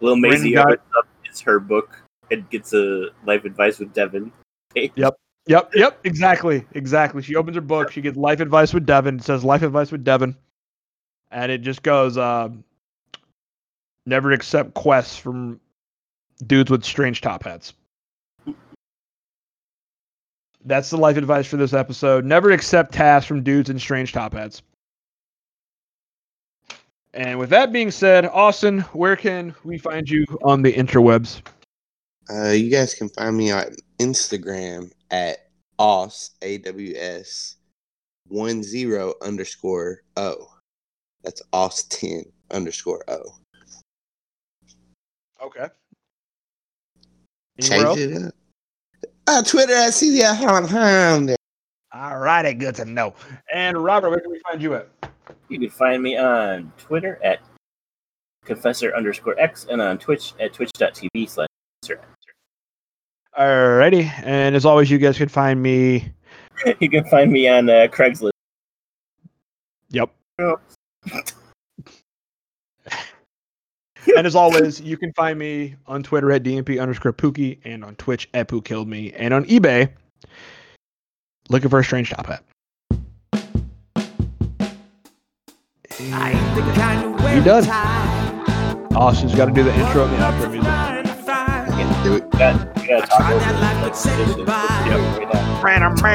[0.00, 1.94] Lil Maisie got- opens up it's her book
[2.30, 4.32] and gets a life advice with Devin.
[4.74, 6.00] Yep, yep, Yep.
[6.04, 7.20] exactly, exactly.
[7.20, 7.92] She opens her book.
[7.92, 9.16] She gets life advice with Devin.
[9.16, 10.34] It says life advice with Devin,
[11.30, 12.64] and it just goes, um,
[14.06, 15.60] never accept quests from
[16.46, 17.74] dudes with strange top hats.
[20.64, 22.24] That's the life advice for this episode.
[22.24, 24.62] Never accept tasks from dudes in strange top hats.
[27.12, 31.42] And with that being said, Austin, where can we find you on the interwebs?
[32.28, 37.56] Uh, you guys can find me on Instagram at os a w s
[38.28, 40.48] one zero underscore o.
[41.22, 43.20] That's Austin underscore o.
[45.42, 45.68] Okay.
[47.60, 48.34] Change it up.
[49.26, 51.36] Uh, Twitter at CDI Hound Hound.
[51.92, 53.14] All righty, good to know.
[53.52, 54.88] And Robert, where can we find you at?
[55.48, 57.40] You can find me on Twitter at
[58.44, 61.48] confessor underscore x and on Twitch at twitch.tv slash
[61.82, 62.08] confessor X.
[63.38, 66.12] Alrighty, and as always, you guys can find me.
[66.80, 68.30] You can find me on uh, Craigslist.
[69.90, 70.08] Yep.
[70.38, 70.60] Oh.
[74.16, 77.96] And as always, you can find me on Twitter at DMP underscore Pookie and on
[77.96, 79.90] Twitch at Poo Killed Me and on eBay
[81.48, 82.42] looking for a strange top hat.
[86.00, 87.64] I ain't the kind who You done?
[87.64, 88.94] a.
[88.96, 91.24] Austin's got to do the intro and the outro Nine to music.
[91.26, 92.04] five.
[92.04, 92.24] Do it.
[92.24, 94.52] We got, we got to talk Tried over that life, but this goodbye.
[94.62, 95.18] Let's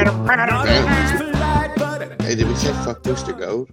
[0.06, 0.46] it right now.
[0.46, 0.78] Not Okay.
[0.78, 3.70] always polite, but Hey, did we say fuck Booster Gold?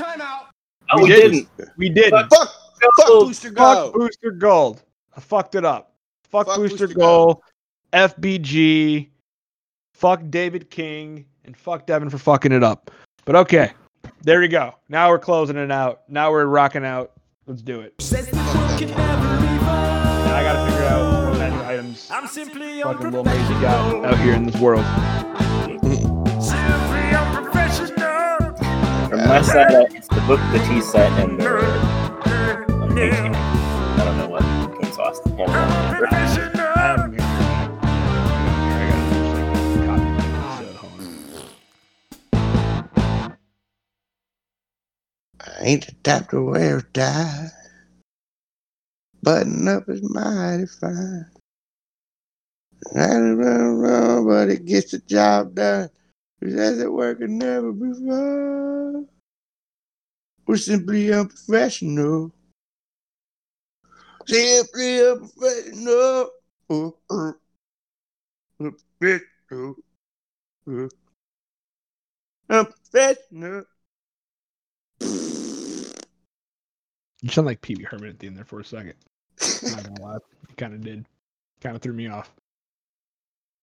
[0.00, 1.30] Oh, We we, did.
[1.32, 1.48] didn't.
[1.76, 2.10] We did.
[2.10, 2.48] Fuck Fuck,
[2.80, 3.26] fuck Gold.
[3.28, 3.92] Booster Fuck Gold.
[3.94, 4.82] Booster Gold.
[5.16, 5.94] I fucked it up.
[6.24, 7.40] Fuck, Fuck Booster, Booster Gold,
[7.92, 9.08] FBG,
[9.94, 12.90] fuck David King, and fuck Devin for fucking it up.
[13.24, 13.72] But okay,
[14.22, 14.74] there we go.
[14.88, 16.02] Now we're closing it out.
[16.08, 17.12] Now we're rocking out.
[17.46, 17.94] Let's do it.
[17.98, 20.26] says the world can never be fun.
[20.26, 24.18] And I gotta figure out what magic items I'm simply fucking little Maisie got out
[24.20, 24.84] here in this world.
[29.26, 32.94] My side, uh, it's the book, the tea set, and the um.
[33.98, 35.22] I don't know what comes last.
[35.26, 36.06] I can't remember.
[36.08, 36.66] Unprofessional.
[36.76, 37.20] I'm here.
[38.72, 41.50] I gotta just, like, copy this, hold on.
[45.40, 47.48] I ain't the type to wear a tie.
[49.22, 51.26] Button up is mighty fine.
[52.96, 53.38] I don't
[53.82, 55.90] know, but it gets the job done.
[56.42, 59.04] Cause as it work can never before.
[60.46, 62.32] We're simply unprofessional.
[64.26, 66.30] Simply unprofessional.
[66.70, 67.32] Uh, uh,
[68.60, 69.74] Unprofessional.
[70.66, 70.88] Uh,
[72.50, 73.64] Unprofessional.
[77.20, 78.94] You sound like Pee Wee Herman at the end there for a second.
[79.62, 80.18] Not gonna lie.
[80.48, 81.04] You kind of did.
[81.60, 82.30] Kind of threw me off.